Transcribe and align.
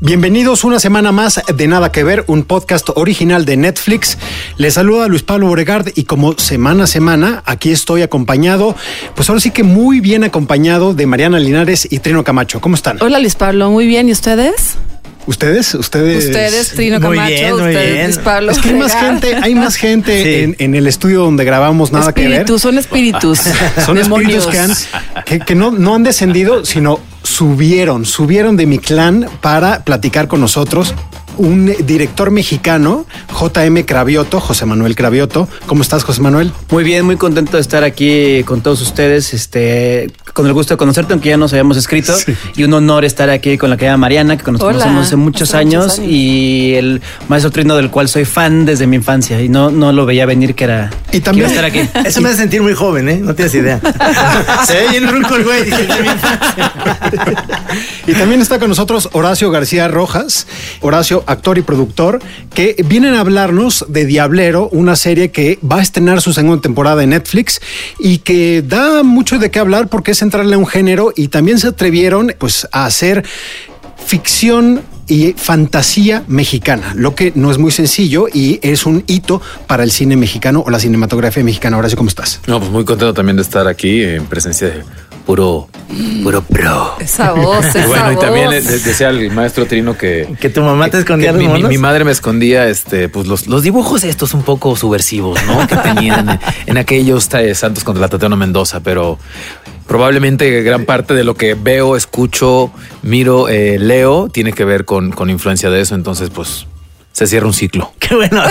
Bienvenidos 0.00 0.62
una 0.62 0.78
semana 0.78 1.10
más 1.10 1.42
de 1.52 1.66
Nada 1.66 1.90
que 1.90 2.04
Ver, 2.04 2.22
un 2.28 2.44
podcast 2.44 2.88
original 2.94 3.44
de 3.44 3.56
Netflix. 3.56 4.16
Les 4.56 4.74
saluda 4.74 5.08
Luis 5.08 5.24
Pablo 5.24 5.48
Boregard 5.48 5.88
y 5.96 6.04
como 6.04 6.38
semana 6.38 6.84
a 6.84 6.86
semana 6.86 7.42
aquí 7.46 7.72
estoy 7.72 8.02
acompañado, 8.02 8.76
pues 9.16 9.28
ahora 9.28 9.40
sí 9.40 9.50
que 9.50 9.64
muy 9.64 9.98
bien 9.98 10.22
acompañado 10.22 10.94
de 10.94 11.04
Mariana 11.06 11.40
Linares 11.40 11.88
y 11.90 11.98
Trino 11.98 12.22
Camacho. 12.22 12.60
¿Cómo 12.60 12.76
están? 12.76 12.98
Hola 13.02 13.18
Luis 13.18 13.34
Pablo, 13.34 13.72
muy 13.72 13.88
bien. 13.88 14.08
¿Y 14.08 14.12
ustedes? 14.12 14.78
¿Ustedes? 15.28 15.74
¿Ustedes? 15.74 16.24
Ustedes, 16.24 16.70
Trino 16.72 16.98
Muy 17.00 17.16
Camacho, 17.18 17.34
bien, 17.34 17.52
muy 17.52 17.62
ustedes, 17.68 18.14
bien. 18.16 18.24
Pablo. 18.24 18.50
Es 18.52 18.58
que 18.60 18.68
hay 18.70 18.74
más 18.76 18.94
gente, 18.94 19.34
hay 19.36 19.54
más 19.54 19.76
gente 19.76 20.22
Sí. 20.22 20.42
en, 20.44 20.56
en 20.58 20.74
el 20.74 20.86
estudio 20.86 21.20
donde 21.20 21.44
grabamos 21.44 21.92
Nada 21.92 22.14
que 22.14 22.22
Ver. 22.22 22.30
Espíritus, 22.32 22.62
son 22.62 22.78
espíritus. 22.78 23.38
Son 23.84 23.96
Demonios. 23.96 24.46
espíritus 24.46 24.86
que, 24.86 25.18
han, 25.18 25.24
que, 25.24 25.38
que 25.40 25.54
no, 25.54 25.70
no 25.70 25.94
han 25.94 26.02
descendido, 26.02 26.64
sino 26.64 27.00
subieron, 27.22 28.06
subieron 28.06 28.56
de 28.56 28.64
mi 28.66 28.78
clan 28.78 29.28
para 29.42 29.84
platicar 29.84 30.28
con 30.28 30.40
nosotros. 30.40 30.94
Un 31.38 31.72
director 31.86 32.30
mexicano, 32.32 33.06
JM 33.32 33.84
Cravioto, 33.84 34.40
José 34.40 34.66
Manuel 34.66 34.96
Cravioto. 34.96 35.48
¿Cómo 35.66 35.82
estás, 35.82 36.02
José 36.02 36.20
Manuel? 36.20 36.52
Muy 36.70 36.82
bien, 36.82 37.04
muy 37.06 37.16
contento 37.16 37.56
de 37.56 37.60
estar 37.60 37.84
aquí 37.84 38.42
con 38.44 38.60
todos 38.60 38.80
ustedes, 38.82 39.32
este, 39.32 40.10
con 40.34 40.46
el 40.48 40.52
gusto 40.52 40.74
de 40.74 40.78
conocerte, 40.78 41.12
aunque 41.12 41.28
ya 41.28 41.36
nos 41.36 41.52
habíamos 41.52 41.76
escrito, 41.76 42.12
Sí. 42.16 42.34
y 42.56 42.64
un 42.64 42.74
honor 42.74 43.04
estar 43.04 43.30
aquí 43.30 43.56
con 43.56 43.70
la 43.70 43.76
querida 43.76 43.96
Mariana, 43.96 44.36
que 44.36 44.50
nos 44.50 44.60
Hola. 44.60 44.72
conocemos 44.72 45.06
hace 45.06 45.14
muchos 45.16 45.54
Hace 45.54 45.64
muchos 45.64 45.84
años, 45.84 45.98
años. 46.00 46.10
y 46.12 46.74
el 46.74 47.00
maestro 47.28 47.52
Trino 47.52 47.76
del 47.76 47.90
cual 47.90 48.08
soy 48.08 48.24
fan 48.24 48.64
desde 48.66 48.88
mi 48.88 48.96
infancia, 48.96 49.40
y 49.40 49.48
no, 49.48 49.70
no 49.70 49.92
lo 49.92 50.06
veía 50.06 50.26
venir 50.26 50.56
que 50.56 50.64
era 50.64 50.90
Y 51.12 51.20
también- 51.20 51.46
que 51.48 51.54
iba 51.54 51.62
a 51.62 51.66
estar 51.68 51.86
aquí. 51.88 51.88
Eso 52.08 52.20
me 52.20 52.30
hace 52.30 52.38
sentir 52.38 52.62
muy 52.62 52.74
joven, 52.74 53.08
¿eh? 53.08 53.20
No 53.22 53.32
tienes 53.36 53.54
idea. 53.54 53.80
Se 54.66 54.72
ve 54.74 54.88
bien 54.90 55.08
ruco 55.08 55.36
el 55.36 55.44
güey. 55.44 55.64
Y 58.06 58.12
también 58.14 58.40
está 58.40 58.58
con 58.58 58.68
nosotros 58.70 59.10
Horacio 59.12 59.50
García 59.50 59.86
Rojas, 59.88 60.46
Horacio, 60.80 61.22
actor 61.28 61.58
y 61.58 61.62
productor, 61.62 62.20
que 62.54 62.74
vienen 62.86 63.14
a 63.14 63.20
hablarnos 63.20 63.84
de 63.88 64.06
Diablero, 64.06 64.68
una 64.70 64.96
serie 64.96 65.30
que 65.30 65.58
va 65.60 65.76
a 65.76 65.82
estrenar 65.82 66.20
su 66.20 66.32
segunda 66.32 66.60
temporada 66.60 67.02
en 67.02 67.10
Netflix 67.10 67.60
y 67.98 68.18
que 68.18 68.62
da 68.62 69.02
mucho 69.02 69.38
de 69.38 69.50
qué 69.50 69.58
hablar 69.58 69.88
porque 69.88 70.12
es 70.12 70.22
entrarle 70.22 70.54
a 70.54 70.58
un 70.58 70.66
género 70.66 71.12
y 71.14 71.28
también 71.28 71.58
se 71.58 71.68
atrevieron 71.68 72.34
pues 72.38 72.66
a 72.72 72.86
hacer 72.86 73.24
ficción 74.04 74.82
y 75.08 75.32
fantasía 75.32 76.22
mexicana, 76.28 76.92
lo 76.94 77.14
que 77.14 77.32
no 77.34 77.50
es 77.50 77.58
muy 77.58 77.70
sencillo 77.70 78.26
y 78.32 78.60
es 78.62 78.84
un 78.86 79.04
hito 79.06 79.40
para 79.66 79.82
el 79.82 79.90
cine 79.90 80.16
mexicano 80.16 80.62
o 80.66 80.70
la 80.70 80.78
cinematografía 80.78 81.42
mexicana. 81.42 81.78
Horacio, 81.78 81.96
¿cómo 81.96 82.08
estás? 82.08 82.40
No, 82.46 82.58
pues 82.58 82.70
muy 82.70 82.84
contento 82.84 83.14
también 83.14 83.36
de 83.36 83.42
estar 83.42 83.66
aquí 83.66 84.02
en 84.02 84.26
presencia 84.26 84.68
de 84.68 84.84
puro, 85.28 85.68
puro 86.22 86.40
pro. 86.40 86.94
Esa 87.00 87.32
voz, 87.32 87.66
esa 87.66 87.84
Y 87.84 87.86
bueno, 87.86 88.12
y 88.12 88.16
también 88.16 88.48
le- 88.48 88.62
le 88.62 88.78
decía 88.78 89.08
al 89.10 89.30
maestro 89.30 89.66
Trino 89.66 89.94
que. 89.96 90.26
Que 90.40 90.48
tu 90.48 90.62
mamá 90.62 90.88
te 90.88 90.98
escondía 90.98 91.32
los 91.32 91.38
mi, 91.38 91.46
mi- 91.46 91.52
monos. 91.52 91.68
mi 91.68 91.76
madre 91.76 92.02
me 92.04 92.12
escondía 92.12 92.66
este, 92.68 93.10
pues 93.10 93.26
los, 93.26 93.46
los 93.46 93.62
dibujos 93.62 94.04
estos 94.04 94.32
un 94.32 94.42
poco 94.42 94.74
subversivos, 94.74 95.38
¿no? 95.46 95.66
Que 95.66 95.76
tenían 95.76 96.30
en, 96.30 96.40
en 96.64 96.78
aquellos 96.78 97.28
eh, 97.34 97.54
Santos 97.54 97.84
contra 97.84 98.00
la 98.00 98.08
Tatiana 98.08 98.36
Mendoza, 98.36 98.80
pero 98.80 99.18
probablemente 99.86 100.62
gran 100.62 100.86
parte 100.86 101.12
de 101.12 101.24
lo 101.24 101.34
que 101.34 101.52
veo, 101.54 101.94
escucho, 101.94 102.70
miro, 103.02 103.50
eh, 103.50 103.78
leo, 103.78 104.30
tiene 104.30 104.54
que 104.54 104.64
ver 104.64 104.86
con, 104.86 105.10
con 105.12 105.28
influencia 105.28 105.68
de 105.68 105.82
eso. 105.82 105.94
Entonces, 105.94 106.30
pues 106.30 106.66
se 107.12 107.26
cierra 107.26 107.46
un 107.46 107.52
ciclo. 107.52 107.92
Qué 107.98 108.14
bueno. 108.14 108.42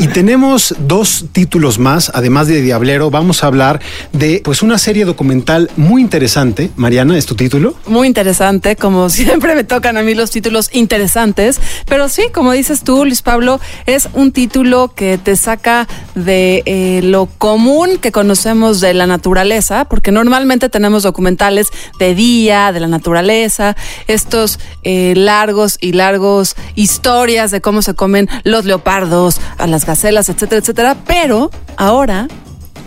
Y 0.00 0.08
tenemos 0.08 0.74
dos 0.78 1.26
títulos 1.32 1.78
más, 1.78 2.10
además 2.14 2.48
de 2.48 2.62
Diablero, 2.62 3.10
vamos 3.10 3.44
a 3.44 3.48
hablar 3.48 3.80
de 4.12 4.40
pues 4.42 4.62
una 4.62 4.78
serie 4.78 5.04
documental 5.04 5.70
muy 5.76 6.00
interesante. 6.00 6.70
Mariana, 6.76 7.16
¿es 7.16 7.26
tu 7.26 7.34
título? 7.34 7.74
Muy 7.86 8.06
interesante, 8.06 8.76
como 8.76 9.08
siempre 9.10 9.54
me 9.54 9.64
tocan 9.64 9.96
a 9.96 10.02
mí 10.02 10.14
los 10.14 10.30
títulos 10.30 10.70
interesantes, 10.72 11.60
pero 11.86 12.08
sí, 12.08 12.24
como 12.32 12.52
dices 12.52 12.82
tú, 12.82 13.04
Luis 13.04 13.22
Pablo, 13.22 13.60
es 13.86 14.08
un 14.14 14.32
título 14.32 14.94
que 14.94 15.18
te 15.18 15.36
saca 15.36 15.86
de 16.14 16.62
eh, 16.66 17.00
lo 17.02 17.26
común 17.26 17.98
que 17.98 18.10
conocemos 18.10 18.80
de 18.80 18.94
la 18.94 19.06
naturaleza, 19.06 19.84
porque 19.84 20.12
normalmente 20.12 20.68
tenemos 20.68 21.02
documentales 21.02 21.68
de 21.98 22.14
día, 22.14 22.72
de 22.72 22.80
la 22.80 22.88
naturaleza, 22.88 23.76
estos 24.06 24.58
eh, 24.82 25.14
largos 25.16 25.76
y 25.80 25.92
largos 25.92 26.56
historias 26.74 27.23
de 27.24 27.60
cómo 27.62 27.80
se 27.80 27.94
comen 27.94 28.28
los 28.44 28.66
leopardos, 28.66 29.40
a 29.56 29.66
las 29.66 29.86
gacelas, 29.86 30.28
etcétera, 30.28 30.60
etcétera, 30.60 30.96
pero 31.06 31.50
ahora 31.78 32.28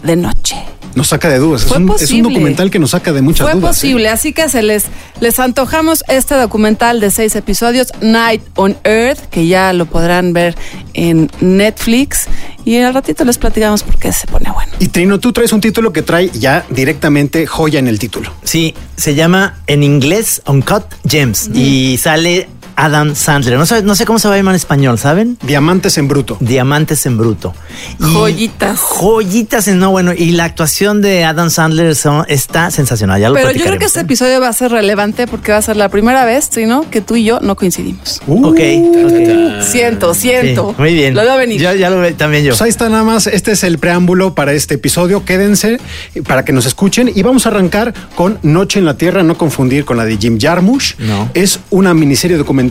de 0.04 0.16
noche. 0.16 0.56
Nos 0.94 1.10
saca 1.10 1.30
de 1.30 1.38
dudas. 1.38 1.62
Es 1.62 1.68
Fue 1.68 1.78
un, 1.78 1.92
es 2.00 2.10
un 2.12 2.24
documental 2.24 2.72
que 2.72 2.80
nos 2.80 2.92
saca 2.92 3.12
de 3.14 3.22
muchas 3.22 3.46
Fue 3.46 3.54
dudas. 3.60 3.78
¿eh? 3.78 3.88
posible, 3.88 4.10
así 4.10 4.34
que 4.34 4.48
se 4.50 4.62
les, 4.64 4.86
les 5.20 5.40
antojamos 5.40 6.04
este 6.08 6.36
documental 6.36 7.00
de 7.00 7.10
seis 7.12 7.36
episodios, 7.36 7.92
Night 8.02 8.42
on 8.56 8.78
Earth, 8.84 9.20
que 9.30 9.48
ya 9.48 9.74
lo 9.74 9.86
podrán 9.88 10.34
ver 10.34 10.56
en 10.94 11.30
Netflix. 11.40 12.28
Y 12.66 12.78
al 12.78 12.94
ratito 12.94 13.24
les 13.26 13.38
platicamos 13.38 13.84
por 13.84 13.98
qué 13.98 14.12
se 14.12 14.28
pone 14.28 14.52
bueno. 14.52 14.72
Y 14.80 14.88
Trino, 14.88 15.20
tú 15.20 15.34
traes 15.34 15.54
un 15.54 15.62
título 15.62 15.94
que 15.94 16.02
trae 16.02 16.30
ya 16.32 16.66
directamente 16.70 17.46
joya 17.48 17.80
en 17.80 17.88
el 17.88 17.98
título. 18.00 18.34
Sí, 18.44 18.74
se 18.96 19.14
llama 19.16 19.60
en 19.68 19.84
inglés 19.84 20.42
Uncut 20.48 20.84
Gems 21.08 21.50
y 21.54 21.98
sale 21.98 22.50
Adam 22.78 23.16
Sandler. 23.16 23.58
No 23.58 23.66
sé, 23.66 23.82
no 23.82 23.96
sé 23.96 24.06
cómo 24.06 24.20
se 24.20 24.28
va 24.28 24.36
a 24.36 24.38
llamar 24.38 24.54
en 24.54 24.58
español, 24.58 24.98
¿saben? 25.00 25.38
Diamantes 25.42 25.98
en 25.98 26.08
bruto. 26.08 26.38
Diamantes 26.40 27.06
en 27.08 27.18
bruto. 27.18 27.54
Y- 28.00 28.04
Joyitas. 28.14 28.80
Joyitas 28.80 29.68
en 29.68 29.80
no, 29.80 29.90
bueno. 29.92 30.14
Y 30.14 30.32
la 30.32 30.46
actuación 30.46 31.02
de 31.02 31.26
Adam 31.26 31.50
Sandler 31.50 31.96
son- 31.96 32.26
está 32.30 32.72
sensacional. 32.72 33.20
Ya 33.20 33.30
lo 33.30 33.36
Pero 33.36 33.52
yo 33.52 33.66
creo 33.66 33.80
que 33.80 33.86
este 33.86 34.00
¿eh? 34.00 34.04
episodio 34.04 34.40
va 34.40 34.50
a 34.50 34.54
ser 34.54 34.72
relevante 34.72 35.28
porque 35.28 35.52
va 35.52 35.58
a 35.58 35.62
ser 35.62 35.76
la 35.76 35.90
primera 35.90 36.24
vez, 36.24 36.48
¿sí, 36.52 36.66
no? 36.66 36.90
Que 36.90 37.02
tú 37.02 37.16
y 37.16 37.24
yo 37.26 37.40
no 37.42 37.56
coincidimos. 37.56 38.22
Ok, 38.28 38.46
ok. 38.60 39.62
Siento, 39.64 40.14
siento. 40.14 40.70
Sí, 40.70 40.76
muy 40.82 40.94
bien. 40.94 41.16
Lo 41.16 41.22
veo 41.24 41.36
venir. 41.38 41.60
Ya, 41.60 41.74
ya 41.74 41.90
lo 41.90 41.98
ve 42.00 42.12
también 42.14 42.44
yo. 42.44 42.52
Pues 42.52 42.62
ahí 42.62 42.70
está 42.70 42.90
nada 42.90 43.04
más, 43.04 43.26
este 43.28 43.52
es 43.54 43.64
el 43.64 43.80
preámbulo 43.80 44.36
para 44.36 44.54
este 44.54 44.76
episodio, 44.76 45.26
quédense 45.26 45.80
para 46.28 46.46
que 46.46 46.54
nos 46.54 46.66
escuchen 46.68 47.12
y 47.14 47.22
vamos 47.24 47.46
a 47.46 47.50
arrancar 47.50 47.94
con 48.16 48.38
Noche 48.44 48.80
en 48.80 48.86
la 48.86 48.98
Tierra, 48.98 49.24
no 49.24 49.38
confundir 49.38 49.84
con 49.84 49.98
la 49.98 50.06
de 50.06 50.18
Jim 50.18 50.38
Jarmusch. 50.40 50.96
No. 51.00 51.30
Es 51.34 51.60
una 51.72 51.94
miniserie 51.94 52.38
documental, 52.38 52.67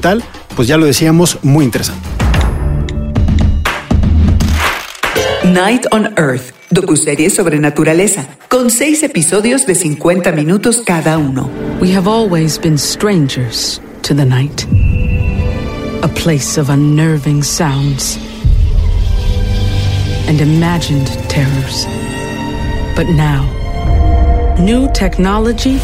pues 0.55 0.69
ya 0.69 0.77
lo 0.77 0.87
decíamos, 0.87 1.39
muy 1.43 1.65
interesante. 1.65 2.09
Night 5.45 5.87
on 5.93 6.12
Earth, 6.19 6.53
docuserie 6.71 7.31
sobre 7.31 7.59
naturaleza, 7.59 8.27
con 8.49 8.71
seis 8.71 9.03
episodios 9.03 9.65
de 9.67 9.75
50 9.75 10.33
minutos 10.33 10.83
cada 10.85 11.19
uno. 11.19 11.49
We 11.81 11.95
have 11.95 12.09
always 12.09 12.59
been 12.59 12.77
strangers 12.77 13.81
to 14.03 14.15
the 14.15 14.25
night, 14.25 14.67
a 16.03 16.09
place 16.09 16.59
of 16.59 16.69
unnerving 16.69 17.43
sounds 17.43 18.19
and 20.29 20.41
imagined 20.41 21.06
terrors. 21.29 21.87
But 22.97 23.06
now, 23.09 23.45
new 24.59 24.91
technology 24.93 25.79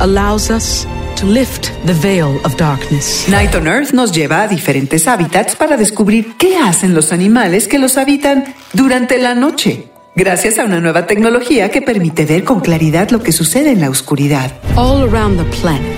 allows 0.00 0.50
us 0.50 0.86
to 1.22 1.28
lift 1.28 1.70
the 1.86 1.94
veil 1.94 2.40
of 2.44 2.56
darkness. 2.56 3.28
Night 3.28 3.54
on 3.54 3.68
Earth 3.68 3.92
nos 3.92 4.10
lleva 4.10 4.42
a 4.42 4.48
diferentes 4.48 5.06
hábitats 5.06 5.54
para 5.54 5.76
descubrir 5.76 6.34
qué 6.36 6.58
hacen 6.58 6.94
los 6.94 7.12
animales 7.12 7.68
que 7.68 7.78
los 7.78 7.96
habitan 7.96 8.54
durante 8.72 9.18
la 9.18 9.32
noche, 9.32 9.88
gracias 10.16 10.58
a 10.58 10.64
una 10.64 10.80
nueva 10.80 11.06
tecnología 11.06 11.70
que 11.70 11.80
permite 11.80 12.24
ver 12.24 12.42
con 12.42 12.58
claridad 12.58 13.10
lo 13.10 13.22
que 13.22 13.30
sucede 13.30 13.70
en 13.70 13.80
la 13.80 13.88
oscuridad. 13.88 14.50
All 14.74 15.08
around 15.08 15.38
the 15.38 15.48
planet, 15.60 15.96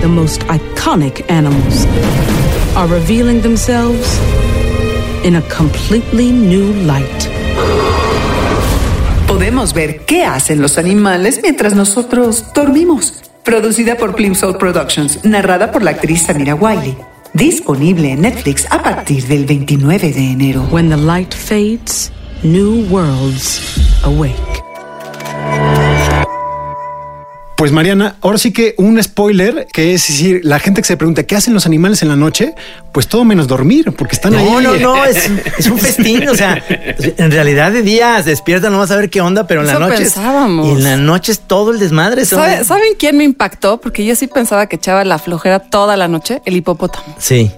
the 0.00 0.08
most 0.08 0.42
iconic 0.48 1.24
animals 1.30 1.86
are 2.74 2.88
revealing 2.88 3.40
themselves 3.42 4.18
in 5.22 5.36
a 5.36 5.42
completely 5.42 6.32
new 6.32 6.72
light. 6.84 7.06
Podemos 9.28 9.72
ver 9.72 10.04
qué 10.06 10.24
hacen 10.24 10.60
los 10.60 10.76
animales 10.76 11.38
mientras 11.40 11.74
nosotros 11.74 12.52
dormimos. 12.52 13.22
Producida 13.46 13.96
por 13.96 14.16
Plimsoll 14.16 14.58
Productions, 14.58 15.24
narrada 15.24 15.70
por 15.70 15.84
la 15.84 15.92
actriz 15.92 16.22
Samira 16.22 16.56
Wiley. 16.56 16.96
Disponible 17.32 18.10
en 18.10 18.22
Netflix 18.22 18.66
a 18.70 18.82
partir 18.82 19.24
del 19.28 19.46
29 19.46 20.12
de 20.12 20.32
enero. 20.32 20.62
When 20.72 20.90
the 20.90 20.96
light 20.96 21.32
fades, 21.32 22.10
new 22.42 22.84
worlds 22.90 23.60
awake. 24.02 24.34
Pues 27.56 27.72
Mariana, 27.72 28.16
ahora 28.20 28.36
sí 28.36 28.52
que 28.52 28.74
un 28.76 29.02
spoiler, 29.02 29.66
que 29.72 29.94
es 29.94 30.06
decir, 30.06 30.40
la 30.44 30.58
gente 30.58 30.82
que 30.82 30.86
se 30.86 30.98
pregunta 30.98 31.22
qué 31.22 31.36
hacen 31.36 31.54
los 31.54 31.64
animales 31.64 32.02
en 32.02 32.08
la 32.08 32.16
noche, 32.16 32.54
pues 32.92 33.08
todo 33.08 33.24
menos 33.24 33.46
dormir, 33.48 33.94
porque 33.96 34.14
están 34.14 34.34
ahí. 34.34 34.44
No, 34.44 34.60
no, 34.60 34.76
no, 34.76 35.04
es, 35.06 35.30
es 35.58 35.66
un 35.66 35.78
festín. 35.78 36.28
O 36.28 36.34
sea, 36.34 36.62
en 36.68 37.30
realidad 37.30 37.72
de 37.72 37.80
día 37.80 38.22
se 38.22 38.28
despiertan, 38.30 38.72
no 38.72 38.78
vas 38.78 38.90
a 38.90 38.96
ver 38.96 39.08
qué 39.08 39.22
onda, 39.22 39.46
pero 39.46 39.62
en 39.62 39.68
la 39.68 39.78
noche. 39.78 39.96
pensábamos. 40.02 40.66
Y 40.66 40.70
en 40.72 40.84
la 40.84 40.96
noche 40.98 41.32
es 41.32 41.40
todo 41.40 41.70
el 41.72 41.78
desmadre. 41.78 42.26
son- 42.26 42.40
¿Sabe- 42.40 42.62
¿Saben 42.64 42.92
quién 42.98 43.16
me 43.16 43.24
impactó? 43.24 43.80
Porque 43.80 44.04
yo 44.04 44.14
sí 44.16 44.26
pensaba 44.26 44.66
que 44.66 44.76
echaba 44.76 45.02
la 45.04 45.18
flojera 45.18 45.58
toda 45.60 45.96
la 45.96 46.08
noche, 46.08 46.42
el 46.44 46.56
hipopótamo. 46.56 47.14
Sí. 47.18 47.50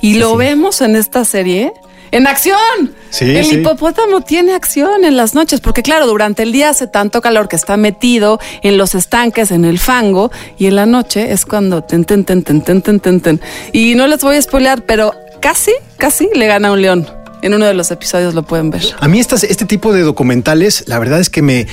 Y 0.00 0.14
lo 0.14 0.34
vemos 0.36 0.80
en 0.80 0.96
esta 0.96 1.26
serie 1.26 1.72
en 2.12 2.26
acción. 2.26 2.94
Sí, 3.10 3.36
el 3.36 3.44
sí. 3.44 3.54
hipopótamo 3.56 4.20
tiene 4.20 4.54
acción 4.54 5.04
en 5.04 5.16
las 5.16 5.34
noches, 5.34 5.60
porque 5.60 5.82
claro, 5.82 6.06
durante 6.06 6.44
el 6.44 6.52
día 6.52 6.70
hace 6.70 6.86
tanto 6.86 7.20
calor 7.20 7.48
que 7.48 7.56
está 7.56 7.76
metido 7.76 8.38
en 8.62 8.78
los 8.78 8.94
estanques, 8.94 9.50
en 9.50 9.64
el 9.64 9.78
fango, 9.78 10.30
y 10.56 10.66
en 10.66 10.76
la 10.76 10.86
noche 10.86 11.32
es 11.32 11.44
cuando 11.44 11.82
ten, 11.82 12.04
ten, 12.04 12.24
ten, 12.24 12.42
ten, 12.42 12.62
ten, 12.62 12.80
ten, 12.80 13.00
ten, 13.00 13.20
ten. 13.20 13.40
Y 13.72 13.96
no 13.96 14.06
les 14.06 14.20
voy 14.20 14.36
a 14.36 14.42
spoilear, 14.42 14.82
pero 14.86 15.12
casi, 15.40 15.72
casi 15.98 16.28
le 16.34 16.46
gana 16.46 16.72
un 16.72 16.80
león. 16.80 17.21
En 17.42 17.54
uno 17.54 17.66
de 17.66 17.74
los 17.74 17.90
episodios 17.90 18.34
lo 18.34 18.44
pueden 18.44 18.70
ver. 18.70 18.82
A 19.00 19.08
mí 19.08 19.18
estas, 19.20 19.42
este 19.44 19.64
tipo 19.66 19.92
de 19.92 20.02
documentales, 20.02 20.84
la 20.86 20.98
verdad 21.00 21.18
es 21.20 21.28
que 21.28 21.42
me, 21.42 21.66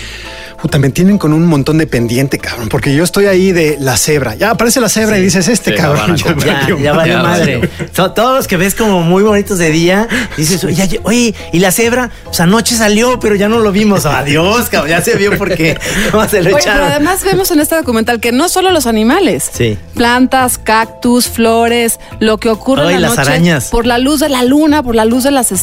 puta, 0.61 0.79
me 0.79 0.89
tienen 0.89 1.17
con 1.19 1.31
un 1.31 1.45
montón 1.45 1.77
de 1.77 1.85
pendiente, 1.87 2.39
cabrón, 2.39 2.69
porque 2.69 2.93
yo 2.95 3.03
estoy 3.03 3.27
ahí 3.27 3.51
de 3.51 3.77
la 3.79 3.95
cebra. 3.95 4.33
Ya 4.35 4.49
aparece 4.51 4.81
la 4.81 4.89
cebra 4.89 5.19
y 5.19 5.21
dices, 5.21 5.47
este 5.47 5.75
cabrón. 5.75 6.15
ya. 6.17 6.35
Ya, 6.35 6.67
ya 6.81 6.93
madre. 6.93 6.93
vale 6.93 7.11
Ya 7.11 7.21
madre. 7.21 7.69
Son 7.93 8.13
todos 8.15 8.35
los 8.35 8.47
que 8.47 8.57
ves 8.57 8.73
como 8.75 9.01
muy 9.03 9.21
bonitos 9.23 9.59
de 9.59 9.69
día, 9.69 10.07
dices, 10.37 10.63
oye, 11.03 11.33
y 11.53 11.59
la 11.59 11.71
cebra, 11.71 12.09
pues 12.25 12.39
anoche 12.39 12.75
salió, 12.75 13.19
pero 13.19 13.35
ya 13.35 13.47
no 13.47 13.59
lo 13.59 13.71
vimos. 13.71 14.05
Adiós, 14.07 14.69
cabrón, 14.69 14.89
ya 14.89 15.01
se 15.01 15.15
vio 15.17 15.37
porque 15.37 15.77
no 16.13 16.27
se 16.27 16.41
lo 16.41 16.47
Oye, 16.49 16.55
pero 16.55 16.57
echaron. 16.57 16.91
además 16.91 17.23
vemos 17.23 17.51
en 17.51 17.59
este 17.59 17.75
documental 17.75 18.19
que 18.19 18.31
no 18.31 18.49
solo 18.49 18.71
los 18.71 18.87
animales, 18.87 19.49
Sí. 19.53 19.77
plantas, 19.93 20.57
cactus, 20.57 21.27
flores, 21.27 21.99
lo 22.19 22.39
que 22.39 22.49
ocurre 22.49 22.87
Ay, 22.87 22.95
en 22.95 23.01
la 23.03 23.09
las 23.09 23.17
noche 23.19 23.29
arañas. 23.29 23.65
por 23.69 23.85
la 23.85 23.99
luz 23.99 24.19
de 24.19 24.29
la 24.29 24.43
luna, 24.43 24.81
por 24.81 24.95
la 24.95 25.05
luz 25.05 25.23
de 25.23 25.31
las 25.31 25.51
estrellas, 25.51 25.58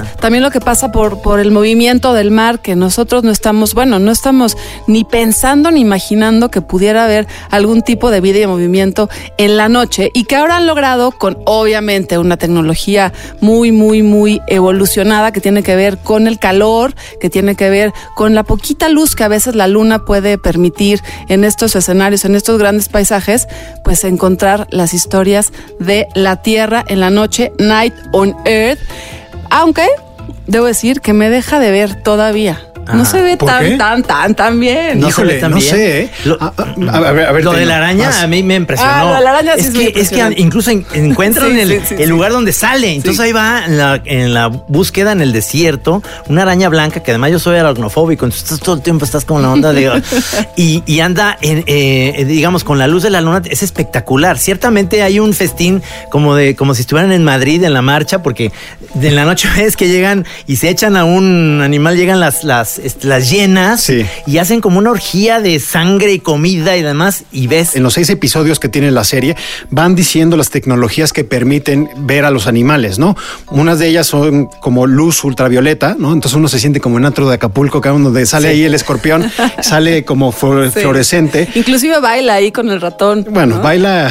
Ajá. 0.00 0.16
también 0.16 0.42
lo 0.42 0.50
que 0.50 0.60
pasa 0.60 0.92
por, 0.92 1.20
por 1.22 1.40
el 1.40 1.50
movimiento 1.50 2.12
del 2.14 2.30
mar, 2.30 2.60
que 2.60 2.76
nosotros 2.76 3.24
no 3.24 3.30
estamos, 3.30 3.74
bueno, 3.74 3.98
no 3.98 4.10
estamos 4.10 4.56
ni 4.86 5.04
pensando 5.04 5.70
ni 5.70 5.80
imaginando 5.80 6.50
que 6.50 6.60
pudiera 6.60 7.04
haber 7.04 7.26
algún 7.50 7.82
tipo 7.82 8.10
de 8.10 8.20
vida 8.20 8.38
y 8.38 8.46
movimiento 8.46 9.08
en 9.36 9.56
la 9.56 9.68
noche 9.68 10.10
y 10.14 10.24
que 10.24 10.36
ahora 10.36 10.56
han 10.56 10.66
logrado 10.66 11.12
con 11.12 11.38
obviamente 11.44 12.18
una 12.18 12.36
tecnología 12.36 13.12
muy, 13.40 13.72
muy, 13.72 14.02
muy 14.02 14.40
evolucionada 14.46 15.32
que 15.32 15.40
tiene 15.40 15.62
que 15.62 15.76
ver 15.76 15.98
con 15.98 16.26
el 16.26 16.38
calor, 16.38 16.94
que 17.20 17.30
tiene 17.30 17.54
que 17.54 17.70
ver 17.70 17.92
con 18.14 18.34
la 18.34 18.42
poquita 18.42 18.88
luz 18.88 19.14
que 19.14 19.24
a 19.24 19.28
veces 19.28 19.54
la 19.54 19.68
luna 19.68 20.04
puede 20.04 20.38
permitir 20.38 21.00
en 21.28 21.44
estos 21.44 21.76
escenarios, 21.76 22.24
en 22.24 22.34
estos 22.34 22.58
grandes 22.58 22.88
paisajes, 22.88 23.48
pues 23.84 24.04
encontrar 24.04 24.66
las 24.70 24.94
historias 24.94 25.52
de 25.78 26.08
la 26.14 26.42
Tierra 26.42 26.84
en 26.88 27.00
la 27.00 27.10
noche, 27.10 27.52
Night 27.58 27.94
on 28.12 28.36
Earth, 28.44 28.78
aunque 29.50 29.88
debo 30.46 30.66
decir 30.66 31.00
que 31.00 31.12
me 31.12 31.30
deja 31.30 31.58
de 31.58 31.70
ver 31.70 32.02
todavía. 32.02 32.67
No 32.94 33.02
Ah, 33.02 33.04
se 33.04 33.20
ve 33.22 33.36
¿por 33.36 33.48
tan, 33.48 33.64
qué? 33.64 33.76
tan, 33.76 34.02
tan, 34.02 34.34
tan 34.34 34.60
bien. 34.60 34.98
No 35.00 35.06
se 35.06 35.10
Híjole, 35.12 35.34
ve 35.34 35.40
tan 35.40 35.50
no 35.50 35.56
bien. 35.58 35.68
sé, 35.70 36.00
¿eh? 36.02 36.10
Lo- 36.24 36.38
A- 36.40 36.52
a- 36.56 36.96
a 37.08 37.12
ver, 37.12 37.26
a 37.26 37.32
ver, 37.32 37.44
lo 37.44 37.52
de 37.52 37.66
la 37.66 37.76
araña 37.76 38.06
vas. 38.08 38.22
a 38.22 38.26
mí 38.26 38.42
me 38.42 38.54
impresionó. 38.54 38.90
Ah, 38.92 39.04
lo 39.10 39.14
de 39.16 39.20
la 39.22 39.30
araña 39.30 39.52
sí 39.56 39.66
es 39.66 39.70
que, 39.92 40.00
es 40.00 40.10
que 40.10 40.34
incluso 40.40 40.70
en- 40.70 40.86
encuentran 40.94 41.50
Sí, 41.52 41.60
el, 41.60 41.68
sí, 41.68 41.80
sí, 41.88 41.94
el 41.94 42.00
sí. 42.04 42.06
lugar 42.06 42.32
donde 42.32 42.52
sale. 42.52 42.94
Entonces 42.94 43.20
ahí 43.20 43.32
va 43.32 43.64
en 43.66 43.76
la, 43.78 44.00
en 44.04 44.32
la 44.34 44.48
búsqueda 44.48 45.12
en 45.12 45.20
el 45.20 45.32
desierto, 45.32 46.02
una 46.28 46.42
araña 46.42 46.68
blanca, 46.68 47.02
que 47.02 47.10
además 47.10 47.30
yo 47.32 47.38
soy 47.38 47.56
aracnofóbico, 47.58 48.24
entonces 48.24 48.44
estás 48.44 48.60
todo 48.60 48.76
el 48.76 48.82
tiempo 48.82 49.04
estás 49.04 49.24
con 49.24 49.42
la 49.42 49.50
onda 49.50 49.72
de... 49.72 50.02
y, 50.56 50.82
y 50.86 51.00
anda, 51.00 51.36
en, 51.40 51.64
eh, 51.66 52.24
digamos, 52.26 52.64
con 52.64 52.78
la 52.78 52.86
luz 52.86 53.02
de 53.02 53.10
la 53.10 53.20
luna, 53.20 53.42
es 53.48 53.62
espectacular. 53.62 54.38
Ciertamente 54.38 55.02
hay 55.02 55.20
un 55.20 55.34
festín 55.34 55.82
como 56.10 56.34
de 56.34 56.56
como 56.56 56.74
si 56.74 56.82
estuvieran 56.82 57.12
en 57.12 57.24
Madrid 57.24 57.62
en 57.64 57.74
la 57.74 57.82
marcha, 57.82 58.22
porque 58.22 58.52
en 59.00 59.14
la 59.14 59.24
noche 59.24 59.48
ves 59.56 59.76
que 59.76 59.88
llegan 59.88 60.24
y 60.46 60.56
se 60.56 60.68
echan 60.70 60.96
a 60.96 61.04
un 61.04 61.60
animal, 61.62 61.96
llegan 61.96 62.20
las, 62.20 62.44
las, 62.44 62.77
las 63.02 63.30
llenas 63.30 63.82
Sí. 63.82 64.04
y 64.26 64.38
hacen 64.38 64.60
como 64.60 64.78
una 64.78 64.90
orgía 64.90 65.40
de 65.40 65.58
sangre 65.60 66.12
y 66.12 66.18
comida 66.20 66.76
y 66.76 66.82
demás, 66.82 67.24
y 67.32 67.46
ves 67.46 67.76
En 67.76 67.82
los 67.82 67.94
seis 67.94 68.08
episodios 68.10 68.58
que 68.60 68.68
tiene 68.68 68.90
la 68.90 69.04
serie, 69.04 69.36
van 69.70 69.94
diciendo 69.94 70.36
las 70.36 70.50
tecnologías 70.50 71.12
que 71.12 71.24
permiten 71.24 71.88
ver 71.96 72.24
a 72.24 72.30
los 72.30 72.46
animales, 72.46 72.98
¿no? 72.98 73.16
Unas 73.50 73.78
de 73.78 73.88
ellas 73.88 74.06
son 74.06 74.46
como 74.60 74.86
luz 74.86 75.22
ultravioleta, 75.24 75.96
¿no? 75.98 76.12
Entonces 76.12 76.36
uno 76.36 76.48
se 76.48 76.58
siente 76.58 76.80
como 76.80 76.98
en 76.98 77.04
antro 77.04 77.28
de 77.28 77.34
Acapulco, 77.34 77.80
que 77.80 77.88
donde 77.88 78.26
sale 78.26 78.48
ahí 78.48 78.62
el 78.64 78.74
escorpión, 78.74 79.30
sale 79.62 80.04
como 80.04 80.32
fluor- 80.32 80.72
Sí. 80.72 80.80
fluorescente. 80.80 81.48
Inclusive 81.54 81.98
baila 82.00 82.34
ahí 82.34 82.52
con 82.52 82.70
el 82.70 82.80
ratón. 82.80 83.26
Bueno, 83.30 83.56
¿no? 83.56 83.62
baila, 83.62 84.10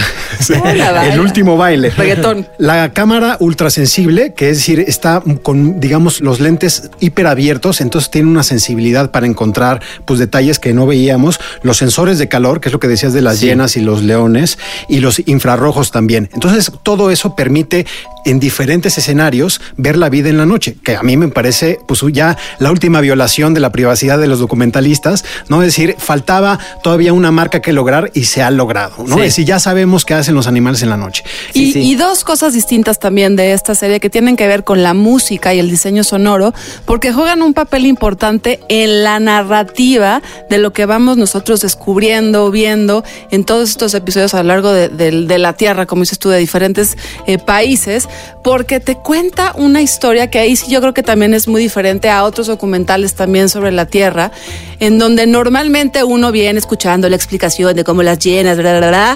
el 1.11 1.19
último 1.19 1.57
baile. 1.57 1.89
Reggaetón. 1.91 2.47
La 2.57 2.91
cámara 2.93 3.37
ultrasensible, 3.39 4.33
que 4.33 4.49
es 4.49 4.57
decir, 4.57 4.79
está 4.87 5.21
con, 5.43 5.79
digamos, 5.79 6.21
los 6.21 6.39
lentes 6.39 6.89
hiperabiertos, 6.99 7.81
entonces 7.81 8.09
tiene 8.11 8.29
una 8.29 8.43
sensibilidad 8.59 9.11
para 9.11 9.27
encontrar, 9.27 9.81
pues, 10.05 10.19
detalles 10.19 10.59
que 10.59 10.73
no 10.73 10.85
veíamos. 10.85 11.39
Los 11.61 11.77
sensores 11.77 12.17
de 12.17 12.27
calor, 12.27 12.59
que 12.59 12.69
es 12.69 12.73
lo 12.73 12.79
que 12.79 12.87
decías 12.87 13.13
de 13.13 13.21
las 13.21 13.39
llenas 13.39 13.77
y 13.77 13.81
los 13.81 14.03
leones, 14.03 14.57
y 14.89 14.99
los 14.99 15.21
infrarrojos 15.25 15.91
también. 15.91 16.29
Entonces, 16.33 16.71
todo 16.83 17.11
eso 17.11 17.35
permite 17.35 17.85
en 18.25 18.39
diferentes 18.39 18.97
escenarios 18.97 19.61
ver 19.77 19.95
la 19.97 20.09
vida 20.09 20.29
en 20.29 20.37
la 20.37 20.45
noche, 20.45 20.75
que 20.83 20.95
a 20.95 21.03
mí 21.03 21.15
me 21.17 21.29
parece, 21.29 21.79
pues, 21.87 22.01
ya 22.11 22.37
la 22.59 22.71
última 22.71 23.01
violación 23.01 23.53
de 23.53 23.59
la 23.59 23.71
privacidad 23.71 24.19
de 24.19 24.27
los 24.27 24.39
documentalistas, 24.39 25.23
¿no? 25.49 25.61
Es 25.61 25.67
decir, 25.69 25.95
faltaba 25.97 26.59
todavía 26.83 27.13
una 27.13 27.31
marca 27.31 27.61
que 27.61 27.73
lograr 27.73 28.11
y 28.13 28.25
se 28.25 28.41
ha 28.41 28.51
logrado, 28.51 28.95
¿no? 29.05 29.15
Sí. 29.15 29.21
Es 29.21 29.27
decir, 29.27 29.45
ya 29.45 29.59
sabemos 29.59 30.03
qué 30.03 30.13
hacen 30.13 30.35
los 30.35 30.47
animales 30.47 30.81
en 30.81 30.89
la 30.89 30.97
noche. 30.97 31.23
Y, 31.53 31.73
sí. 31.73 31.79
y 31.79 31.95
dos 31.95 32.23
cosas 32.23 32.53
distintas 32.53 32.99
también 32.99 33.35
de 33.35 33.53
esta 33.53 33.75
serie 33.75 33.99
que 33.99 34.09
tienen 34.09 34.35
que 34.35 34.47
ver 34.47 34.63
con 34.63 34.83
la 34.83 34.93
música 34.93 35.53
y 35.53 35.59
el 35.59 35.69
diseño 35.69 36.03
sonoro, 36.03 36.53
porque 36.85 37.13
juegan 37.13 37.41
un 37.41 37.53
papel 37.53 37.85
importante 37.85 38.46
en 38.69 39.03
la 39.03 39.19
narrativa 39.19 40.21
de 40.49 40.57
lo 40.57 40.73
que 40.73 40.85
vamos 40.85 41.17
nosotros 41.17 41.61
descubriendo, 41.61 42.49
viendo 42.51 43.03
en 43.31 43.43
todos 43.43 43.69
estos 43.69 43.93
episodios 43.93 44.33
a 44.33 44.43
lo 44.43 44.49
largo 44.49 44.71
de, 44.71 45.37
la 45.37 45.53
Tierra, 45.53 45.85
como 45.85 46.01
dices 46.01 46.19
tú, 46.19 46.29
de 46.29 46.39
diferentes 46.39 46.97
eh, 47.27 47.37
países, 47.37 48.07
porque 48.43 48.79
te 48.79 48.95
cuenta 48.95 49.53
una 49.55 49.81
historia 49.81 50.29
que 50.29 50.39
ahí 50.39 50.55
sí 50.55 50.71
yo 50.71 50.81
creo 50.81 50.93
que 50.93 51.03
también 51.03 51.33
es 51.33 51.47
muy 51.47 51.61
diferente 51.61 52.09
a 52.09 52.23
otros 52.23 52.47
documentales 52.47 53.13
también 53.13 53.49
sobre 53.49 53.71
la 53.71 53.85
Tierra, 53.85 54.31
en 54.79 54.99
donde 54.99 55.25
normalmente 55.27 56.03
uno 56.03 56.31
viene 56.31 56.59
escuchando 56.59 57.09
la 57.09 57.15
explicación 57.15 57.75
de 57.75 57.83
cómo 57.83 58.03
las 58.03 58.19
llenas, 58.19 58.57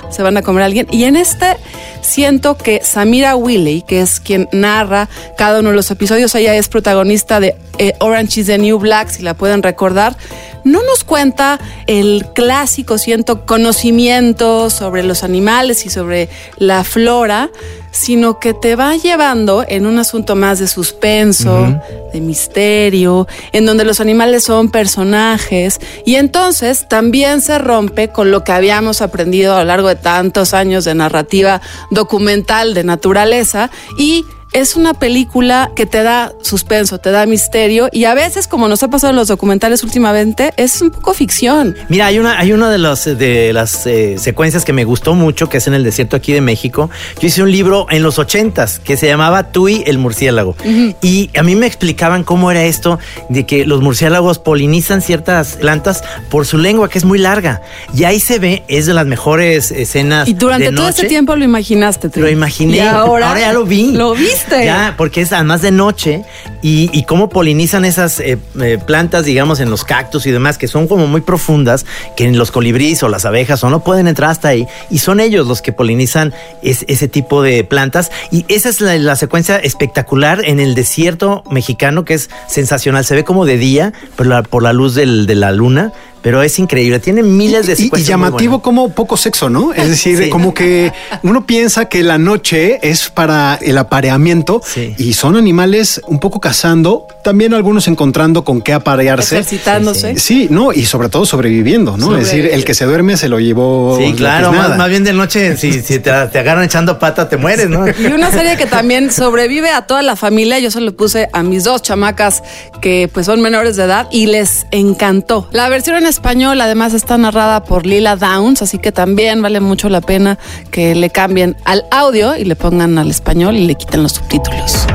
se 0.09 0.23
van 0.23 0.37
a 0.37 0.41
comer 0.41 0.63
a 0.63 0.65
alguien. 0.65 0.87
Y 0.91 1.03
en 1.03 1.15
este 1.15 1.57
siento 2.01 2.57
que 2.57 2.81
Samira 2.83 3.35
Willey, 3.35 3.83
que 3.83 4.01
es 4.01 4.19
quien 4.19 4.49
narra 4.51 5.09
cada 5.37 5.59
uno 5.59 5.69
de 5.69 5.75
los 5.75 5.91
episodios, 5.91 6.33
ella 6.35 6.55
es 6.55 6.67
protagonista 6.67 7.39
de 7.39 7.55
eh, 7.77 7.93
Orange 7.99 8.41
is 8.41 8.47
the 8.47 8.57
New 8.57 8.79
Black, 8.79 9.09
si 9.09 9.23
la 9.23 9.33
pueden 9.33 9.63
recordar, 9.63 10.15
no 10.63 10.83
nos 10.83 11.03
cuenta 11.03 11.59
el 11.87 12.25
clásico, 12.33 12.97
siento, 12.97 13.45
conocimiento 13.45 14.69
sobre 14.69 15.03
los 15.03 15.23
animales 15.23 15.85
y 15.85 15.89
sobre 15.89 16.29
la 16.57 16.83
flora, 16.83 17.49
sino 17.91 18.39
que 18.39 18.53
te 18.53 18.75
va 18.75 18.95
llevando 18.95 19.63
en 19.67 19.85
un 19.85 19.99
asunto 19.99 20.35
más 20.35 20.59
de 20.59 20.67
suspenso, 20.67 21.79
de 22.13 22.21
misterio, 22.21 23.27
en 23.51 23.65
donde 23.65 23.85
los 23.85 23.99
animales 23.99 24.43
son 24.43 24.71
personajes. 24.71 25.79
Y 26.05 26.15
entonces 26.15 26.87
también 26.87 27.41
se 27.41 27.57
rompe 27.57 28.07
con 28.09 28.31
lo 28.31 28.43
que 28.43 28.53
habíamos 28.53 29.01
aprendido 29.01 29.55
a 29.55 29.59
lo 29.59 29.65
largo 29.65 29.89
de 29.89 29.95
tantos 29.95 30.53
años 30.53 30.85
de 30.85 30.95
narrativa 30.95 31.61
documental 31.91 32.73
de 32.73 32.83
naturaleza 32.83 33.69
y 33.97 34.25
es 34.53 34.75
una 34.75 34.93
película 34.93 35.71
que 35.75 35.85
te 35.85 36.03
da 36.03 36.33
suspenso, 36.41 36.97
te 36.97 37.11
da 37.11 37.25
misterio 37.25 37.89
y 37.91 38.05
a 38.05 38.13
veces, 38.13 38.47
como 38.47 38.67
nos 38.67 38.83
ha 38.83 38.89
pasado 38.89 39.11
en 39.11 39.15
los 39.15 39.27
documentales 39.29 39.83
últimamente, 39.83 40.53
es 40.57 40.81
un 40.81 40.91
poco 40.91 41.13
ficción. 41.13 41.75
Mira, 41.89 42.07
hay 42.07 42.19
una, 42.19 42.37
hay 42.37 42.51
una 42.51 42.69
de, 42.69 42.77
los, 42.77 43.05
de 43.05 43.53
las 43.53 43.85
eh, 43.87 44.17
secuencias 44.17 44.65
que 44.65 44.73
me 44.73 44.83
gustó 44.83 45.13
mucho, 45.13 45.47
que 45.47 45.57
es 45.57 45.67
en 45.67 45.73
el 45.73 45.83
desierto 45.83 46.15
aquí 46.15 46.33
de 46.33 46.41
México. 46.41 46.89
Yo 47.19 47.27
hice 47.27 47.43
un 47.43 47.51
libro 47.51 47.87
en 47.89 48.03
los 48.03 48.19
ochentas 48.19 48.79
que 48.79 48.97
se 48.97 49.07
llamaba 49.07 49.51
Tui 49.51 49.83
el 49.85 49.97
murciélago. 49.97 50.55
Y 51.01 51.29
a 51.37 51.43
mí 51.43 51.55
me 51.55 51.65
explicaban 51.65 52.23
cómo 52.23 52.51
era 52.51 52.63
esto 52.63 52.99
de 53.29 53.45
que 53.45 53.65
los 53.65 53.81
murciélagos 53.81 54.39
polinizan 54.39 55.01
ciertas 55.01 55.55
plantas 55.55 56.03
por 56.29 56.45
su 56.45 56.57
lengua, 56.57 56.89
que 56.89 56.97
es 56.97 57.05
muy 57.05 57.19
larga. 57.19 57.61
Y 57.95 58.03
ahí 58.03 58.19
se 58.19 58.39
ve, 58.39 58.63
es 58.67 58.85
de 58.85 58.93
las 58.93 59.05
mejores 59.05 59.71
escenas. 59.71 60.27
Y 60.27 60.33
durante 60.33 60.71
de 60.71 60.75
todo 60.75 60.89
este 60.89 61.07
tiempo 61.07 61.35
lo 61.35 61.45
imaginaste. 61.45 62.09
Tri. 62.09 62.21
Lo 62.21 62.29
imaginé. 62.29 62.77
Y 62.77 62.79
ahora, 62.81 63.39
ya 63.39 63.53
lo 63.53 63.65
vi. 63.65 63.91
Lo 63.91 64.13
viste. 64.13 64.40
Ya, 64.65 64.95
porque 64.97 65.21
es 65.21 65.31
además 65.33 65.61
de 65.61 65.71
noche 65.71 66.23
y, 66.61 66.89
y 66.93 67.03
cómo 67.03 67.29
polinizan 67.29 67.85
esas 67.85 68.19
eh, 68.19 68.37
eh, 68.61 68.77
plantas, 68.85 69.25
digamos, 69.25 69.59
en 69.59 69.69
los 69.69 69.83
cactus 69.83 70.25
y 70.25 70.31
demás, 70.31 70.57
que 70.57 70.67
son 70.67 70.87
como 70.87 71.07
muy 71.07 71.21
profundas, 71.21 71.85
que 72.15 72.25
en 72.25 72.37
los 72.37 72.51
colibríes 72.51 73.01
o 73.03 73.09
las 73.09 73.25
abejas 73.25 73.63
o 73.63 73.69
no 73.69 73.83
pueden 73.83 74.07
entrar 74.07 74.29
hasta 74.29 74.49
ahí. 74.49 74.67
Y 74.89 74.99
son 74.99 75.19
ellos 75.19 75.47
los 75.47 75.61
que 75.61 75.71
polinizan 75.73 76.33
es- 76.61 76.85
ese 76.87 77.07
tipo 77.07 77.41
de 77.41 77.63
plantas. 77.63 78.11
Y 78.31 78.45
esa 78.47 78.69
es 78.69 78.81
la, 78.81 79.15
secuencia 79.15 79.57
espectacular 79.57 80.41
en 80.45 80.59
el 80.59 80.75
desierto 80.75 81.43
mexicano, 81.51 82.05
que 82.05 82.13
es 82.15 82.29
sensacional. 82.47 83.05
Se 83.05 83.15
ve 83.15 83.23
como 83.23 83.45
de 83.45 83.57
día, 83.57 83.93
pero 84.15 84.29
la- 84.29 84.43
por 84.43 84.63
la 84.63 84.73
luz 84.73 84.95
del- 84.95 85.25
de 85.27 85.35
la 85.35 85.51
luna. 85.51 85.91
Pero 86.21 86.41
es 86.43 86.57
increíble. 86.59 86.99
Tiene 86.99 87.23
miles 87.23 87.67
de 87.67 87.73
Y, 87.73 87.75
y 87.75 87.83
secuencias 87.85 88.17
muy 88.17 88.25
llamativo 88.27 88.61
como 88.61 88.89
poco 88.89 89.17
sexo, 89.17 89.49
¿no? 89.49 89.73
Es 89.73 89.89
decir, 89.89 90.17
Sí. 90.25 90.29
como 90.29 90.53
que 90.53 90.91
uno 91.23 91.45
piensa 91.45 91.85
que 91.85 92.03
la 92.03 92.17
noche 92.17 92.79
es 92.87 93.09
para 93.09 93.57
el 93.61 93.77
apareamiento 93.77 94.61
Sí. 94.65 94.93
y 94.97 95.13
son 95.13 95.35
animales 95.35 96.01
un 96.07 96.19
poco 96.19 96.39
cazando, 96.39 97.07
también 97.23 97.53
algunos 97.53 97.87
encontrando 97.87 98.43
con 98.43 98.61
qué 98.61 98.73
aparearse. 98.73 99.35
Ejercitándose. 99.35 100.17
Sí, 100.17 100.47
no, 100.49 100.73
y 100.73 100.85
sobre 100.85 101.09
todo 101.09 101.25
sobreviviendo, 101.25 101.97
¿no? 101.97 102.17
Es 102.17 102.25
decir, 102.25 102.49
el 102.51 102.65
que 102.65 102.73
se 102.73 102.85
duerme 102.85 103.17
se 103.17 103.29
lo 103.29 103.39
llevó. 103.39 103.97
Sí, 103.97 104.11
la 104.11 104.15
claro, 104.17 104.51
más, 104.53 104.77
más 104.77 104.89
bien 104.89 105.03
de 105.03 105.13
noche, 105.13 105.55
si, 105.57 105.73
si 105.81 105.99
te, 105.99 106.11
te 106.11 106.39
agarran 106.39 106.63
echando 106.63 106.99
pata, 106.99 107.29
te 107.29 107.37
mueres, 107.37 107.69
¿no? 107.69 107.85
Y 107.87 108.05
una 108.07 108.31
serie 108.31 108.57
que 108.57 108.65
también 108.65 109.11
sobrevive 109.11 109.69
a 109.69 109.83
toda 109.87 110.01
la 110.01 110.15
familia. 110.15 110.59
Yo 110.59 110.71
se 110.71 110.81
lo 110.81 110.95
puse 110.95 111.29
a 111.33 111.43
mis 111.43 111.63
dos 111.63 111.81
chamacas 111.81 112.43
que 112.81 113.09
pues 113.13 113.25
son 113.25 113.41
menores 113.41 113.75
de 113.75 113.83
edad 113.83 114.07
y 114.11 114.25
les 114.27 114.65
encantó. 114.71 115.47
La 115.51 115.69
versión 115.69 115.97
en 115.97 116.05
español 116.11 116.61
además 116.61 116.93
está 116.93 117.17
narrada 117.17 117.63
por 117.63 117.85
Lila 117.87 118.15
Downs, 118.15 118.61
así 118.61 118.77
que 118.77 118.91
también 118.91 119.41
vale 119.41 119.59
mucho 119.59 119.89
la 119.89 120.01
pena 120.01 120.37
que 120.69 120.93
le 120.93 121.09
cambien 121.09 121.57
al 121.65 121.85
audio 121.89 122.35
y 122.35 122.43
le 122.43 122.55
pongan 122.55 122.99
al 122.99 123.09
español 123.09 123.55
y 123.55 123.65
le 123.65 123.75
quiten 123.75 124.03
los 124.03 124.11
subtítulos. 124.11 124.85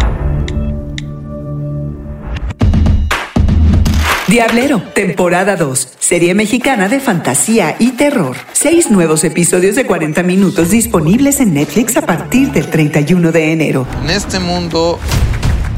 Diablero, 4.28 4.82
temporada 4.94 5.56
2, 5.56 5.88
serie 5.98 6.34
mexicana 6.34 6.88
de 6.88 7.00
fantasía 7.00 7.76
y 7.78 7.92
terror. 7.92 8.36
Seis 8.52 8.90
nuevos 8.90 9.24
episodios 9.24 9.76
de 9.76 9.86
40 9.86 10.22
minutos 10.24 10.70
disponibles 10.70 11.40
en 11.40 11.54
Netflix 11.54 11.96
a 11.96 12.02
partir 12.02 12.52
del 12.52 12.68
31 12.68 13.32
de 13.32 13.52
enero. 13.52 13.86
En 14.02 14.10
este 14.10 14.38
mundo 14.40 14.98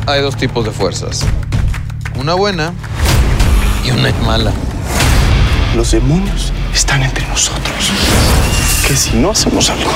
hay 0.07 0.23
dos 0.23 0.37
tipos 0.37 0.65
de 0.65 0.73
fuerzas. 0.73 1.25
Una 2.19 2.35
buena 2.35 2.73
y 3.87 3.91
una 3.91 4.13
mala. 4.27 4.53
Los 5.77 5.93
demonios 5.93 6.53
están 6.75 7.03
entre 7.03 7.27
nosotros. 7.27 7.93
Que 8.87 8.97
si 8.97 9.17
no 9.17 9.31
hacemos 9.31 9.69
algo, 9.69 9.91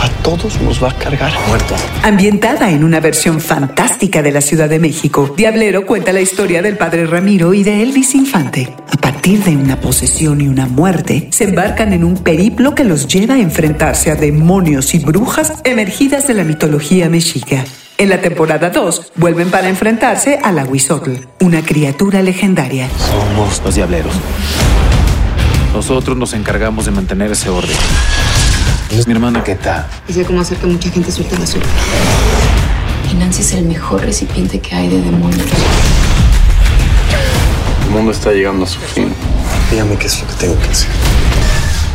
a 0.00 0.08
todos 0.22 0.60
nos 0.62 0.82
va 0.82 0.90
a 0.90 0.94
cargar 0.94 1.32
muerto. 1.48 1.74
Ambientada 2.02 2.70
en 2.70 2.82
una 2.82 2.98
versión 2.98 3.40
fantástica 3.40 4.22
de 4.22 4.32
la 4.32 4.40
Ciudad 4.40 4.68
de 4.68 4.78
México, 4.78 5.34
Diablero 5.36 5.84
cuenta 5.84 6.12
la 6.12 6.22
historia 6.22 6.62
del 6.62 6.78
padre 6.78 7.06
Ramiro 7.06 7.52
y 7.52 7.62
de 7.62 7.82
Elvis 7.82 8.14
Infante. 8.14 8.74
A 8.90 8.96
partir 8.96 9.44
de 9.44 9.54
una 9.54 9.78
posesión 9.78 10.40
y 10.40 10.48
una 10.48 10.66
muerte, 10.66 11.28
se 11.30 11.44
embarcan 11.44 11.92
en 11.92 12.04
un 12.04 12.16
periplo 12.16 12.74
que 12.74 12.84
los 12.84 13.06
lleva 13.06 13.34
a 13.34 13.40
enfrentarse 13.40 14.10
a 14.10 14.14
demonios 14.14 14.94
y 14.94 14.98
brujas 14.98 15.52
emergidas 15.64 16.26
de 16.26 16.34
la 16.34 16.44
mitología 16.44 17.10
mexica. 17.10 17.64
En 17.98 18.08
la 18.08 18.20
temporada 18.20 18.70
2, 18.70 19.12
vuelven 19.16 19.50
para 19.50 19.68
enfrentarse 19.68 20.38
a 20.42 20.52
la 20.52 20.64
Huizotl, 20.64 21.26
una 21.40 21.62
criatura 21.62 22.22
legendaria. 22.22 22.88
Somos 22.96 23.60
los 23.62 23.74
diableros. 23.74 24.14
Nosotros 25.74 26.16
nos 26.16 26.32
encargamos 26.32 26.86
de 26.86 26.90
mantener 26.90 27.30
ese 27.32 27.48
orden. 27.48 27.76
Es 28.90 29.06
mi 29.06 29.12
hermana 29.12 29.44
que 29.44 29.52
está. 29.52 29.86
Y 30.08 30.12
sé 30.12 30.24
cómo 30.24 30.40
hacer 30.40 30.58
que 30.58 30.66
mucha 30.66 30.90
gente 30.90 31.12
suelte 31.12 31.38
la 31.38 31.46
suya. 31.46 31.64
Y 33.10 33.14
Nancy 33.14 33.42
es 33.42 33.52
el 33.52 33.64
mejor 33.64 34.02
recipiente 34.02 34.60
que 34.60 34.74
hay 34.74 34.88
de 34.88 35.02
demonios. 35.02 35.46
El 37.84 37.90
mundo 37.90 38.12
está 38.12 38.32
llegando 38.32 38.64
a 38.64 38.68
su 38.68 38.80
fin. 38.80 39.12
Dígame 39.70 39.96
qué 39.96 40.06
es 40.06 40.20
lo 40.20 40.26
que 40.28 40.34
tengo 40.34 40.58
que 40.58 40.68
hacer. 40.68 40.88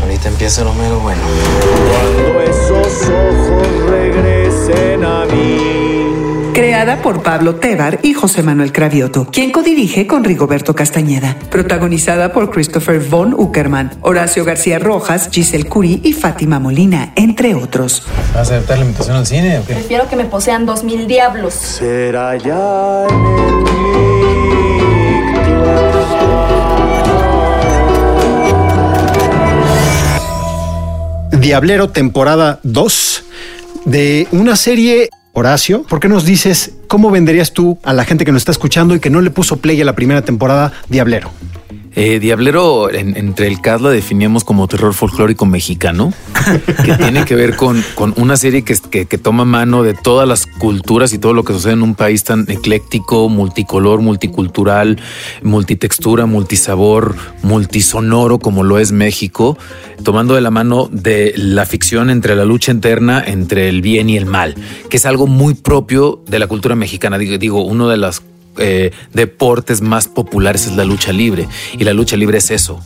Ahorita 0.02 0.28
empieza 0.28 0.64
lo 0.64 0.74
mero 0.74 1.00
bueno. 1.00 1.22
Creada 6.74 7.04
por 7.04 7.22
Pablo 7.22 7.58
Tebar 7.58 8.00
y 8.02 8.16
José 8.16 8.42
Manuel 8.42 8.72
Cravioto, 8.72 9.28
quien 9.32 9.52
codirige 9.52 10.08
con 10.08 10.24
Rigoberto 10.24 10.74
Castañeda. 10.74 11.38
Protagonizada 11.52 12.34
por 12.34 12.50
Christopher 12.50 13.00
Von 13.00 13.36
Uckerman, 13.36 13.92
Horacio 14.02 14.44
García 14.44 14.80
Rojas, 14.80 15.30
Giselle 15.32 15.66
Curie 15.66 16.02
y 16.04 16.14
Fátima 16.14 16.58
Molina, 16.58 17.14
entre 17.16 17.54
otros. 17.54 18.02
¿Vas 18.34 18.38
a 18.50 18.56
aceptar 18.56 18.80
la 18.80 18.86
invitación 18.86 19.18
al 19.18 19.28
cine 19.28 19.60
o 19.60 19.66
qué? 19.68 19.76
Prefiero 19.76 20.10
que 20.10 20.16
me 20.16 20.26
posean 20.26 20.66
dos 20.66 20.84
mil 20.84 21.06
diablos. 21.06 21.54
Será 21.54 22.36
ya 22.38 23.06
Diablero, 31.40 31.92
temporada 31.92 32.60
2 32.64 33.24
de 33.86 34.28
una 34.32 34.56
serie. 34.56 35.12
Horacio, 35.36 35.82
¿por 35.82 36.00
qué 36.00 36.08
nos 36.08 36.26
dices 36.26 36.74
cómo 36.88 37.10
venderías 37.10 37.54
tú 37.54 37.80
a 37.82 37.92
la 37.92 38.06
gente 38.06 38.24
que 38.24 38.32
nos 38.32 38.42
está 38.42 38.52
escuchando 38.52 38.94
y 38.94 39.00
que 39.00 39.10
no 39.10 39.20
le 39.20 39.32
puso 39.32 39.58
play 39.58 39.82
a 39.82 39.86
la 39.86 39.96
primera 39.96 40.22
temporada 40.22 40.72
Diablero? 40.90 41.32
Eh, 41.96 42.20
Diablero, 42.20 42.90
en- 42.92 43.16
entre 43.18 43.48
el 43.48 43.62
cast 43.62 43.84
la 43.84 43.92
definíamos 43.92 44.44
como 44.44 44.68
terror 44.68 44.94
folclórico 44.96 45.46
mexicano, 45.46 46.12
que 46.84 46.94
tiene 46.98 47.24
que 47.24 47.36
ver 47.36 47.56
con, 47.56 47.84
con 47.94 48.14
una 48.18 48.36
serie 48.36 48.64
que, 48.64 48.76
que, 48.90 49.06
que 49.06 49.18
toma 49.20 49.46
mano 49.46 49.84
de 49.84 49.94
todas 49.94 50.28
las 50.28 50.48
culturas 50.48 51.14
y 51.14 51.20
todo 51.20 51.34
lo 51.34 51.44
que 51.44 51.54
sucede 51.54 51.74
en 51.74 51.84
un 51.84 51.94
país 51.94 52.24
tan 52.24 52.46
ecléctico, 52.50 53.30
multicolor, 53.30 54.02
multicultural, 54.02 55.00
multitextura, 55.44 56.26
multisabor, 56.26 57.16
multisonoro 57.44 58.40
como 58.40 58.64
lo 58.64 58.80
es 58.80 58.92
México, 58.92 59.58
tomando 60.04 60.34
de 60.34 60.42
la 60.42 60.50
mano 60.52 60.90
de 60.92 61.34
la 61.38 61.66
ficción 61.68 62.10
entre 62.10 62.36
la 62.36 62.44
lucha 62.46 62.72
interna 62.72 63.24
entre 63.26 63.70
el 63.70 63.82
bien 63.84 64.10
y 64.10 64.18
el 64.18 64.26
mal, 64.26 64.56
que 64.90 64.98
es 64.98 65.06
algo 65.06 65.28
muy 65.28 65.54
propio 65.54 66.22
de 66.28 66.40
la 66.40 66.48
cultura 66.48 66.76
mexicana. 66.76 67.20
Digo, 67.20 67.38
digo 67.38 67.64
uno 67.64 67.88
de 67.88 67.98
las 67.98 68.24
eh, 68.58 68.92
deportes 69.14 69.82
más 69.82 70.08
populares 70.08 70.68
es 70.68 70.76
la 70.76 70.86
lucha 70.86 71.12
libre. 71.12 71.48
Y 71.78 71.84
la 71.84 71.94
lucha 71.94 72.18
libre 72.18 72.38
es 72.38 72.52
eso. 72.52 72.80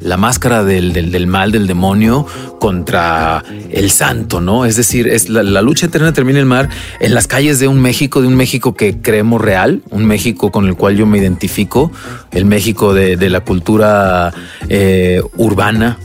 La 0.00 0.16
máscara 0.16 0.62
del, 0.62 0.92
del- 0.92 1.26
mal, 1.26 1.50
del 1.52 1.66
demonio 1.66 2.26
contra 2.60 3.42
el 3.70 3.90
santo, 3.90 4.40
¿no? 4.40 4.64
Es 4.66 4.76
decir, 4.76 5.08
es 5.08 5.28
la, 5.28 5.42
la 5.42 5.62
lucha 5.62 5.86
eterna 5.86 6.12
termina 6.12 6.38
el 6.38 6.46
mar 6.46 6.68
en 7.00 7.14
las 7.14 7.26
calles 7.26 7.58
de 7.58 7.66
un 7.68 7.80
México, 7.80 8.20
de 8.20 8.28
un 8.28 8.36
México 8.36 8.74
que 8.74 8.98
creemos 9.00 9.40
real, 9.40 9.82
un 9.90 10.04
México 10.04 10.52
con 10.52 10.66
el 10.66 10.74
cual 10.76 10.96
yo 10.96 11.06
me 11.06 11.18
identifico, 11.18 11.90
el 12.30 12.44
México 12.44 12.94
de, 12.94 13.16
de 13.16 13.30
la 13.30 13.40
cultura 13.40 14.32
eh, 14.68 15.22
urbana, 15.36 15.98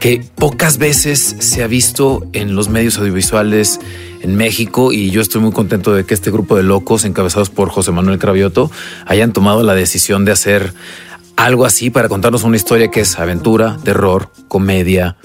que 0.00 0.22
pocas 0.34 0.78
veces 0.78 1.36
se 1.38 1.62
ha 1.62 1.66
visto 1.66 2.26
en 2.32 2.54
los 2.56 2.68
medios 2.68 2.98
audiovisuales 2.98 3.80
en 4.24 4.36
México 4.36 4.90
y 4.90 5.10
yo 5.10 5.20
estoy 5.20 5.42
muy 5.42 5.52
contento 5.52 5.94
de 5.94 6.04
que 6.04 6.14
este 6.14 6.30
grupo 6.30 6.56
de 6.56 6.62
locos 6.62 7.04
encabezados 7.04 7.50
por 7.50 7.68
José 7.68 7.92
Manuel 7.92 8.18
Cravioto 8.18 8.70
hayan 9.06 9.34
tomado 9.34 9.62
la 9.62 9.74
decisión 9.74 10.24
de 10.24 10.32
hacer 10.32 10.72
algo 11.36 11.66
así 11.66 11.90
para 11.90 12.08
contarnos 12.08 12.42
una 12.42 12.56
historia 12.56 12.90
que 12.90 13.00
es 13.00 13.18
aventura, 13.18 13.76
terror, 13.84 14.30
comedia, 14.48 15.16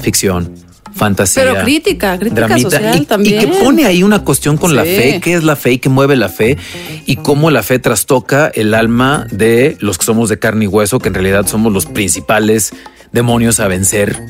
ficción, 0.00 0.56
fantasía. 0.92 1.44
Pero 1.44 1.62
crítica, 1.62 2.18
crítica 2.18 2.48
dramita, 2.48 2.70
social 2.70 3.02
y, 3.02 3.06
también. 3.06 3.36
Y 3.36 3.46
que 3.46 3.46
pone 3.46 3.86
ahí 3.86 4.02
una 4.02 4.24
cuestión 4.24 4.56
con 4.56 4.74
la 4.74 4.82
fe, 4.82 5.20
qué 5.22 5.34
es 5.34 5.44
la 5.44 5.54
fe 5.54 5.72
y 5.72 5.78
qué 5.78 5.88
mueve 5.88 6.16
la 6.16 6.28
fe 6.28 6.58
y 7.06 7.14
cómo 7.14 7.52
la 7.52 7.62
fe 7.62 7.78
trastoca 7.78 8.48
el 8.48 8.74
alma 8.74 9.28
de 9.30 9.76
los 9.78 9.98
que 9.98 10.04
somos 10.04 10.28
de 10.28 10.40
carne 10.40 10.64
y 10.64 10.68
hueso, 10.68 10.98
que 10.98 11.08
en 11.08 11.14
realidad 11.14 11.46
somos 11.46 11.72
los 11.72 11.86
principales 11.86 12.72
demonios 13.12 13.60
a 13.60 13.68
vencer 13.68 14.20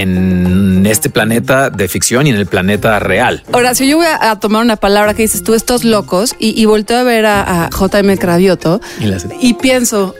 en 0.00 0.86
este 0.86 1.10
planeta 1.10 1.70
de 1.70 1.88
ficción 1.88 2.26
y 2.26 2.30
en 2.30 2.36
el 2.36 2.46
planeta 2.46 2.98
real. 2.98 3.42
Horacio, 3.52 3.86
yo 3.86 3.96
voy 3.96 4.06
a, 4.06 4.30
a 4.30 4.38
tomar 4.40 4.62
una 4.62 4.76
palabra 4.76 5.14
que 5.14 5.22
dices 5.22 5.42
tú, 5.42 5.54
estos 5.54 5.84
locos, 5.84 6.34
y, 6.38 6.60
y 6.60 6.64
volteo 6.66 6.98
a 6.98 7.02
ver 7.02 7.26
a, 7.26 7.64
a 7.66 7.70
JM 7.70 8.16
Cravioto 8.18 8.80
Y 9.00 9.06
las- 9.06 9.26
y 9.40 9.54
pienso 9.54 10.14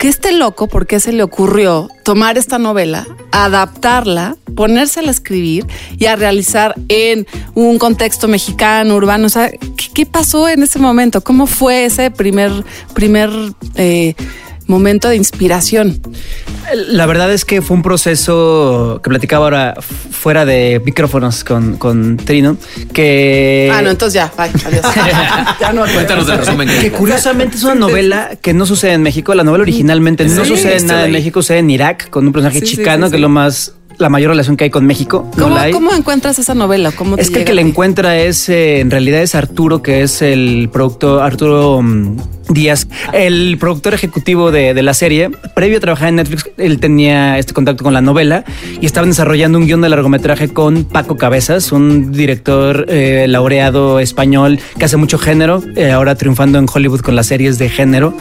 que 0.00 0.08
este 0.08 0.32
loco, 0.32 0.66
¿por 0.66 0.86
qué 0.88 0.98
se 0.98 1.12
le 1.12 1.22
ocurrió 1.22 1.88
tomar 2.02 2.36
esta 2.36 2.58
novela, 2.58 3.06
adaptarla, 3.30 4.36
ponérsela 4.56 5.08
a 5.08 5.10
escribir 5.12 5.64
y 5.96 6.06
a 6.06 6.16
realizar 6.16 6.74
en 6.88 7.26
un 7.54 7.78
contexto 7.78 8.26
mexicano, 8.26 8.96
urbano? 8.96 9.26
O 9.26 9.28
sea, 9.28 9.50
¿qué, 9.50 9.86
qué 9.94 10.04
pasó 10.06 10.48
en 10.48 10.64
ese 10.64 10.80
momento? 10.80 11.20
¿Cómo 11.20 11.46
fue 11.46 11.84
ese 11.84 12.10
primer, 12.10 12.50
primer 12.94 13.30
eh, 13.76 14.14
momento 14.66 15.08
de 15.08 15.16
inspiración? 15.16 16.00
La 16.88 17.06
verdad 17.06 17.32
es 17.32 17.44
que 17.44 17.60
fue 17.62 17.76
un 17.76 17.82
proceso 17.82 19.00
que 19.02 19.10
platicaba 19.10 19.44
ahora 19.46 19.74
fuera 20.10 20.44
de 20.44 20.80
micrófonos 20.84 21.44
con, 21.44 21.76
con 21.76 22.16
Trino, 22.16 22.56
que... 22.92 23.70
ah, 23.72 23.82
no, 23.82 23.90
entonces 23.90 24.14
ya, 24.14 24.32
bye, 24.36 24.50
adiós. 24.64 24.86
ya 25.60 25.72
no 25.72 25.82
Cuéntanos 25.84 26.28
el 26.28 26.38
resumen. 26.38 26.68
que 26.68 26.90
curiosamente 26.92 27.56
es 27.56 27.64
una 27.64 27.74
novela 27.74 28.30
que 28.40 28.54
no 28.54 28.66
sucede 28.66 28.92
en 28.92 29.02
México. 29.02 29.34
La 29.34 29.44
novela 29.44 29.62
originalmente 29.62 30.24
no 30.26 30.44
sucede 30.44 30.80
nada 30.82 31.00
en 31.00 31.06
ahí. 31.06 31.12
México, 31.12 31.42
sucede 31.42 31.58
en 31.58 31.70
Irak 31.70 32.10
con 32.10 32.26
un 32.26 32.32
personaje 32.32 32.60
Sí, 32.60 32.66
sí, 32.66 32.76
chicano 32.76 33.06
sí, 33.06 33.10
que 33.10 33.16
es 33.16 33.22
lo 33.22 33.28
más 33.28 33.74
la 33.98 34.08
mayor 34.08 34.30
relación 34.30 34.56
que 34.56 34.64
hay 34.64 34.70
con 34.70 34.86
México. 34.86 35.30
¿Cómo, 35.72 35.92
encuentras 35.92 36.38
esa 36.38 36.54
novela? 36.54 36.92
¿Cómo 36.92 37.16
te 37.16 37.22
Es 37.22 37.30
que 37.30 37.40
el 37.40 37.44
que 37.44 37.54
la 37.54 37.60
encuentra 37.60 38.18
es, 38.18 38.48
eh, 38.48 38.80
en 38.80 38.90
realidad 38.90 39.22
es 39.22 39.34
Arturo, 39.34 39.82
que 39.82 40.02
es 40.02 40.22
el 40.22 40.68
productor, 40.72 41.22
Arturo 41.22 41.80
mm, 41.82 42.16
Díaz, 42.50 42.88
el 43.12 43.56
productor 43.58 43.94
ejecutivo 43.94 44.50
de, 44.50 44.74
de 44.74 44.82
la 44.82 44.94
serie. 44.94 45.30
Previo 45.54 45.78
a 45.78 45.80
trabajar 45.80 46.08
en 46.08 46.16
Netflix, 46.16 46.50
él 46.58 46.80
tenía 46.80 47.38
este 47.38 47.52
contacto 47.52 47.84
con 47.84 47.94
la 47.94 48.00
novela 48.00 48.44
y 48.80 48.86
estaban 48.86 49.10
desarrollando 49.10 49.58
un 49.58 49.66
guion 49.66 49.80
de 49.80 49.88
largometraje 49.88 50.48
con 50.48 50.84
Paco 50.84 51.16
Cabezas, 51.16 51.72
un 51.72 52.12
director 52.12 52.86
eh, 52.88 53.26
laureado 53.28 54.00
español 54.00 54.58
que 54.78 54.84
hace 54.84 54.96
mucho 54.96 55.18
género, 55.18 55.62
eh, 55.76 55.90
ahora 55.90 56.14
triunfando 56.16 56.58
en 56.58 56.66
Hollywood 56.72 57.00
con 57.00 57.16
las 57.16 57.26
series 57.26 57.58
de 57.58 57.68
género, 57.68 58.14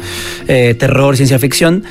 terror, 0.48 1.16
ciencia 1.16 1.40
ficción 1.40 1.84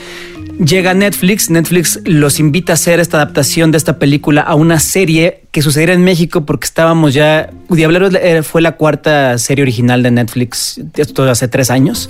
Llega 0.64 0.92
Netflix, 0.92 1.48
Netflix 1.48 2.00
los 2.04 2.38
invita 2.38 2.72
a 2.72 2.74
hacer 2.74 3.00
esta 3.00 3.16
adaptación 3.16 3.70
de 3.70 3.78
esta 3.78 3.98
película 3.98 4.42
a 4.42 4.54
una 4.54 4.78
serie 4.78 5.44
que 5.52 5.62
sucediera 5.62 5.92
en 5.94 6.04
México 6.04 6.44
porque 6.46 6.64
estábamos 6.66 7.12
ya... 7.12 7.50
Diablero 7.68 8.08
eh, 8.08 8.42
fue 8.42 8.62
la 8.62 8.72
cuarta 8.72 9.36
serie 9.38 9.62
original 9.62 10.02
de 10.02 10.10
Netflix, 10.10 10.80
esto 10.96 11.24
hace 11.24 11.48
tres 11.48 11.70
años. 11.70 12.08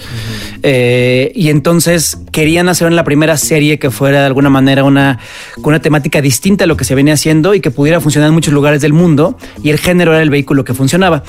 Eh, 0.62 1.32
y 1.35 1.49
entonces 1.50 2.18
querían 2.32 2.68
hacer 2.68 2.90
la 2.92 3.04
primera 3.04 3.37
serie 3.37 3.78
que 3.78 3.90
fuera 3.90 4.20
de 4.20 4.26
alguna 4.26 4.49
manera 4.50 4.85
una, 4.85 5.18
con 5.56 5.68
una 5.68 5.80
temática 5.80 6.20
distinta 6.20 6.64
a 6.64 6.66
lo 6.66 6.76
que 6.76 6.85
se 6.85 6.94
venía 6.94 7.14
haciendo 7.14 7.54
y 7.54 7.61
que 7.61 7.70
pudiera 7.70 8.00
funcionar 8.00 8.28
en 8.28 8.35
muchos 8.35 8.52
lugares 8.54 8.80
del 8.82 8.92
mundo. 8.92 9.37
Y 9.62 9.70
el 9.70 9.78
género 9.78 10.12
era 10.12 10.23
el 10.23 10.30
vehículo 10.30 10.64
que 10.64 10.75
funcionaba. 10.75 11.23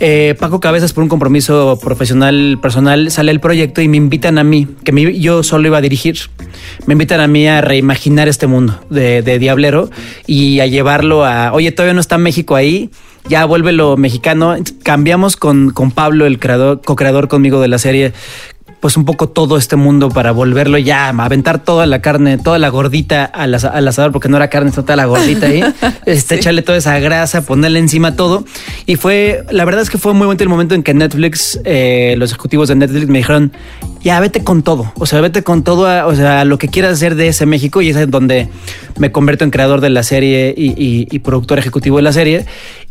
Eh, 0.00 0.34
Paco 0.38 0.60
Cabezas, 0.60 0.92
por 0.92 1.02
un 1.02 1.08
compromiso 1.08 1.78
profesional, 1.82 2.58
personal, 2.60 3.10
sale 3.10 3.30
el 3.32 3.40
proyecto 3.40 3.80
y 3.82 3.88
me 3.88 3.96
invitan 3.96 4.38
a 4.38 4.44
mí, 4.44 4.66
que 4.84 4.92
me- 4.92 5.18
yo 5.18 5.42
solo 5.42 5.66
iba 5.68 5.78
a 5.78 5.80
dirigir 5.80 6.16
me 6.86 6.92
invitan 6.94 7.20
a 7.20 7.26
mí 7.26 7.46
a 7.48 7.60
reimaginar 7.60 8.28
este 8.28 8.46
mundo 8.46 8.80
de, 8.90 9.20
de 9.22 9.38
Diablero 9.38 9.90
y 10.26 10.60
a 10.60 10.66
llevarlo 10.66 11.24
a, 11.24 11.52
oye, 11.56 11.72
todavía 11.72 11.94
no 11.94 12.00
está 12.00 12.18
México 12.18 12.54
ahí, 12.54 12.90
ya 13.28 13.44
vuélvelo 13.46 13.96
mexicano. 13.96 14.56
Cambiamos 14.82 15.36
con, 15.36 15.70
con 15.70 15.90
Pablo, 15.90 16.26
el 16.26 16.38
creador, 16.38 16.82
co-creador 16.84 17.28
conmigo 17.28 17.60
de 17.60 17.68
la 17.68 17.78
serie, 17.78 18.12
pues 18.80 18.96
un 18.96 19.04
poco 19.04 19.28
todo 19.28 19.56
este 19.56 19.74
mundo 19.76 20.10
para 20.10 20.32
volverlo 20.32 20.78
ya, 20.78 21.08
aventar 21.08 21.58
toda 21.58 21.86
la 21.86 22.00
carne, 22.02 22.38
toda 22.38 22.58
la 22.58 22.68
gordita 22.68 23.24
al, 23.24 23.54
asa- 23.54 23.68
al 23.70 23.88
asador, 23.88 24.12
porque 24.12 24.28
no 24.28 24.36
era 24.36 24.48
carne, 24.48 24.70
sino 24.70 24.82
toda 24.84 24.96
la 24.96 25.06
gordita 25.06 25.46
ahí, 25.46 25.62
este, 26.06 26.36
echarle 26.36 26.62
toda 26.62 26.78
esa 26.78 26.98
grasa, 26.98 27.42
ponerle 27.44 27.78
encima 27.78 28.16
todo. 28.16 28.44
Y 28.86 28.96
fue, 28.96 29.44
la 29.50 29.64
verdad 29.64 29.82
es 29.82 29.90
que 29.90 29.98
fue 29.98 30.12
muy 30.14 30.26
bonito 30.26 30.44
el 30.44 30.50
momento 30.50 30.74
en 30.74 30.82
que 30.82 30.94
Netflix, 30.94 31.58
eh, 31.64 32.14
los 32.18 32.30
ejecutivos 32.30 32.68
de 32.68 32.76
Netflix 32.76 33.08
me 33.08 33.18
dijeron, 33.18 33.52
ya 34.02 34.20
vete 34.20 34.44
con 34.44 34.62
todo, 34.62 34.92
o 34.98 35.06
sea, 35.06 35.20
vete 35.20 35.42
con 35.42 35.64
todo, 35.64 35.88
a- 35.88 36.06
o 36.06 36.14
sea, 36.14 36.44
lo 36.44 36.58
que 36.58 36.68
quieras 36.68 36.92
hacer 36.92 37.16
de 37.16 37.28
ese 37.28 37.46
México 37.46 37.82
y 37.82 37.88
es 37.90 38.10
donde 38.10 38.48
me 38.98 39.10
convierto 39.10 39.42
en 39.44 39.50
creador 39.50 39.80
de 39.80 39.90
la 39.90 40.02
serie 40.02 40.54
y, 40.56 40.66
y- 40.80 41.08
y 41.10 41.18
productor 41.20 41.58
ejecutivo 41.58 41.96
de 41.96 42.02
la 42.02 42.12
serie. 42.12 42.46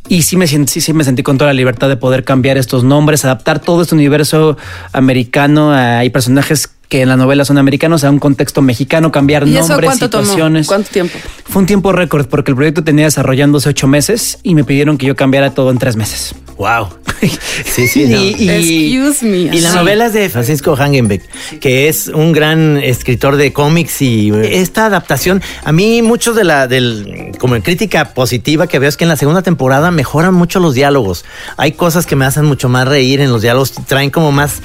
Y 0.08 0.22
sí 0.22 0.38
me, 0.38 0.46
sí, 0.48 0.66
sí 0.68 0.94
me 0.94 1.04
sentí 1.04 1.24
con 1.24 1.38
toda 1.38 1.50
la 1.50 1.56
libertad 1.56 1.90
de 1.90 1.98
poder 1.98 2.24
cambiar 2.24 2.58
estos 2.58 2.84
nombres, 2.84 3.26
adaptar 3.26 3.60
todo 3.60 3.82
este 3.82 3.96
universo 3.96 4.56
americano. 4.94 5.72
a- 5.72 6.00
Hay 6.00 6.10
personajes 6.12 6.70
que 6.90 7.02
en 7.02 7.10
la 7.10 7.18
novela 7.18 7.44
son 7.46 7.58
americanos 7.58 8.04
a 8.04 8.12
un 8.12 8.20
contexto 8.20 8.62
mexicano, 8.62 9.12
cambiar 9.12 9.48
¿Y 9.48 9.58
eso 9.58 9.70
nombres, 9.70 9.90
tomó? 9.98 10.06
situaciones. 10.24 10.68
¿Cuánto 10.68 10.90
tiempo? 10.92 11.18
Fue 11.46 11.60
un 11.62 11.66
tiempo 11.66 11.92
récord 11.92 12.28
porque 12.28 12.52
el 12.52 12.56
proyecto 12.56 12.84
tenía 12.84 13.06
desarrollándose 13.06 13.70
ocho 13.70 13.88
meses 13.88 14.38
y 14.44 14.54
me 14.54 14.64
pidieron 14.64 14.98
que 15.00 15.08
yo 15.08 15.16
cambiara 15.16 15.50
todo 15.56 15.72
en 15.72 15.80
tres 15.80 15.96
meses. 15.96 16.36
Wow. 16.58 16.90
Sí, 17.66 17.88
sí. 17.88 18.06
no. 18.06 18.18
Y- 18.18 18.36
y- 18.38 18.50
Excuse 18.98 19.26
me. 19.26 19.38
Y 19.56 19.62
la 19.62 19.70
Sí. 19.72 19.76
novela 19.78 20.06
es 20.08 20.14
de 20.14 20.30
Francisco 20.30 20.76
Hangenbeck, 20.76 21.24
que 21.60 21.88
es 21.88 22.08
un 22.08 22.34
gran 22.34 22.78
escritor 22.78 23.38
de 23.38 23.52
cómics 23.54 24.02
y 24.02 24.32
esta 24.44 24.86
adaptación, 24.86 25.42
a 25.64 25.72
mí 25.72 26.02
mucho 26.02 26.34
de 26.34 26.44
la 26.44 26.68
del 26.68 27.32
como 27.40 27.56
en 27.56 27.62
crítica 27.62 28.14
positiva 28.14 28.68
que 28.68 28.80
veo 28.80 28.90
es 28.90 28.98
que 28.98 29.06
en 29.06 29.10
la 29.10 29.16
segunda 29.16 29.42
temporada 29.42 29.90
mejoran 29.92 30.34
mucho 30.34 30.60
los 30.60 30.74
diálogos. 30.76 31.24
Hay 31.58 31.72
cosas 31.72 32.06
que 32.06 32.16
me 32.16 32.26
hacen 32.26 32.46
mucho 32.46 32.68
más 32.70 32.88
reír 32.88 33.22
en 33.22 33.32
los 33.32 33.42
diálogos, 33.42 33.72
traen 33.88 34.10
como 34.12 34.32
más 34.32 34.62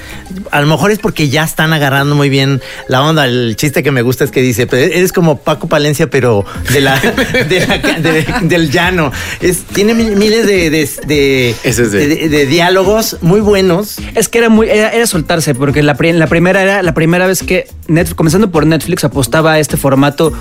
a 0.51 0.61
lo 0.61 0.67
mejor 0.67 0.91
es 0.91 0.99
porque 0.99 1.29
ya 1.29 1.45
están 1.45 1.73
agarrando 1.73 2.15
muy 2.17 2.29
bien 2.29 2.61
la 2.89 3.03
onda. 3.03 3.25
El 3.27 3.55
chiste 3.57 3.83
que 3.83 3.91
me 3.93 4.03
gusta 4.03 4.25
es 4.25 4.31
que 4.33 4.43
dice, 4.43 4.67
"Pero 4.67 4.83
eres 4.93 5.13
como 5.13 5.39
Paco 5.39 5.69
Palencia 5.69 6.11
pero 6.11 6.45
de 6.73 6.81
la, 6.81 6.99
de 7.01 7.67
la- 7.67 7.79
de- 7.79 8.27
del 8.43 8.71
llano. 8.71 9.13
Es 9.41 9.63
tiene 9.65 9.95
mi- 9.95 10.17
miles 10.17 10.47
de, 10.47 10.69
de, 10.71 10.89
de- 11.07 11.55
De- 11.89 12.07
de- 12.09 12.29
de 12.29 12.47
diálogos 12.47 13.17
muy 13.23 13.41
buenos. 13.41 13.97
Es 14.15 14.29
que 14.29 14.39
era 14.39 14.49
muy, 14.49 14.69
era, 14.69 14.91
era 14.91 15.07
soltarse, 15.07 15.55
porque 15.55 15.83
la, 15.83 15.97
pri- 15.97 16.13
la 16.13 16.27
primera 16.27 16.63
era 16.63 16.83
la 16.83 16.95
primera 16.95 17.27
vez 17.27 17.43
que 17.43 17.67
Netflix, 17.89 18.15
comenzando 18.17 18.51
por 18.51 18.67
Netflix, 18.67 19.05
apostaba 19.05 19.53
a 19.53 19.59
este 19.59 19.77
formato 19.77 20.33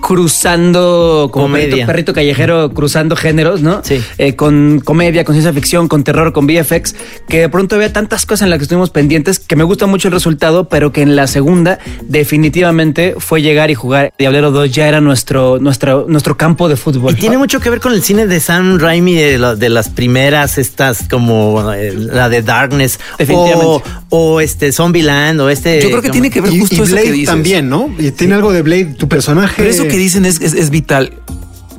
cruzando 0.00 1.30
como 1.32 1.46
Comedia. 1.46 1.68
perrito, 1.70 1.86
perrito 1.86 2.12
callejero, 2.12 2.70
cruzando 2.74 3.16
géneros, 3.16 3.62
¿no? 3.62 3.80
Sí. 3.82 4.00
Eh, 4.18 4.36
con 4.36 4.80
comedia, 4.84 5.24
con 5.24 5.34
ciencia 5.34 5.52
ficción, 5.52 5.88
con 5.88 6.04
terror, 6.04 6.32
con 6.32 6.46
VFX, 6.46 6.94
que 7.28 7.40
de 7.40 7.48
pronto 7.48 7.76
había 7.76 7.92
tantas 7.92 8.26
cosas 8.26 8.42
en 8.42 8.50
las 8.50 8.58
que 8.58 8.64
estuvimos 8.64 8.90
pendientes 8.90 9.38
que 9.38 9.56
me 9.56 9.64
gusta 9.64 9.86
mucho 9.86 10.08
el 10.08 10.14
resultado, 10.14 10.68
pero 10.68 10.92
que 10.92 11.02
en 11.02 11.16
la 11.16 11.26
segunda 11.26 11.78
definitivamente 12.02 13.14
fue 13.18 13.42
llegar 13.42 13.70
y 13.70 13.74
jugar. 13.74 14.12
Diablero 14.18 14.50
2 14.50 14.70
ya 14.70 14.86
era 14.88 15.00
nuestro, 15.00 15.58
nuestro, 15.58 16.06
nuestro 16.08 16.36
campo 16.36 16.68
de 16.68 16.76
fútbol. 16.76 17.12
Y 17.12 17.16
tiene 17.16 17.38
mucho 17.38 17.60
que 17.60 17.70
ver 17.70 17.80
con 17.80 17.92
el 17.92 18.02
cine 18.02 18.26
de 18.26 18.38
Sam 18.40 18.78
Raimi, 18.78 19.14
de, 19.14 19.38
la- 19.38 19.54
de 19.56 19.68
las 19.68 19.88
primeras, 19.88 20.58
estas 20.58 21.08
como 21.08 21.72
eh, 21.72 21.92
la 21.94 22.28
de 22.28 22.42
Darkness, 22.42 22.98
Definitivamente. 23.18 23.66
o, 23.66 23.82
o 24.10 24.40
este 24.40 24.72
Zombieland, 24.72 25.40
o 25.40 25.48
este. 25.48 25.80
Yo 25.82 25.88
creo 25.90 26.02
que 26.02 26.10
tiene 26.10 26.30
que 26.30 26.40
ver 26.40 26.50
justo 26.58 26.74
y 26.84 26.88
Blade 26.88 27.02
que 27.06 27.12
dices. 27.12 27.28
también, 27.28 27.68
¿no? 27.68 27.90
Y 27.98 28.10
tiene 28.10 28.34
algo 28.34 28.52
de 28.52 28.62
Blade, 28.62 28.94
tu 28.98 29.08
personaje. 29.08 29.62
Eso 29.72 29.84
que 29.84 29.96
dicen 29.96 30.24
es, 30.26 30.40
es- 30.40 30.54
es 30.54 30.70
vital. 30.70 31.14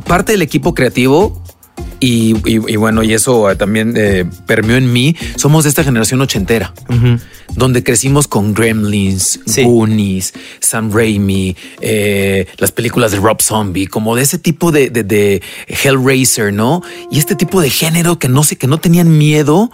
Parte 0.07 0.33
del 0.33 0.41
equipo 0.41 0.73
creativo 0.73 1.41
y, 1.99 2.35
y- 2.45 2.61
y 2.73 2.75
bueno, 2.75 3.03
y 3.03 3.13
eso 3.13 3.49
eh, 3.49 3.55
también 3.55 3.93
eh, 3.95 4.25
permeó 4.45 4.75
en 4.75 4.91
mí. 4.91 5.15
Somos 5.37 5.63
de 5.63 5.69
esta 5.69 5.83
generación 5.83 6.19
ochentera, 6.21 6.73
donde 7.55 7.83
crecimos 7.83 8.27
con 8.27 8.53
Gremlins, 8.53 9.39
Sí. 9.45 9.63
Goonies, 9.63 10.33
Sam 10.59 10.91
Raimi, 10.91 11.55
eh, 11.79 12.47
las 12.57 12.71
películas 12.73 13.11
de 13.11 13.19
Rob 13.19 13.41
Zombie, 13.41 13.87
como 13.87 14.15
de 14.17 14.23
ese 14.23 14.37
tipo 14.37 14.71
de, 14.73 14.89
de- 14.89 15.03
de 15.03 15.41
Hellraiser, 15.67 16.51
¿no? 16.53 16.81
Y 17.09 17.19
este 17.19 17.35
tipo 17.35 17.61
de 17.61 17.69
género 17.69 18.19
que 18.19 18.27
no 18.27 18.43
sé, 18.43 18.57
que 18.57 18.67
no 18.67 18.79
tenían 18.79 19.17
miedo 19.17 19.71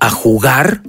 a 0.00 0.08
jugar 0.10 0.82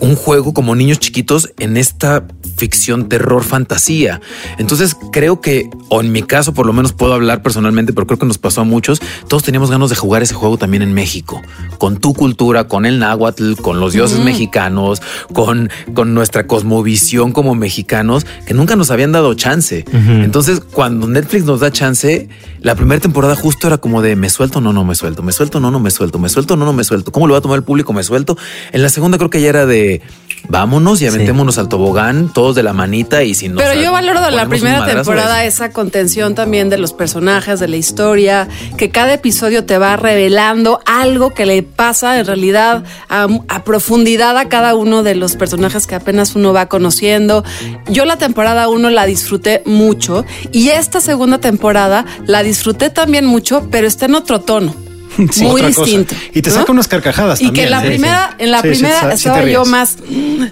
un 0.00 0.16
juego 0.16 0.54
como 0.54 0.74
niños 0.74 0.98
chiquitos 0.98 1.50
en 1.58 1.76
esta 1.76 2.26
ficción, 2.56 3.08
terror, 3.08 3.42
fantasía. 3.42 4.20
Entonces 4.58 4.96
creo 5.12 5.40
que, 5.40 5.68
o 5.88 6.00
en 6.00 6.12
mi 6.12 6.22
caso 6.22 6.54
por 6.54 6.66
lo 6.66 6.72
menos 6.72 6.92
puedo 6.92 7.14
hablar 7.14 7.42
personalmente, 7.42 7.92
pero 7.92 8.06
creo 8.06 8.18
que 8.18 8.26
nos 8.26 8.38
pasó 8.38 8.60
a 8.60 8.64
muchos, 8.64 9.00
todos 9.28 9.42
teníamos 9.42 9.70
ganas 9.70 9.90
de 9.90 9.96
jugar 9.96 10.22
ese 10.22 10.34
juego 10.34 10.56
también 10.56 10.82
en 10.82 10.92
México, 10.92 11.42
con 11.78 11.98
tu 11.98 12.14
cultura, 12.14 12.68
con 12.68 12.86
el 12.86 12.98
náhuatl, 12.98 13.54
con 13.54 13.80
los 13.80 13.92
dioses 13.92 14.20
mexicanos, 14.20 15.02
con, 15.32 15.70
con 15.94 16.14
nuestra 16.14 16.46
cosmovisión 16.46 17.32
como 17.32 17.54
mexicanos, 17.54 18.26
que 18.46 18.54
nunca 18.54 18.76
nos 18.76 18.90
habían 18.90 19.12
dado 19.12 19.34
chance. 19.34 19.84
Entonces 19.92 20.60
cuando 20.60 21.06
Netflix 21.06 21.44
nos 21.44 21.60
da 21.60 21.70
chance, 21.70 22.28
la 22.60 22.74
primera 22.74 23.00
temporada 23.00 23.36
justo 23.36 23.66
era 23.66 23.78
como 23.78 24.00
de 24.00 24.16
me 24.16 24.30
suelto, 24.30 24.60
no, 24.60 24.72
no 24.72 24.84
me 24.84 24.94
suelto, 24.94 25.22
me 25.22 25.32
suelto, 25.32 25.60
no, 25.60 25.70
no 25.70 25.80
me 25.80 25.90
suelto, 25.90 26.18
me 26.18 26.28
suelto, 26.28 26.56
no, 26.56 26.64
no 26.64 26.72
me 26.72 26.84
suelto. 26.84 27.12
¿Cómo 27.12 27.26
lo 27.26 27.32
va 27.32 27.38
a 27.38 27.42
tomar 27.42 27.58
el 27.58 27.64
público? 27.64 27.92
Me 27.92 28.02
suelto. 28.02 28.38
En 28.72 28.82
la 28.82 28.88
segunda 28.88 29.18
creo 29.18 29.28
que 29.28 29.40
ya 29.40 29.48
era 29.48 29.66
de 29.66 29.83
vámonos 30.46 31.00
y 31.00 31.06
aventémonos 31.06 31.56
al 31.56 31.68
tobogán, 31.70 32.30
todos 32.32 32.54
de 32.54 32.62
la 32.62 32.74
manita 32.74 33.22
y 33.22 33.32
si 33.34 33.48
no. 33.48 33.56
Pero 33.56 33.80
yo 33.80 33.92
valoro 33.92 34.20
de 34.20 34.30
la 34.30 34.46
primera 34.46 34.80
temporada 34.96 35.44
es- 35.44 35.54
esa 35.54 35.70
contención 35.70 36.34
también 36.34 36.68
de 36.68 36.76
los 36.76 36.92
personajes, 36.92 37.60
de 37.60 37.68
la 37.68 37.76
historia, 37.76 38.46
que 38.76 38.90
cada 38.90 39.14
episodio 39.14 39.64
te 39.64 39.78
va 39.78 39.96
revelando 39.96 40.80
algo 40.84 41.30
que 41.30 41.46
le 41.46 41.62
pasa 41.62 42.18
en 42.18 42.26
realidad 42.26 42.84
a, 43.08 43.26
a 43.48 43.64
profundidad 43.64 44.36
a 44.36 44.48
cada 44.50 44.74
uno 44.74 45.02
de 45.02 45.14
los 45.14 45.36
personajes 45.36 45.86
que 45.86 45.94
apenas 45.94 46.34
uno 46.36 46.52
va 46.52 46.66
conociendo. 46.66 47.42
Yo 47.88 48.04
la 48.04 48.18
temporada 48.18 48.68
uno 48.68 48.90
la 48.90 49.06
disfruté 49.06 49.62
mucho 49.64 50.26
y 50.52 50.68
esta 50.68 51.00
segunda 51.00 51.38
temporada 51.38 52.04
la 52.26 52.42
disfruté 52.42 52.90
también 52.90 53.24
mucho, 53.24 53.68
pero 53.70 53.86
está 53.86 54.04
en 54.06 54.14
otro 54.14 54.40
tono. 54.42 54.74
Sí, 55.32 55.44
muy 55.44 55.62
cosa. 55.62 55.82
distinto. 55.82 56.14
Y 56.32 56.42
te 56.42 56.50
¿no? 56.50 56.56
saca 56.56 56.72
unas 56.72 56.88
carcajadas 56.88 57.40
Y 57.40 57.44
también. 57.46 57.64
que 57.66 57.70
la 57.70 57.80
Sí, 57.80 57.86
primera, 57.86 58.36
en 58.38 58.50
la 58.50 58.62
primera 58.62 59.12
estaba 59.12 59.44
yo 59.44 59.64
más, 59.64 59.96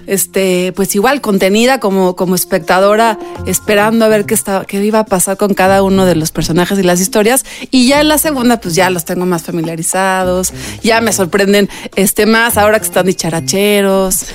este, 0.07 0.71
pues 0.75 0.93
igual 0.95 1.21
contenida 1.21 1.79
como, 1.79 2.15
como 2.15 2.35
espectadora, 2.35 3.17
esperando 3.45 4.05
a 4.05 4.07
ver 4.07 4.25
qué 4.25 4.33
estaba, 4.33 4.65
qué 4.65 4.83
iba 4.83 4.99
a 4.99 5.05
pasar 5.05 5.37
con 5.37 5.53
cada 5.53 5.83
uno 5.83 6.05
de 6.05 6.15
los 6.15 6.31
personajes 6.31 6.77
y 6.79 6.83
las 6.83 6.99
historias. 7.01 7.45
Y 7.71 7.87
ya 7.87 8.01
en 8.01 8.07
la 8.07 8.17
segunda, 8.17 8.59
pues 8.59 8.75
ya 8.75 8.89
los 8.89 9.05
tengo 9.05 9.25
más 9.25 9.43
familiarizados, 9.43 10.53
ya 10.83 11.01
me 11.01 11.11
sorprenden 11.13 11.69
este 11.95 12.25
más 12.25 12.57
ahora 12.57 12.79
que 12.79 12.85
están 12.85 13.05
dicharacheros. 13.05 14.25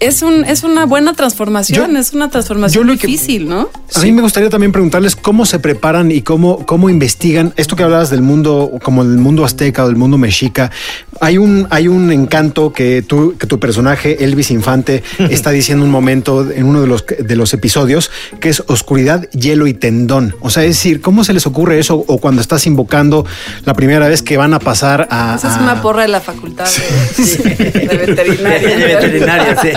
Es 0.00 0.22
un, 0.22 0.44
es 0.44 0.62
una 0.62 0.86
buena 0.86 1.14
transformación, 1.14 1.92
Yo- 1.92 1.98
es 1.98 2.12
una 2.12 2.30
transformación 2.30 2.86
yo 2.86 2.92
lo 2.92 2.98
que- 2.98 3.06
difícil, 3.06 3.48
¿no? 3.48 3.68
A 3.94 4.00
mí 4.00 4.12
me 4.12 4.22
gustaría 4.22 4.50
también 4.50 4.72
preguntarles 4.72 5.16
cómo 5.16 5.46
se 5.46 5.58
preparan 5.58 6.10
y 6.10 6.22
cómo, 6.22 6.64
cómo 6.66 6.88
investigan 6.90 7.52
esto 7.56 7.74
que 7.76 7.82
hablabas 7.82 8.10
del 8.10 8.22
mundo, 8.22 8.70
como 8.82 9.02
el 9.02 9.18
mundo 9.18 9.44
azteca 9.44 9.77
o 9.84 9.88
del 9.88 9.96
mundo 9.96 10.18
mexica. 10.18 10.70
Hay 11.20 11.38
un, 11.38 11.66
hay 11.70 11.88
un 11.88 12.12
encanto 12.12 12.72
que 12.72 13.02
tu, 13.02 13.36
que 13.36 13.46
tu 13.46 13.58
personaje, 13.58 14.22
Elvis 14.24 14.50
Infante, 14.50 15.02
está 15.30 15.50
diciendo 15.50 15.84
un 15.84 15.90
momento 15.90 16.50
en 16.50 16.64
uno 16.64 16.80
de 16.80 16.86
los, 16.86 17.04
de 17.06 17.36
los 17.36 17.52
episodios, 17.54 18.10
que 18.40 18.48
es 18.50 18.62
oscuridad, 18.66 19.28
hielo 19.30 19.66
y 19.66 19.74
tendón. 19.74 20.34
O 20.40 20.50
sea, 20.50 20.62
es 20.64 20.70
decir, 20.70 21.00
¿cómo 21.00 21.24
se 21.24 21.32
les 21.32 21.46
ocurre 21.46 21.78
eso? 21.78 21.96
O 22.06 22.18
cuando 22.18 22.40
estás 22.40 22.66
invocando 22.66 23.26
la 23.64 23.74
primera 23.74 24.08
vez 24.08 24.22
que 24.22 24.36
van 24.36 24.54
a 24.54 24.58
pasar 24.58 25.08
a. 25.10 25.34
Esa 25.36 25.48
es 25.48 25.54
a- 25.56 25.62
una 25.62 25.82
porra 25.82 26.02
de 26.02 26.08
la 26.08 26.20
facultad 26.20 26.66
de, 27.16 27.54
de 27.54 27.96
veterinaria. 28.06 28.68
De 28.76 28.84
veterinaria, 28.86 29.56
sí. 29.60 29.68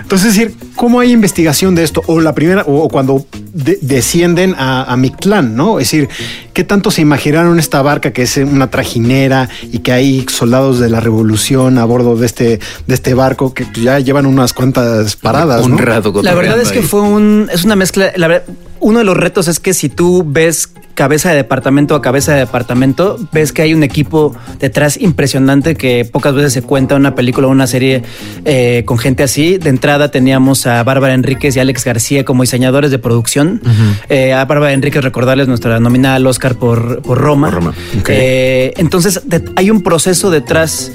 Entonces, 0.00 0.28
es 0.28 0.36
decir, 0.36 0.54
¿cómo 0.74 1.00
hay 1.00 1.12
investigación 1.12 1.74
de 1.74 1.82
esto? 1.84 2.02
O 2.06 2.20
la 2.20 2.34
primera, 2.34 2.62
o, 2.62 2.82
o 2.84 2.88
cuando 2.88 3.26
de- 3.52 3.78
descienden 3.80 4.54
a, 4.58 4.84
a 4.92 4.96
Mictlán, 4.96 5.56
¿no? 5.56 5.78
Es 5.80 5.90
decir, 5.90 6.08
¿qué 6.56 6.64
tanto 6.64 6.90
se 6.90 7.02
imaginaron 7.02 7.58
esta 7.58 7.82
barca 7.82 8.14
que 8.14 8.22
es 8.22 8.38
una 8.38 8.70
trajinera 8.70 9.50
y 9.70 9.80
que 9.80 9.92
hay 9.92 10.24
soldados 10.26 10.78
de 10.78 10.88
la 10.88 11.00
revolución 11.00 11.76
a 11.76 11.84
bordo 11.84 12.16
de 12.16 12.24
este, 12.24 12.60
de 12.86 12.94
este 12.94 13.12
barco 13.12 13.52
que 13.52 13.66
ya 13.74 13.98
llevan 13.98 14.24
unas 14.24 14.54
cuantas 14.54 15.16
paradas? 15.16 15.66
Un 15.66 15.72
¿no? 15.72 15.76
rato 15.76 16.14
La 16.22 16.32
verdad 16.32 16.58
es 16.58 16.72
que 16.72 16.80
fue 16.80 17.02
un, 17.02 17.50
es 17.52 17.64
una 17.64 17.76
mezcla. 17.76 18.10
La 18.16 18.28
verdad, 18.28 18.44
uno 18.80 19.00
de 19.00 19.04
los 19.04 19.18
retos 19.18 19.48
es 19.48 19.60
que 19.60 19.74
si 19.74 19.90
tú 19.90 20.24
ves 20.26 20.70
cabeza 20.96 21.28
de 21.30 21.36
departamento 21.36 21.94
a 21.94 22.02
cabeza 22.02 22.32
de 22.32 22.40
departamento, 22.40 23.16
ves 23.30 23.52
que 23.52 23.62
hay 23.62 23.74
un 23.74 23.84
equipo 23.84 24.34
detrás 24.58 24.98
impresionante 25.00 25.76
que 25.76 26.04
pocas 26.04 26.34
veces 26.34 26.52
se 26.54 26.62
cuenta 26.62 26.94
en 26.96 27.02
una 27.02 27.14
película 27.14 27.46
o 27.46 27.50
una 27.50 27.66
serie 27.68 28.02
eh, 28.44 28.82
con 28.86 28.98
gente 28.98 29.22
así. 29.22 29.58
De 29.58 29.68
entrada 29.70 30.10
teníamos 30.10 30.66
a 30.66 30.82
Bárbara 30.82 31.14
Enríquez 31.14 31.54
y 31.54 31.60
Alex 31.60 31.84
García 31.84 32.24
como 32.24 32.42
diseñadores 32.42 32.90
de 32.90 32.98
producción. 32.98 33.60
Eh, 34.08 34.32
a 34.32 34.44
Bárbara 34.46 34.72
Enríquez 34.72 35.04
recordarles 35.04 35.46
nuestra 35.48 35.78
nominada 35.78 36.16
al 36.16 36.26
Oscar 36.26 36.56
por, 36.56 37.02
por 37.02 37.18
Roma. 37.18 37.48
Por 37.50 37.54
Roma. 37.56 37.74
Eh, 38.08 38.72
entonces 38.78 39.20
de- 39.26 39.44
hay 39.54 39.70
un 39.70 39.82
proceso 39.82 40.30
detrás 40.30 40.92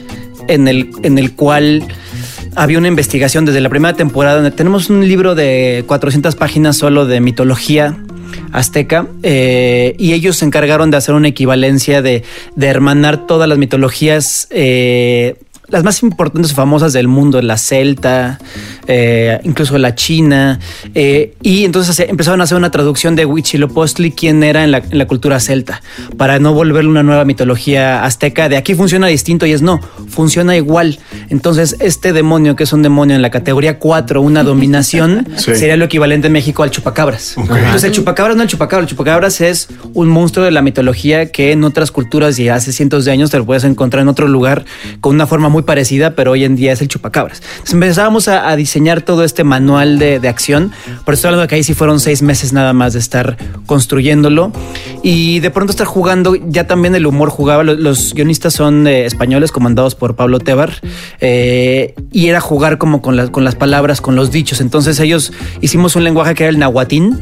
en 0.47 0.67
el, 0.67 0.89
en 1.03 1.19
el 1.19 1.33
cual 1.35 1.83
había 2.55 2.79
una 2.79 2.87
investigación 2.87 3.45
desde 3.45 3.61
la 3.61 3.69
primera 3.69 3.95
temporada 3.95 4.35
donde 4.37 4.51
tenemos 4.51 4.89
un 4.89 5.07
libro 5.07 5.35
de 5.35 5.83
400 5.87 6.35
páginas 6.35 6.75
solo 6.75 7.05
de 7.05 7.21
mitología 7.21 7.95
azteca 8.51 9.07
eh, 9.23 9.95
y 9.97 10.13
ellos 10.13 10.37
se 10.37 10.45
encargaron 10.45 10.91
de 10.91 10.97
hacer 10.97 11.15
una 11.15 11.27
equivalencia 11.27 12.01
de, 12.01 12.23
hermanar 12.59 13.27
todas 13.27 13.49
las 13.49 13.57
mitologías 13.57 14.47
eh, 14.49 15.35
las 15.71 15.83
más 15.83 16.03
importantes 16.03 16.51
y 16.51 16.55
famosas 16.55 16.93
del 16.93 17.07
mundo, 17.07 17.41
la 17.41 17.57
celta, 17.57 18.39
eh, 18.87 19.39
incluso 19.43 19.77
la 19.77 19.95
china, 19.95 20.59
eh, 20.93 21.33
y 21.41 21.65
entonces 21.65 21.99
empezaron 21.99 22.41
a 22.41 22.43
hacer 22.43 22.57
una 22.57 22.71
traducción 22.71 23.15
de 23.15 23.25
Huitzilopochtli, 23.25 24.11
quién 24.11 24.43
era 24.43 24.63
en 24.63 24.71
la, 24.71 24.79
en 24.79 24.97
la 24.97 25.07
cultura 25.07 25.39
celta, 25.39 25.81
para 26.17 26.39
no 26.39 26.53
volverle 26.53 26.89
una 26.89 27.03
nueva 27.03 27.25
mitología 27.25 28.03
azteca. 28.03 28.49
De 28.49 28.57
aquí 28.57 28.75
funciona 28.75 29.07
distinto 29.07 29.45
y 29.45 29.53
es 29.53 29.61
no, 29.61 29.79
funciona 30.09 30.55
igual. 30.55 30.99
Entonces, 31.29 31.77
este 31.79 32.13
demonio, 32.13 32.55
que 32.55 32.63
es 32.63 32.73
un 32.73 32.81
demonio 32.83 33.15
en 33.15 33.21
la 33.21 33.31
categoría 33.31 33.79
4, 33.79 34.21
una 34.21 34.43
dominación, 34.43 35.27
Sí. 35.37 35.55
sería 35.55 35.77
lo 35.77 35.85
equivalente 35.85 36.27
en 36.27 36.33
México 36.33 36.63
al 36.63 36.71
chupacabras. 36.71 37.35
Entonces, 37.37 37.83
el 37.85 37.91
chupacabras 37.91 38.35
no 38.35 38.43
es 38.43 38.47
el 38.47 38.51
chupacabras, 38.51 38.83
el 38.85 38.89
chupacabras 38.89 39.41
es 39.41 39.69
un 39.93 40.07
monstruo 40.09 40.45
de 40.45 40.51
la 40.51 40.61
mitología 40.61 41.31
que 41.31 41.51
en 41.51 41.63
otras 41.63 41.91
culturas 41.91 42.37
y 42.39 42.49
hace 42.49 42.71
cientos 42.73 43.05
de 43.05 43.11
años 43.11 43.31
te 43.31 43.37
lo 43.37 43.45
puedes 43.45 43.63
encontrar 43.63 44.01
en 44.01 44.09
otro 44.09 44.27
lugar 44.27 44.65
con 44.99 45.15
una 45.15 45.25
forma 45.27 45.49
muy 45.49 45.60
parecida, 45.63 46.15
pero 46.15 46.31
hoy 46.31 46.43
en 46.43 46.55
día 46.55 46.73
es 46.73 46.81
el 46.81 46.87
chupacabras. 46.87 47.41
Empezábamos 47.71 48.27
a, 48.27 48.55
diseñar 48.55 49.01
todo 49.01 49.23
este 49.23 49.43
manual 49.43 49.97
de, 49.97 50.19
de 50.19 50.27
acción, 50.27 50.71
por 51.05 51.13
eso 51.13 51.27
hablando 51.27 51.43
de 51.43 51.47
que 51.47 51.55
ahí 51.55 51.63
sí 51.63 51.73
fueron 51.73 51.99
seis 51.99 52.21
meses 52.21 52.53
nada 52.53 52.73
más 52.73 52.93
de 52.93 52.99
estar 52.99 53.37
construyéndolo. 53.65 54.51
Y 55.03 55.39
de 55.39 55.49
pronto 55.49 55.71
estar 55.71 55.87
jugando, 55.87 56.35
ya 56.35 56.67
también 56.67 56.95
el 56.95 57.05
humor 57.05 57.29
jugaba, 57.29 57.63
los, 57.63 57.79
los 57.79 58.13
guionistas 58.13 58.53
son 58.53 58.87
eh, 58.87 59.05
españoles 59.05 59.51
comandados 59.51 59.95
por 59.95 60.15
Pablo 60.15 60.39
Tebar 60.39 60.73
eh, 61.19 61.95
y 62.11 62.27
era 62.27 62.41
jugar 62.41 62.77
como 62.77 63.01
con 63.01 63.15
las, 63.15 63.29
con 63.29 63.43
las 63.43 63.55
palabras, 63.55 64.01
con 64.01 64.15
los 64.15 64.31
dichos, 64.31 64.61
entonces 64.61 64.99
ellos 64.99 65.33
hicimos 65.61 65.95
un 65.95 66.03
lenguaje 66.03 66.35
que 66.35 66.43
era 66.43 66.49
el 66.49 66.59
nahuatín, 66.59 67.19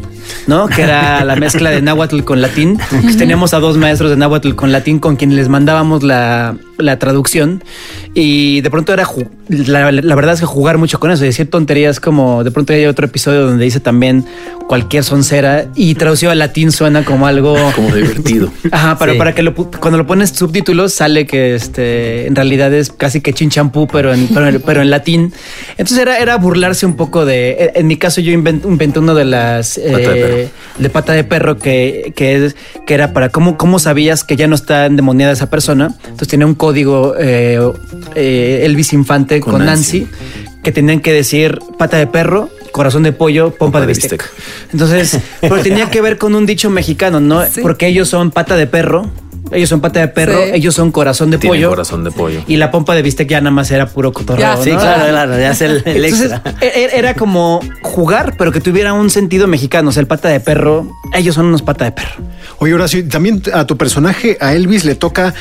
¿no? 0.47 0.67
Que 0.67 0.83
era 0.83 1.23
la 1.25 1.35
mezcla 1.35 1.69
de 1.69 1.81
náhuatl 1.81 2.21
con 2.21 2.41
latín. 2.41 2.79
Teníamos 3.17 3.53
a 3.53 3.59
dos 3.59 3.77
maestros 3.77 4.09
de 4.09 4.17
náhuatl 4.17 4.53
con 4.55 4.71
latín 4.71 4.99
con 4.99 5.15
quienes 5.15 5.37
les 5.37 5.49
mandábamos 5.49 6.03
la, 6.03 6.55
la 6.77 6.99
traducción 6.99 7.63
y 8.13 8.61
de 8.61 8.69
pronto 8.69 8.93
era 8.93 9.07
la, 9.49 9.91
la 9.91 10.15
verdad 10.15 10.33
es 10.33 10.39
que 10.39 10.45
jugar 10.45 10.77
mucho 10.77 10.99
con 10.99 11.11
eso, 11.11 11.23
decir 11.23 11.49
tonterías 11.49 11.99
como 11.99 12.43
de 12.43 12.51
pronto 12.51 12.73
hay 12.73 12.85
otro 12.85 13.05
episodio 13.05 13.45
donde 13.45 13.63
dice 13.65 13.79
también 13.79 14.25
cualquier 14.67 15.03
soncera 15.03 15.65
y 15.75 15.95
traducido 15.95 16.31
al 16.31 16.39
latín 16.39 16.71
suena 16.71 17.03
como 17.03 17.25
algo 17.27 17.55
Como 17.75 17.93
divertido. 17.95 18.51
Ajá, 18.71 18.97
pero 18.99 19.13
Sí. 19.13 19.17
para 19.17 19.33
que 19.33 19.41
lo, 19.43 19.53
cuando 19.55 19.97
lo 19.97 20.05
pones 20.07 20.29
subtítulos 20.31 20.93
sale 20.93 21.25
que 21.25 21.55
este 21.55 22.27
en 22.27 22.35
realidad 22.35 22.73
es 22.73 22.91
casi 22.91 23.21
que 23.21 23.33
chinchampú, 23.33 23.87
pero 23.87 24.13
en, 24.13 24.27
pero, 24.27 24.47
en- 24.47 24.61
pero 24.61 24.81
en 24.81 24.89
latín. 24.89 25.33
Entonces 25.71 25.97
era, 25.99 26.17
era 26.19 26.37
burlarse 26.37 26.85
un 26.85 26.95
poco 26.95 27.25
de. 27.25 27.71
En 27.75 27.87
mi 27.87 27.97
caso, 27.97 28.21
yo 28.21 28.31
invent- 28.31 28.65
inventé 28.65 28.99
uno 28.99 29.15
de 29.15 29.25
las 29.25 29.79
Pata 29.79 30.15
de 30.19 30.27
perro. 30.27 30.49
de 30.79 30.89
pata 30.89 31.13
de 31.13 31.23
perro 31.23 31.57
que, 31.57 32.13
que, 32.15 32.45
es, 32.45 32.55
que 32.85 32.93
era 32.93 33.13
para 33.13 33.29
cómo, 33.29 33.57
cómo 33.57 33.79
sabías 33.79 34.23
que 34.23 34.35
ya 34.35 34.47
no 34.47 34.55
está 34.55 34.85
endemoniada 34.85 35.33
esa 35.33 35.49
persona. 35.49 35.93
Entonces 36.03 36.27
tenía 36.27 36.45
un 36.45 36.55
código 36.55 37.15
eh, 37.17 37.59
eh, 38.15 38.61
Elvis 38.63 38.93
Infante 38.93 39.39
con, 39.39 39.53
Con 39.53 39.65
Nancy. 39.65 40.01
Nancy. 40.01 40.59
que 40.63 40.71
tenían 40.71 40.99
que 40.99 41.13
decir 41.13 41.59
pata 41.77 41.97
de 41.97 42.07
perro, 42.07 42.49
corazón 42.71 43.03
de 43.03 43.11
pollo, 43.11 43.51
pompa, 43.51 43.81
de 43.81 43.87
bistec. 43.87 44.29
Entonces, 44.71 45.19
pero 45.41 45.59
tenía 45.61 45.89
que 45.89 46.01
ver 46.01 46.17
con 46.17 46.35
un 46.35 46.45
dicho 46.45 46.69
mexicano, 46.69 47.19
¿no? 47.19 47.43
Sí. 47.49 47.61
Porque 47.61 47.87
ellos 47.87 48.07
son 48.09 48.31
pata 48.31 48.55
de 48.55 48.67
perro, 48.67 49.09
ellos 49.51 49.69
son 49.69 49.81
pata 49.81 49.99
de 49.99 50.07
perro, 50.07 50.37
Sí. 50.45 50.51
ellos 50.53 50.75
son 50.75 50.91
corazón 50.91 51.31
de 51.31 51.37
Tiene 51.37 51.55
pollo. 51.57 51.69
corazón 51.69 52.03
de 52.03 52.11
pollo. 52.11 52.41
Y 52.47 52.57
la 52.57 52.71
pompa 52.71 52.95
de 52.95 53.01
bistec 53.01 53.29
ya 53.29 53.41
nada 53.41 53.51
más 53.51 53.69
era 53.71 53.87
puro 53.87 54.11
cotorreo. 54.13 54.41
Ya, 54.45 54.55
¿no? 54.55 54.63
Sí, 54.63 54.71
claro, 54.71 55.07
claro, 55.09 55.37
ya 55.39 55.51
es 55.51 55.61
el, 55.61 55.81
el 55.85 56.05
Entonces, 56.05 56.31
extra. 56.31 56.53
e- 56.61 56.65
e- 56.93 56.97
era 56.97 57.13
como 57.15 57.59
jugar, 57.81 58.35
pero 58.37 58.51
que 58.51 58.61
tuviera 58.61 58.93
un 58.93 59.09
sentido 59.09 59.47
mexicano. 59.47 59.89
O 59.89 59.91
sea, 59.91 60.01
el 60.01 60.07
pata 60.07 60.29
de 60.29 60.39
perro, 60.39 60.87
ellos 61.13 61.35
son 61.35 61.47
unos 61.47 61.61
pata 61.61 61.85
de 61.85 61.91
perro. 61.91 62.15
Oye, 62.59 62.73
Horacio, 62.73 63.07
también 63.07 63.41
a 63.53 63.65
tu 63.65 63.77
personaje, 63.77 64.37
a 64.41 64.53
Elvis, 64.53 64.83
le 64.85 64.95
toca 64.95 65.33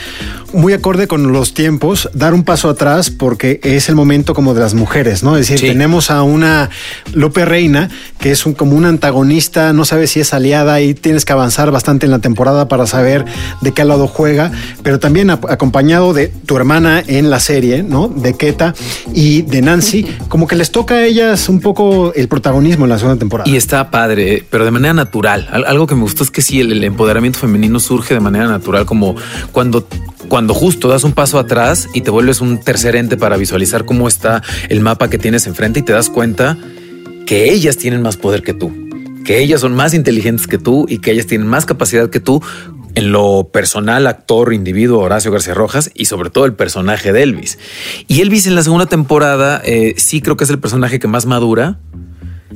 muy 0.53 0.73
acorde 0.73 1.09
con 1.09 1.33
los 1.33 1.53
tiempos 1.53 2.09
dar 2.15 2.33
un 2.33 2.43
paso 2.45 2.71
atrás 2.71 3.11
porque 3.11 3.61
es 3.65 3.89
el 3.89 3.95
momento 3.97 4.35
como 4.35 4.55
de 4.55 4.61
las 4.61 4.75
mujeres, 4.75 5.23
¿no? 5.23 5.37
Es 5.37 5.43
decir, 5.49 5.59
Sí. 5.59 5.67
tenemos 5.67 6.11
a 6.11 6.23
una 6.23 6.71
Lope 7.13 7.45
Reina 7.45 7.89
que 8.21 8.31
es 8.31 8.47
un, 8.47 8.55
como 8.55 8.77
un 8.77 8.85
antagonista, 8.85 9.73
no 9.73 9.85
sabes 9.85 10.11
si 10.11 10.21
es 10.21 10.33
aliada 10.33 10.81
y 10.81 10.95
tienes 10.95 11.25
que 11.25 11.33
avanzar 11.33 11.71
bastante 11.71 12.07
en 12.07 12.13
la 12.13 12.21
temporada 12.21 12.69
para 12.69 12.87
saber 12.87 13.25
de 13.61 13.73
qué 13.73 13.85
lado 13.85 13.98
juega, 14.07 14.53
pero 14.83 14.99
también 15.01 15.31
acompañado 15.31 16.13
de 16.13 16.29
tu 16.29 16.57
hermana 16.57 17.03
en 17.07 17.31
la 17.31 17.41
serie, 17.41 17.83
¿no? 17.83 18.09
De 18.09 18.37
Keta 18.37 18.75
y 19.13 19.43
de 19.43 19.63
Nancy, 19.63 20.07
como 20.29 20.47
que 20.47 20.55
les 20.57 20.71
toca 20.71 20.95
a 20.97 21.05
ellas 21.05 21.49
un 21.49 21.61
poco 21.61 22.13
el 22.15 22.29
protagonismo 22.29 22.85
en 22.85 22.91
la 22.91 22.99
segunda 22.99 23.19
temporada. 23.19 23.51
Y 23.51 23.57
está 23.57 23.91
padre, 23.91 24.45
pero 24.51 24.65
de 24.65 24.71
manera 24.71 24.95
natural. 24.95 25.49
Al- 25.51 25.65
Algo 25.65 25.87
que 25.87 25.95
me 25.95 26.03
gustó 26.03 26.23
es 26.23 26.31
que 26.31 26.43
sí, 26.43 26.61
el, 26.61 26.71
el 26.73 26.85
empoderamiento 26.85 27.39
femenino 27.39 27.81
surge 27.81 28.15
de 28.15 28.21
manera 28.21 28.47
natural, 28.47 28.87
como 28.87 29.17
cuando, 29.53 29.87
cuando 30.29 30.55
justo 30.55 30.89
das 30.89 31.05
un 31.05 31.13
paso 31.13 31.39
atrás 31.39 31.89
y 31.95 32.03
te 32.03 32.11
vuelves 32.11 32.41
un 32.41 32.61
tercer 32.61 32.95
ente 32.97 33.17
para 33.17 33.37
visualizar 33.37 33.85
cómo 33.85 34.07
está 34.09 34.43
el 34.69 34.81
mapa 34.81 35.09
que 35.11 35.19
tienes 35.19 35.47
enfrente 35.47 35.81
y 35.81 35.83
te 35.83 35.93
das 35.93 36.11
cuenta 36.11 36.57
que 37.27 37.53
ellas 37.53 37.77
tienen 37.77 38.03
más 38.03 38.17
poder 38.17 38.43
que 38.43 38.55
tú, 38.55 38.73
que 39.25 39.41
ellas 39.41 39.61
son 39.61 39.75
más 39.75 39.95
inteligentes 39.95 40.47
que 40.47 40.59
tú 40.59 40.87
y 40.89 40.99
que 40.99 41.11
ellas 41.13 41.27
tienen 41.27 41.47
más 41.47 41.67
capacidad 41.67 42.09
que 42.11 42.21
tú 42.21 42.43
en 42.95 43.13
lo 43.13 43.51
personal, 43.53 44.07
actor, 44.07 44.53
individuo, 44.53 45.01
Horacio 45.01 45.31
García 45.31 45.55
Rojas 45.55 45.91
y 45.95 46.07
sobre 46.07 46.31
todo 46.31 46.45
el 46.45 46.55
personaje 46.55 47.13
de 47.13 47.23
Elvis. 47.23 47.59
Y 48.07 48.21
Elvis 48.21 48.47
en 48.47 48.55
la 48.55 48.63
segunda 48.63 48.87
temporada 48.87 49.61
eh, 49.65 49.95
sí 49.97 50.21
creo 50.21 50.37
que 50.37 50.45
es 50.45 50.51
el 50.51 50.59
personaje 50.59 50.99
que 50.99 51.09
más 51.09 51.27
madura, 51.27 51.79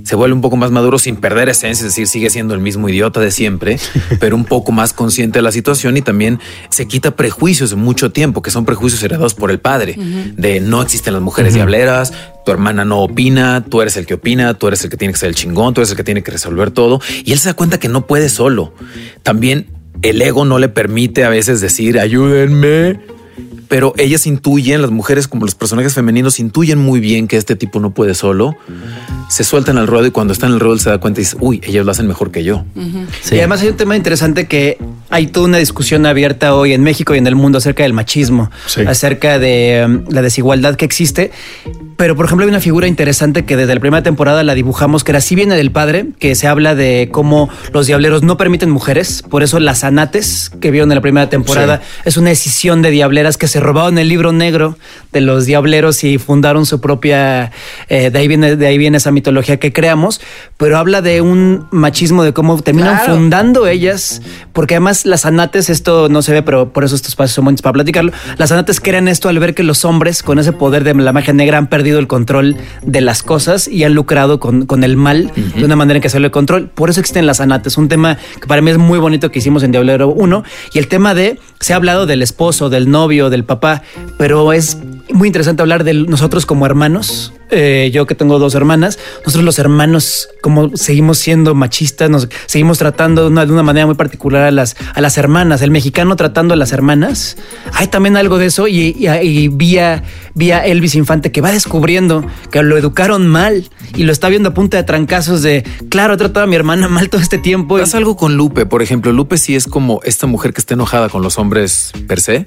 se 0.04 0.16
vuelve 0.16 0.34
un 0.34 0.40
poco 0.40 0.56
más 0.56 0.70
maduro 0.70 0.98
sin 0.98 1.16
perder 1.16 1.48
esencia, 1.48 1.86
es 1.86 1.92
decir, 1.92 2.08
sigue 2.08 2.30
siendo 2.30 2.54
el 2.54 2.60
mismo 2.60 2.88
idiota 2.88 3.20
de 3.20 3.30
siempre, 3.30 3.78
pero 4.20 4.36
un 4.36 4.44
poco 4.44 4.72
más 4.72 4.92
consciente 4.92 5.38
de 5.38 5.42
la 5.42 5.52
situación 5.52 5.96
y 5.96 6.02
también 6.02 6.40
se 6.70 6.86
quita 6.86 7.14
prejuicios 7.14 7.70
de 7.70 7.76
mucho 7.76 8.10
tiempo, 8.10 8.42
que 8.42 8.50
son 8.50 8.64
prejuicios 8.64 9.02
heredados 9.02 9.34
por 9.34 9.50
el 9.50 9.60
padre, 9.60 9.96
de 10.36 10.60
no 10.60 10.82
existen 10.82 11.12
las 11.12 11.22
mujeres 11.22 11.54
diableras, 11.54 12.12
tu 12.44 12.52
hermana 12.52 12.84
no 12.84 13.00
opina, 13.00 13.64
tú 13.68 13.82
eres 13.82 13.96
el 13.96 14.06
que 14.06 14.14
opina, 14.14 14.54
tú 14.54 14.68
eres 14.68 14.82
el 14.84 14.90
que 14.90 14.96
tiene 14.96 15.12
que 15.12 15.20
ser 15.20 15.28
el 15.28 15.34
chingón, 15.34 15.74
tú 15.74 15.80
eres 15.80 15.90
el 15.90 15.96
que 15.96 16.04
tiene 16.04 16.22
que 16.22 16.30
resolver 16.30 16.70
todo, 16.70 17.00
y 17.24 17.32
él 17.32 17.38
se 17.38 17.50
da 17.50 17.54
cuenta 17.54 17.78
que 17.78 17.88
no 17.88 18.06
puede 18.06 18.28
solo. 18.28 18.74
También 19.22 19.66
el 20.00 20.22
ego 20.22 20.44
no 20.44 20.58
le 20.58 20.68
permite 20.68 21.24
a 21.24 21.28
veces 21.28 21.60
decir, 21.60 21.98
ayúdenme, 21.98 23.00
pero 23.68 23.94
ellas 23.96 24.26
intuyen, 24.26 24.82
las 24.82 24.90
mujeres 24.90 25.28
como 25.28 25.44
los 25.44 25.54
personajes 25.54 25.94
femeninos 25.94 26.38
intuyen 26.40 26.78
muy 26.78 27.00
bien 27.00 27.28
que 27.28 27.36
este 27.36 27.56
tipo 27.56 27.80
no 27.80 27.92
puede 27.92 28.14
solo, 28.14 28.56
se 29.28 29.44
sueltan 29.44 29.78
al 29.78 29.86
ruedo 29.86 30.06
y 30.06 30.10
cuando 30.10 30.32
está 30.32 30.46
en 30.46 30.52
el 30.52 30.60
ruedo 30.60 30.74
él 30.74 30.80
se 30.80 30.90
da 30.90 30.98
cuenta 30.98 31.20
y 31.20 31.24
dice, 31.24 31.36
uy, 31.40 31.60
ellas 31.64 31.84
lo 31.84 31.92
hacen 31.92 32.06
mejor 32.06 32.30
que 32.30 32.44
yo. 32.44 32.64
Y 33.30 33.38
además 33.38 33.62
hay 33.62 33.68
un 33.68 33.76
tema 33.76 33.96
interesante 33.96 34.46
que 34.46 34.78
hay 35.12 35.28
toda 35.28 35.46
una 35.46 35.58
discusión 35.58 36.04
abierta 36.06 36.54
hoy 36.56 36.72
en 36.72 36.82
México 36.82 37.14
y 37.14 37.18
en 37.18 37.26
el 37.28 37.36
mundo 37.36 37.58
acerca 37.58 37.84
del 37.84 37.92
machismo, 37.92 38.50
Sí. 38.66 38.80
acerca 38.86 39.38
de 39.38 39.82
um, 39.86 40.04
la 40.10 40.22
desigualdad 40.22 40.74
que 40.74 40.84
existe. 40.84 41.30
Pero, 41.96 42.16
por 42.16 42.24
ejemplo, 42.24 42.44
hay 42.44 42.48
una 42.50 42.58
figura 42.60 42.88
interesante 42.88 43.44
que 43.44 43.56
desde 43.56 43.74
la 43.74 43.80
primera 43.80 44.02
temporada 44.02 44.42
la 44.42 44.54
dibujamos, 44.54 45.04
que 45.04 45.12
era 45.12 45.18
así 45.18 45.34
viene 45.36 45.54
del 45.54 45.70
padre, 45.70 46.06
que 46.18 46.34
se 46.34 46.48
habla 46.48 46.74
de 46.74 47.10
cómo 47.12 47.48
los 47.72 47.86
diableros 47.86 48.22
no 48.24 48.36
permiten 48.36 48.70
mujeres. 48.70 49.22
Por 49.28 49.42
eso 49.44 49.60
las 49.60 49.84
anates 49.84 50.50
que 50.60 50.70
vieron 50.72 50.90
en 50.90 50.96
la 50.96 51.00
primera 51.02 51.28
temporada 51.28 51.82
es 52.04 52.16
una 52.16 52.30
decisión 52.30 52.82
de 52.82 52.90
diableras 52.90 53.36
que 53.36 53.46
se 53.46 53.60
robaron 53.60 53.98
el 53.98 54.08
libro 54.08 54.32
negro 54.32 54.76
de 55.12 55.20
los 55.20 55.46
diableros 55.46 56.02
y 56.02 56.18
fundaron 56.18 56.66
su 56.66 56.80
propia. 56.80 57.52
eh, 57.88 58.10
de, 58.10 58.18
ahí 58.18 58.26
viene, 58.26 58.56
de 58.56 58.66
ahí 58.66 58.78
viene 58.78 58.96
esa 58.96 59.12
mitología 59.12 59.58
que 59.58 59.72
creamos. 59.72 60.20
Pero 60.56 60.78
habla 60.78 61.02
de 61.02 61.20
un 61.20 61.66
machismo 61.70 62.24
de 62.24 62.32
cómo 62.32 62.60
terminan 62.62 62.96
Claro. 62.96 63.14
fundando 63.14 63.66
ellas, 63.68 64.22
porque 64.52 64.74
además 64.74 65.01
las, 65.04 65.22
las 65.22 65.26
anates, 65.26 65.70
esto 65.70 66.08
no 66.08 66.22
se 66.22 66.32
ve, 66.32 66.42
pero 66.42 66.72
por 66.72 66.84
eso 66.84 66.94
estos 66.94 67.10
espacios 67.10 67.34
son 67.34 67.44
buenos 67.44 67.62
para 67.62 67.74
platicarlo. 67.74 68.12
Las 68.38 68.52
anates 68.52 68.80
crean 68.80 69.08
esto 69.08 69.28
al 69.28 69.38
ver 69.38 69.54
que 69.54 69.62
los 69.62 69.84
hombres, 69.84 70.22
con 70.22 70.38
ese 70.38 70.52
poder 70.52 70.84
de 70.84 70.94
la 70.94 71.12
magia 71.12 71.32
negra, 71.32 71.58
han 71.58 71.68
perdido 71.68 71.98
el 71.98 72.06
control 72.06 72.56
de 72.82 73.00
las 73.00 73.22
cosas 73.22 73.68
y 73.68 73.84
han 73.84 73.94
lucrado 73.94 74.40
con, 74.40 74.66
con 74.66 74.84
el 74.84 74.96
mal 74.96 75.30
de 75.34 75.64
una 75.64 75.76
manera 75.76 75.98
en 75.98 76.02
que 76.02 76.08
sale 76.08 76.26
el 76.26 76.30
control. 76.30 76.68
Por 76.68 76.90
eso 76.90 77.00
existen 77.00 77.26
las 77.26 77.40
anates. 77.40 77.76
Un 77.76 77.88
tema 77.88 78.18
que 78.40 78.46
para 78.46 78.60
mí 78.62 78.70
es 78.70 78.78
muy 78.78 78.98
bonito 78.98 79.30
que 79.30 79.38
hicimos 79.38 79.62
en 79.62 79.72
Diablero 79.72 80.08
1. 80.08 80.44
Y 80.74 80.78
el 80.78 80.88
tema 80.88 81.14
de, 81.14 81.38
se 81.60 81.72
ha 81.72 81.76
hablado 81.76 82.06
del 82.06 82.22
esposo, 82.22 82.70
del 82.70 82.90
novio, 82.90 83.30
del 83.30 83.44
papá, 83.44 83.82
pero 84.18 84.52
es 84.52 84.78
muy 85.12 85.28
interesante 85.28 85.62
hablar 85.62 85.84
de 85.84 85.94
nosotros 85.94 86.46
como 86.46 86.66
hermanos. 86.66 87.32
Eh, 87.50 87.90
yo 87.92 88.06
que 88.06 88.14
tengo 88.14 88.38
dos 88.38 88.54
hermanas, 88.54 88.98
nosotros 89.26 89.44
los 89.44 89.58
hermanos, 89.58 90.30
como 90.40 90.74
seguimos 90.74 91.18
siendo 91.18 91.54
machistas, 91.54 92.08
nos 92.08 92.28
seguimos 92.46 92.78
tratando 92.78 93.22
de 93.22 93.28
una, 93.28 93.44
de 93.44 93.52
una 93.52 93.62
manera 93.62 93.84
muy 93.84 93.94
particular 93.94 94.44
a 94.44 94.50
las, 94.50 94.74
a 94.94 95.00
las 95.02 95.18
hermanas, 95.18 95.60
el 95.60 95.70
mexicano 95.70 96.16
tratando 96.16 96.54
a 96.54 96.56
las 96.56 96.72
hermanas. 96.72 97.36
Hay 97.74 97.88
también 97.88 98.16
algo 98.16 98.38
de 98.38 98.46
eso 98.46 98.68
y, 98.68 98.96
y, 98.98 99.06
y 99.06 99.48
vía, 99.48 100.02
vía 100.34 100.64
Elvis 100.64 100.94
Infante 100.94 101.30
que 101.30 101.42
va 101.42 101.52
descubriendo 101.52 102.24
que 102.50 102.62
lo 102.62 102.78
educaron 102.78 103.26
mal 103.26 103.68
y 103.94 104.04
lo 104.04 104.12
está 104.12 104.30
viendo 104.30 104.48
a 104.48 104.54
punta 104.54 104.78
de 104.78 104.84
trancazos 104.84 105.42
de, 105.42 105.62
claro, 105.90 106.14
he 106.14 106.16
tratado 106.16 106.44
a 106.44 106.46
mi 106.46 106.56
hermana 106.56 106.88
mal 106.88 107.10
todo 107.10 107.20
este 107.20 107.36
tiempo. 107.36 107.76
Pasa 107.76 107.98
algo 107.98 108.16
con 108.16 108.34
Lupe, 108.34 108.64
por 108.64 108.82
ejemplo. 108.82 109.12
Lupe 109.12 109.36
sí 109.36 109.54
es 109.56 109.66
como 109.66 110.00
esta 110.04 110.26
mujer 110.26 110.54
que 110.54 110.60
está 110.60 110.72
enojada 110.72 111.10
con 111.10 111.22
los 111.22 111.38
hombres 111.38 111.92
per 112.06 112.20
se. 112.20 112.46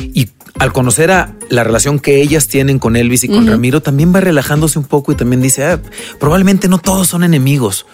Y 0.00 0.28
al 0.58 0.72
conocer 0.72 1.10
a 1.10 1.32
la 1.48 1.64
relación 1.64 1.98
que 1.98 2.20
ellas 2.20 2.46
tienen 2.46 2.78
con 2.78 2.96
Elvis 2.96 3.24
y 3.24 3.28
con. 3.28 3.46
Ramiro, 3.46 3.80
también 3.80 4.14
va 4.14 4.20
relajándose 4.20 4.78
un 4.78 4.84
poco 4.84 5.12
y 5.12 5.14
también 5.16 5.42
dice, 5.42 5.64
"Ah, 5.64 5.80
probablemente 6.20 6.68
no 6.68 6.78
todos 6.78 7.08
son 7.08 7.24
enemigos. 7.24 7.86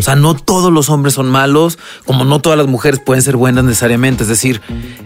O 0.00 0.02
sea, 0.02 0.16
no 0.16 0.34
todos 0.34 0.72
los 0.72 0.88
hombres 0.88 1.14
son 1.14 1.28
malos, 1.28 1.78
como 2.04 2.24
no 2.24 2.40
todas 2.40 2.58
las 2.58 2.66
mujeres 2.66 2.98
pueden 2.98 3.22
ser 3.22 3.36
buenas 3.36 3.62
necesariamente. 3.62 4.24
Es 4.24 4.28
decir, 4.28 4.60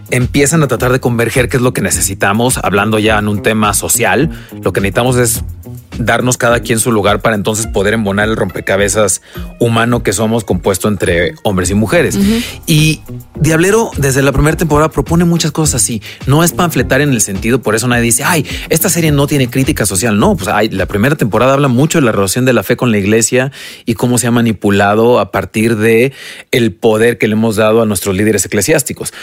empiezan 0.09 0.63
a 0.63 0.67
tratar 0.67 0.91
de 0.91 0.99
converger, 0.99 1.47
que 1.47 1.57
es 1.57 1.63
lo 1.63 1.73
que 1.73 1.81
necesitamos, 1.81 2.57
hablando 2.57 2.97
ya 2.97 3.19
en 3.19 3.27
un 3.27 3.43
tema 3.43 3.73
social. 3.75 4.31
Lo 4.63 4.73
que 4.73 4.81
necesitamos 4.81 5.17
es 5.17 5.43
darnos 5.99 6.37
cada 6.37 6.61
quien 6.61 6.79
su 6.79 6.91
lugar 6.91 7.21
para 7.21 7.35
entonces 7.35 7.67
poder 7.67 7.93
embonar 7.93 8.27
el 8.27 8.35
rompecabezas 8.35 9.21
humano 9.59 10.03
que 10.03 10.11
somos 10.11 10.43
compuesto 10.43 10.87
entre 10.87 11.35
hombres 11.43 11.69
y 11.69 11.75
mujeres. 11.75 12.17
Y 12.65 13.01
Diablero 13.39 13.91
desde 13.97 14.21
la 14.21 14.31
primera 14.31 14.57
temporada 14.57 14.89
propone 14.89 15.25
muchas 15.25 15.51
cosas 15.51 15.83
así. 15.83 16.01
No 16.25 16.43
es 16.43 16.51
en 17.01 17.11
el 17.11 17.21
sentido, 17.21 17.61
por 17.61 17.75
eso 17.75 17.87
nadie 17.87 18.03
dice, 18.03 18.23
ay, 18.25 18.45
esta 18.69 18.89
serie 18.89 19.11
no 19.11 19.27
tiene 19.27 19.49
crítica 19.49 19.85
social. 19.85 20.19
No, 20.19 20.35
pues 20.35 20.49
la 20.71 20.85
primera 20.85 21.15
temporada 21.15 21.53
habla 21.53 21.67
mucho 21.67 21.99
de 21.99 22.05
la 22.05 22.11
relación 22.11 22.45
de 22.45 22.53
la 22.53 22.63
fe 22.63 22.75
con 22.75 22.91
la 22.91 22.97
iglesia 22.97 23.51
y 23.85 23.95
cómo 23.95 24.17
se 24.17 24.27
ha 24.27 24.31
manipulado 24.31 25.19
a 25.19 25.31
partir 25.31 25.77
de 25.77 26.13
el 26.51 26.73
poder 26.73 27.17
que 27.17 27.27
le 27.27 27.33
hemos 27.33 27.55
dado 27.55 27.81
a 27.81 27.85
nuestros 27.85 28.15
líderes 28.15 28.45
eclesiásticos. 28.45 29.13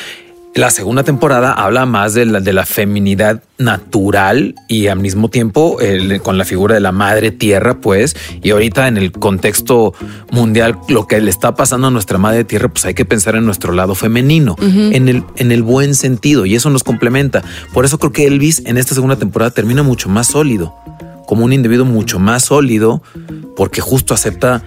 La 0.55 0.71
segunda 0.71 1.05
temporada 1.05 1.53
habla 1.53 1.87
más 1.87 2.13
de 2.13 2.27
la, 2.27 2.41
de 2.41 2.53
la 2.53 2.67
feminidad 2.67 3.43
natural 3.59 4.57
y 4.69 4.89
al 4.89 4.99
mismo 4.99 5.31
tiempo 5.31 5.81
el- 5.81 6.21
con 6.23 6.39
la 6.39 6.45
figura 6.45 6.75
de 6.75 6.81
la 6.81 6.91
madre 6.93 7.31
tierra, 7.31 7.81
pues, 7.81 8.17
y 8.43 8.51
ahorita 8.51 8.89
en 8.89 8.97
el 8.97 9.13
contexto 9.13 9.95
mundial, 10.33 10.77
lo 10.89 11.07
que 11.07 11.21
le 11.21 11.31
está 11.31 11.55
pasando 11.55 11.87
a 11.87 11.91
nuestra 11.93 12.19
madre 12.19 12.43
tierra, 12.45 12.69
pues 12.69 12.85
hay 12.85 12.95
que 12.95 13.05
pensar 13.05 13.37
en 13.37 13.47
nuestro 13.47 13.73
lado 13.73 13.95
femenino, 13.95 14.57
en, 14.61 15.09
el, 15.09 15.23
en 15.37 15.53
el 15.53 15.63
buen 15.63 15.95
sentido, 15.95 16.45
y 16.45 16.57
eso 16.57 16.69
nos 16.69 16.83
complementa. 16.83 17.43
Por 17.73 17.85
eso 17.85 17.99
creo 17.99 18.13
que 18.13 18.27
Elvis 18.27 18.63
en 18.67 18.77
esta 18.77 18.95
segunda 18.95 19.17
temporada 19.17 19.53
termina 19.53 19.85
mucho 19.85 20.09
más 20.09 20.27
sólido, 20.27 20.75
como 21.27 21.45
un 21.45 21.53
individuo 21.53 21.87
mucho 21.87 22.19
más 22.19 22.47
sólido, 22.47 23.03
porque 23.57 23.81
justo 23.81 24.15
acepta 24.15 24.63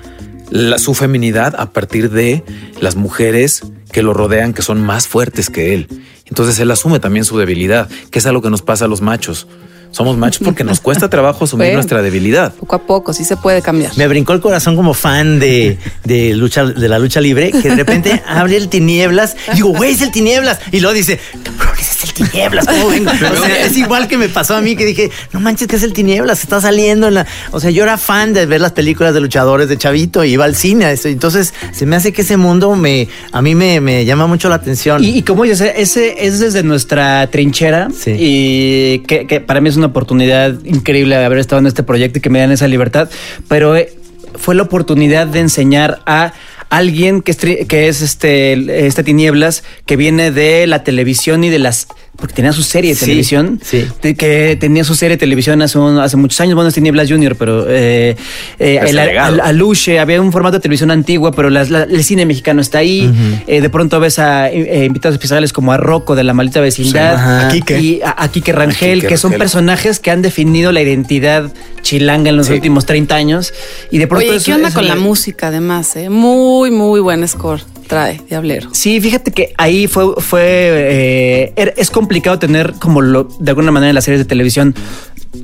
la- 0.53 0.77
su 0.77 0.93
feminidad 0.93 1.55
a 1.57 1.71
partir 1.71 2.09
de 2.11 2.43
las 2.79 2.95
mujeres 2.95 3.63
que 3.91 4.03
lo 4.03 4.13
rodean, 4.13 4.53
que 4.53 4.61
son 4.61 4.79
más 4.81 5.07
fuertes 5.07 5.49
que 5.49 5.73
él. 5.73 5.87
Entonces 6.27 6.59
él 6.59 6.69
asume 6.71 6.99
también 6.99 7.25
su 7.25 7.37
debilidad, 7.37 7.89
que 8.11 8.19
es 8.19 8.25
algo 8.27 8.41
que 8.41 8.49
nos 8.49 8.61
pasa 8.61 8.85
a 8.85 8.87
los 8.87 9.01
machos. 9.01 9.47
Somos 9.91 10.17
machos 10.17 10.41
porque 10.43 10.63
nos 10.63 10.79
cuesta 10.87 11.09
trabajo 11.09 11.43
asumir 11.45 11.65
Bueno. 11.67 11.75
nuestra 11.77 12.01
debilidad. 12.01 12.53
Poco 12.55 12.75
a 12.75 12.81
poco, 12.87 13.13
sí 13.13 13.23
se 13.25 13.35
puede 13.37 13.61
cambiar. 13.61 13.95
Me 13.97 14.07
brincó 14.07 14.33
el 14.33 14.41
corazón 14.41 14.75
como 14.75 14.93
fan 14.95 15.39
de, 15.39 15.77
de 16.03 16.33
lucha, 16.33 16.65
de 16.65 16.89
la 16.89 16.97
lucha 16.99 17.19
libre, 17.21 17.51
que 17.51 17.69
de 17.69 17.75
repente 17.75 18.21
abre 18.27 18.57
el 18.57 18.69
tinieblas 18.69 19.35
y 19.51 19.55
digo, 19.57 19.69
güey, 19.69 19.91
es 19.93 20.01
el 20.01 20.11
tinieblas. 20.11 20.59
Y 20.71 20.79
luego 20.79 20.95
dice, 20.95 21.19
cabrón, 21.43 21.75
ese 21.79 21.91
es 21.91 21.92
el 22.21 22.29
tinieblas. 22.29 22.65
¿cómo 22.65 22.89
vengo? 22.89 23.11
O 23.11 23.15
sea, 23.15 23.65
es 23.65 23.77
igual 23.77 24.07
que 24.07 24.17
me 24.17 24.29
pasó 24.29 24.55
a 24.55 24.61
mí 24.61 24.75
que 24.75 24.85
dije, 24.85 25.11
no 25.31 25.39
manches, 25.39 25.67
que 25.67 25.75
es 25.75 25.83
el 25.83 25.93
tinieblas, 25.93 26.41
está 26.41 26.61
saliendo 26.61 27.07
en 27.07 27.15
la. 27.15 27.27
O 27.51 27.59
sea, 27.59 27.71
yo 27.71 27.83
era 27.83 27.97
fan 27.97 28.33
de 28.33 28.45
ver 28.45 28.61
las 28.61 28.71
películas 28.71 29.13
de 29.13 29.21
luchadores 29.21 29.69
de 29.69 29.77
Chavito 29.77 30.23
y 30.23 30.33
iba 30.33 30.45
al 30.45 30.55
cine. 30.55 30.85
a 30.85 30.91
eso. 30.91 31.07
Entonces, 31.07 31.53
se 31.71 31.85
me 31.85 31.95
hace 31.95 32.11
que 32.13 32.21
ese 32.21 32.37
mundo 32.37 32.75
me, 32.75 33.07
a 33.31 33.41
mí 33.41 33.55
me, 33.55 33.81
me 33.81 34.05
llama 34.05 34.27
mucho 34.27 34.49
la 34.49 34.55
atención. 34.55 35.03
Y, 35.03 35.17
y 35.17 35.21
como 35.23 35.43
dices, 35.43 35.73
ese 35.75 36.25
es 36.25 36.39
desde 36.39 36.63
nuestra 36.63 37.27
trinchera 37.27 37.89
y 38.05 38.99
que, 38.99 39.27
que 39.27 39.41
para 39.41 39.61
mí 39.61 39.69
es 39.69 39.77
una 39.77 39.87
oportunidad 39.87 40.53
increíble 40.65 41.15
de 41.15 41.25
haber 41.25 41.39
estado 41.39 41.59
en 41.59 41.67
este 41.67 41.83
proyecto 41.83 42.19
y 42.19 42.21
que 42.21 42.29
me 42.29 42.39
dan 42.39 42.51
esa 42.51 42.67
libertad, 42.67 43.09
pero 43.47 43.75
eh, 43.75 43.93
fue 44.35 44.55
la 44.55 44.63
oportunidad 44.63 45.27
de 45.27 45.39
enseñar 45.39 46.01
a 46.05 46.33
alguien 46.69 47.21
que 47.21 47.31
es, 47.31 47.37
que 47.67 47.87
es 47.87 48.01
este, 48.01 48.85
este 48.87 49.03
tinieblas 49.03 49.63
que 49.85 49.95
viene 49.95 50.31
de 50.31 50.67
la 50.67 50.83
televisión 50.83 51.43
y 51.43 51.49
de 51.49 51.59
las 51.59 51.87
porque 52.15 52.35
tenía 52.35 52.53
su 52.53 52.61
serie 52.61 52.91
de 52.91 52.95
Sí, 52.95 53.05
televisión 53.05 53.59
de- 54.03 54.13
que 54.15 54.55
tenía 54.59 54.83
su 54.83 54.93
serie 54.93 55.15
de 55.15 55.19
televisión 55.19 55.63
hace, 55.63 55.79
un- 55.79 55.97
hace 55.97 56.15
muchos 56.15 56.39
años 56.41 56.53
bueno 56.53 56.67
es 56.69 56.75
Tinieblas 56.75 57.09
Junior 57.09 57.35
pero 57.35 57.65
eh, 57.67 58.15
eh, 58.59 58.79
el, 58.85 58.99
al- 58.99 59.39
Aluche 59.41 59.97
había 59.99 60.21
un 60.21 60.31
formato 60.31 60.57
de 60.57 60.61
televisión 60.61 60.91
antigua 60.91 61.31
pero 61.31 61.49
las- 61.49 61.71
la- 61.71 61.83
el 61.83 62.03
cine 62.03 62.25
mexicano 62.27 62.61
está 62.61 62.77
ahí 62.79 63.11
Eh, 63.47 63.61
de 63.61 63.69
pronto 63.69 63.99
ves 63.99 64.19
a 64.19 64.49
eh, 64.51 64.85
invitados 64.85 65.15
especiales 65.15 65.51
como 65.53 65.73
a 65.73 65.77
Rocco 65.77 66.15
de 66.15 66.23
la 66.23 66.33
maldita 66.35 66.61
vecindad 66.61 67.15
Sí. 67.15 67.45
A 67.45 67.49
Quique. 67.51 67.79
y 67.79 68.01
a, 68.03 68.13
a 68.23 68.27
Quique 68.29 68.51
Rangel 68.53 68.99
Quique 68.99 69.07
que 69.07 69.17
son 69.17 69.31
Rangel. 69.31 69.39
personajes 69.39 69.99
que 69.99 70.11
han 70.11 70.21
definido 70.21 70.71
la 70.71 70.81
identidad 70.83 71.51
chilanga 71.81 72.29
en 72.29 72.37
los 72.37 72.49
últimos 72.49 72.85
30 72.85 73.15
años 73.15 73.53
y 73.91 73.97
de 73.97 74.07
pronto 74.07 74.27
Oye, 74.27 74.37
eso- 74.37 74.45
¿qué 74.45 74.53
onda 74.53 74.67
eso 74.69 74.77
con 74.77 74.87
la 74.87 74.95
música 74.95 75.47
además? 75.47 75.95
Eh? 75.95 76.09
Muy, 76.53 76.69
muy 76.69 76.99
buen 76.99 77.27
score 77.27 77.61
trae 77.87 78.21
Diablero. 78.29 78.69
Sí, 78.73 79.01
fíjate 79.01 79.31
que 79.31 79.53
ahí 79.57 79.87
fue, 79.87 80.13
fue 80.21 80.41
eh, 80.45 81.53
er- 81.55 81.73
es 81.77 81.89
complicado 81.89 82.37
tener 82.37 82.73
como 82.73 83.01
lo, 83.01 83.23
de 83.39 83.49
alguna 83.49 83.71
manera 83.71 83.89
en 83.89 83.95
las 83.95 84.03
series 84.03 84.19
de 84.19 84.25
televisión 84.25 84.75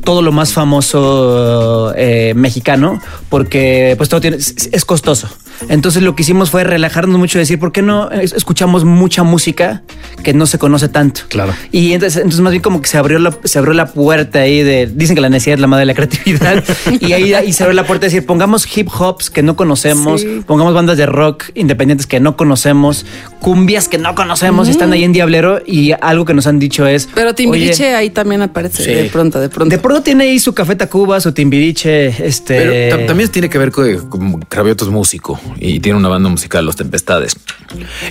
todo 0.03 0.21
lo 0.21 0.31
más 0.31 0.53
famoso 0.53 1.93
eh, 1.97 2.33
mexicano 2.35 3.01
porque 3.27 3.95
pues 3.97 4.07
todo 4.07 4.21
tiene, 4.21 4.37
es, 4.37 4.69
es 4.71 4.85
costoso. 4.85 5.27
Entonces 5.67 6.01
lo 6.03 6.15
que 6.15 6.21
hicimos 6.23 6.49
fue 6.51 6.63
relajarnos 6.63 7.17
mucho 7.19 7.37
y 7.37 7.41
decir, 7.41 7.59
¿por 7.59 7.71
qué 7.71 7.81
no 7.81 8.09
es- 8.11 8.33
escuchamos 8.33 8.85
mucha 8.85 9.23
música 9.23 9.81
que 10.23 10.33
no 10.33 10.45
se 10.45 10.57
conoce 10.57 10.87
tanto? 10.89 11.21
Claro. 11.27 11.53
Y 11.71 11.93
entonces, 11.93 12.17
entonces 12.17 12.41
más 12.41 12.51
bien 12.51 12.61
como 12.61 12.81
que 12.81 12.87
se 12.87 12.97
abrió 12.97 13.19
la, 13.19 13.35
se 13.43 13.59
abrió 13.59 13.73
la 13.73 13.87
puerta 13.87 14.39
ahí 14.39 14.63
de, 14.63 14.87
dicen 14.93 15.15
que 15.15 15.21
la 15.21 15.29
necesidad 15.29 15.55
es 15.55 15.59
la 15.61 15.67
madre 15.67 15.81
de 15.81 15.85
la 15.87 15.93
creatividad 15.95 16.63
y 17.01 17.11
ahí, 17.13 17.51
se 17.53 17.63
abrió 17.63 17.75
la 17.75 17.85
puerta 17.85 18.05
de 18.05 18.11
decir, 18.13 18.25
pongamos 18.25 18.65
hip 18.77 18.87
hops 18.97 19.29
que 19.29 19.43
no 19.43 19.55
conocemos, 19.55 20.21
Sí. 20.21 20.41
pongamos 20.47 20.73
bandas 20.73 20.97
de 20.97 21.05
rock 21.05 21.45
independientes 21.55 22.07
que 22.07 22.19
no 22.19 22.37
conocemos, 22.37 23.05
cumbias 23.39 23.87
que 23.87 23.97
no 23.97 24.15
conocemos, 24.15 24.67
y 24.67 24.71
están 24.71 24.91
ahí 24.93 25.03
en 25.03 25.13
Diablero 25.13 25.61
y 25.65 25.91
algo 26.01 26.25
que 26.25 26.33
nos 26.33 26.47
han 26.47 26.59
dicho 26.59 26.87
es... 26.87 27.07
Pero 27.13 27.33
Timbiriche 27.35 27.85
"Oye, 27.87 27.95
ahí 27.95 28.09
también 28.09 28.41
aparece 28.41 28.83
Sí. 28.83 28.91
de 28.91 29.03
pronto, 29.05 29.39
de 29.39 29.49
pronto. 29.49 29.75
de 29.75 29.81
pronto 29.81 30.01
tiene 30.03 30.23
ahí 30.25 30.39
su 30.39 30.53
Café 30.53 30.75
Tacuba, 30.75 31.19
su 31.19 31.31
Timbiriche, 31.33 32.07
este... 32.25 32.55
Pero 32.57 32.97
tam- 32.97 33.07
también 33.07 33.29
tiene 33.29 33.49
que 33.49 33.57
ver 33.57 33.71
con, 33.71 34.09
con 34.09 34.39
Cravioto 34.41 34.85
es 34.85 34.91
músico 34.91 35.39
y 35.59 35.79
tiene 35.79 35.97
una 35.97 36.09
banda 36.09 36.29
musical, 36.29 36.65
Los 36.65 36.75
Tempestades. 36.75 37.35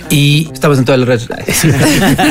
Y 0.09 0.49
Estabas 0.53 0.77
en 0.79 0.85
todo 0.85 0.95
el 0.95 1.05
resto. 1.05 1.33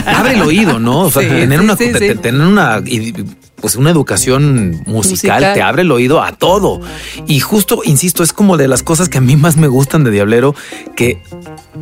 abre 0.06 0.34
el 0.34 0.42
oído, 0.42 0.78
¿no? 0.78 1.02
O 1.02 1.10
sea, 1.10 1.22
Sí, 1.22 1.28
tener, 1.28 1.58
sí, 1.58 1.64
una, 1.64 1.76
sí, 1.76 1.92
te- 1.92 2.12
sí. 2.14 2.18
tener 2.18 2.40
una, 2.46 2.80
y- 2.84 3.12
pues 3.60 3.74
una 3.74 3.90
educación 3.90 4.82
musical, 4.86 5.40
Musical. 5.40 5.54
te 5.54 5.62
abre 5.62 5.82
el 5.82 5.90
oído 5.90 6.22
a 6.22 6.30
todo. 6.32 6.80
Y 7.26 7.40
justo, 7.40 7.80
insisto, 7.84 8.22
es 8.22 8.32
como 8.32 8.56
de 8.56 8.68
las 8.68 8.82
cosas 8.84 9.08
que 9.08 9.18
a 9.18 9.20
mí 9.20 9.36
más 9.36 9.56
me 9.56 9.66
gustan 9.66 10.04
de 10.04 10.12
Diablero, 10.12 10.54
que 10.94 11.20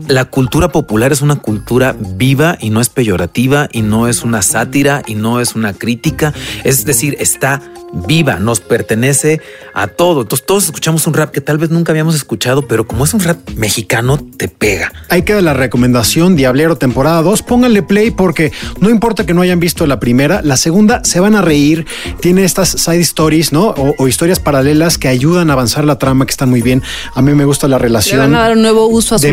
la 0.09 0.25
cultura 0.27 0.69
popular 0.69 1.13
es 1.13 1.21
una 1.23 1.37
cultura 1.37 1.97
viva 1.99 2.57
y 2.61 2.71
no 2.71 2.81
es 2.81 2.89
peyorativa 2.89 3.69
y 3.73 3.83
no 3.83 4.09
es 4.09 4.23
una 4.23 4.43
sátira 4.43 5.03
y 5.07 5.15
no 5.15 5.41
es 5.41 5.55
una 5.55 5.73
crítica. 5.73 6.33
Es 6.65 6.85
decir, 6.85 7.17
está 7.19 7.61
viva, 8.07 8.39
nos 8.41 8.61
pertenece 8.61 9.41
a 9.73 9.87
todo. 9.87 10.23
Entonces 10.23 10.45
todos 10.45 10.65
escuchamos 10.65 11.07
un 11.07 11.15
rap 11.15 11.31
que 11.31 11.41
tal 11.41 11.57
vez 11.57 11.71
nunca 11.71 11.93
habíamos 11.93 12.15
escuchado, 12.15 12.67
pero 12.67 12.87
como 12.87 13.05
es 13.05 13.15
un 13.15 13.21
rap 13.21 13.39
mexicano, 13.57 14.19
te 14.37 14.49
pega. 14.49 14.93
Ahí 15.09 15.23
queda 15.23 15.41
la 15.41 15.55
recomendación 15.55 16.37
Diablero 16.37 16.77
temporada 16.77 17.23
2. 17.23 17.43
Pónganle 17.43 17.83
play 17.83 18.11
porque 18.11 18.53
no 18.81 18.91
importa 18.91 19.25
que 19.25 19.35
no 19.35 19.41
hayan 19.41 19.61
visto 19.61 19.87
la 19.87 19.99
primera, 20.01 20.43
la 20.43 20.57
segunda 20.57 21.03
se 21.05 21.21
van 21.21 21.37
a 21.37 21.43
reír. 21.43 21.87
Tiene 22.21 22.45
estas 22.45 22.69
side 22.71 23.01
stories, 23.01 23.53
¿no? 23.53 23.69
O, 23.69 23.95
o 23.99 24.09
historias 24.09 24.41
paralelas 24.41 24.99
que 24.99 25.09
ayudan 25.09 25.51
a 25.51 25.55
avanzar 25.55 25.85
la 25.85 25.97
trama, 25.99 26.27
que 26.27 26.33
están 26.33 26.51
muy 26.51 26.63
bien. 26.63 26.83
A 27.15 27.23
mí 27.23 27.33
me 27.35 27.45
gusta 27.45 27.69
la 27.69 27.77
Le 27.79 27.83
relación. 27.85 28.19
van 28.19 28.35
a 28.35 28.41
dar 28.41 28.53
un 28.57 28.63
nuevo 28.63 28.87
uso 28.89 29.15
a 29.15 29.19
su 29.19 29.27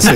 Sí. 0.00 0.08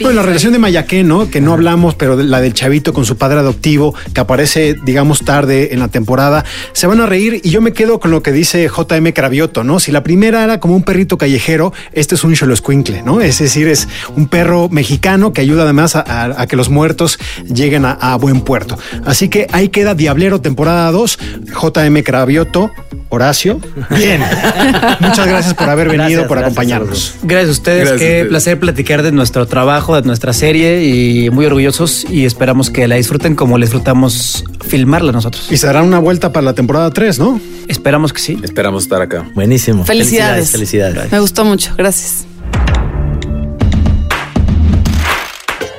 bueno, 0.02 0.20
la 0.20 0.26
relación 0.26 0.52
de 0.52 0.58
Mayaquén, 0.58 1.06
¿no? 1.08 1.28
Que 1.30 1.40
no 1.40 1.52
hablamos, 1.52 1.94
pero 1.94 2.16
de- 2.16 2.24
la 2.24 2.40
del 2.40 2.54
chavito 2.54 2.92
con 2.92 3.04
su 3.04 3.16
padre 3.16 3.38
adoptivo, 3.40 3.94
que 4.14 4.20
aparece, 4.20 4.76
digamos, 4.84 5.20
tarde 5.24 5.72
en 5.72 5.80
la 5.80 5.88
temporada. 5.88 6.44
Se 6.72 6.86
van 6.86 7.00
a 7.00 7.06
reír 7.06 7.40
y 7.44 7.50
yo 7.50 7.60
me 7.60 7.72
quedo 7.72 8.00
con 8.00 8.10
lo 8.10 8.22
que 8.22 8.32
dice 8.32 8.68
JM 8.68 9.12
Cravioto, 9.12 9.64
¿no? 9.64 9.78
Si 9.80 9.92
la 9.92 10.02
primera 10.02 10.44
era 10.44 10.60
como 10.60 10.74
un 10.76 10.82
perrito 10.82 11.18
callejero, 11.18 11.72
este 11.92 12.14
es 12.14 12.24
un 12.24 12.34
Xoloscuincle, 12.34 13.02
¿no? 13.02 13.20
Es 13.20 13.38
decir, 13.38 13.68
es 13.68 13.88
un 14.16 14.28
perro 14.28 14.68
mexicano 14.68 15.32
que 15.32 15.40
ayuda 15.40 15.62
además 15.64 15.96
a, 15.96 16.00
a- 16.00 16.42
a 16.42 16.46
que 16.46 16.56
los 16.56 16.68
muertos 16.68 17.18
lleguen 17.52 17.84
a, 17.84 17.92
a 17.92 18.16
buen 18.16 18.40
puerto. 18.40 18.78
Así 19.04 19.28
que 19.28 19.46
ahí 19.52 19.68
queda 19.68 19.94
Diablero 19.94 20.40
temporada 20.40 20.90
2, 20.92 21.18
JM 21.62 22.02
Cravioto, 22.02 22.70
Horacio. 23.08 23.60
Bien. 23.90 24.20
Muchas 25.00 25.26
gracias 25.26 25.54
por 25.54 25.68
haber 25.70 25.88
venido, 25.88 26.06
Gracias, 26.06 26.28
por 26.28 26.38
acompañarnos. 26.38 27.14
Gracias 27.22 27.48
a 27.48 27.52
ustedes, 27.52 27.78
Gracias 27.88 27.95
qué 27.96 28.26
placer 28.28 28.58
platicar 28.58 29.02
de 29.02 29.12
nuestro 29.12 29.46
trabajo, 29.46 29.96
de 29.96 30.02
nuestra 30.02 30.32
serie 30.32 30.84
y 30.84 31.30
muy 31.30 31.46
orgullosos 31.46 32.06
y 32.10 32.24
esperamos 32.24 32.70
que 32.70 32.86
la 32.88 32.96
disfruten 32.96 33.34
como 33.34 33.58
la 33.58 33.64
disfrutamos 33.64 34.44
filmarla 34.66 35.12
nosotros. 35.12 35.50
Y 35.50 35.56
se 35.56 35.66
dará 35.66 35.82
una 35.82 35.98
vuelta 35.98 36.32
para 36.32 36.44
la 36.44 36.54
temporada 36.54 36.90
3, 36.90 37.18
¿no? 37.18 37.40
Esperamos 37.68 38.12
que 38.12 38.20
sí. 38.20 38.38
Esperamos 38.42 38.84
estar 38.84 39.00
acá. 39.02 39.28
Buenísimo. 39.34 39.84
Felicidades. 39.84 40.50
Felicidades. 40.50 41.10
Me 41.10 41.20
gustó 41.20 41.44
mucho. 41.44 41.74
Gracias. 41.76 42.26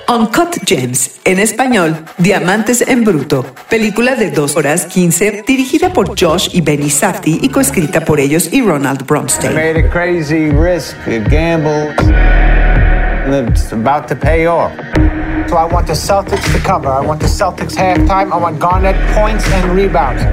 Uncut 0.09 0.55
Gems, 0.65 1.19
en 1.25 1.37
español, 1.37 1.93
Diamantes 2.17 2.81
en 2.87 3.03
Bruto, 3.03 3.45
película 3.69 4.15
de 4.15 4.31
2 4.31 4.55
horas 4.55 4.85
15, 4.85 5.43
dirigida 5.45 5.91
por 5.91 6.17
Josh 6.17 6.47
y 6.53 6.61
Benny 6.61 6.89
Safdie 6.89 7.39
y 7.41 7.49
coescrita 7.49 7.99
por 8.05 8.21
ellos 8.21 8.47
y 8.53 8.61
Ronald 8.61 9.05
Bromstein. 9.05 9.53
made 9.53 9.75
a 9.77 9.89
crazy 9.89 10.49
risk, 10.49 10.95
a 11.07 11.19
gamble, 11.29 11.93
and 13.25 13.49
it's 13.49 13.73
about 13.73 14.07
to 14.07 14.15
pay 14.15 14.47
off. 14.47 14.71
So 15.49 15.57
I 15.57 15.65
want 15.65 15.87
the 15.87 15.93
Celtics 15.93 16.49
to 16.53 16.59
cover. 16.59 16.87
I 16.87 17.05
want 17.05 17.19
the 17.19 17.27
Celtics 17.27 17.75
halftime. 17.75 18.31
I 18.31 18.37
want 18.37 18.59
Garnett 18.59 18.95
points 19.13 19.45
and 19.51 19.75
rebounds. 19.75 20.23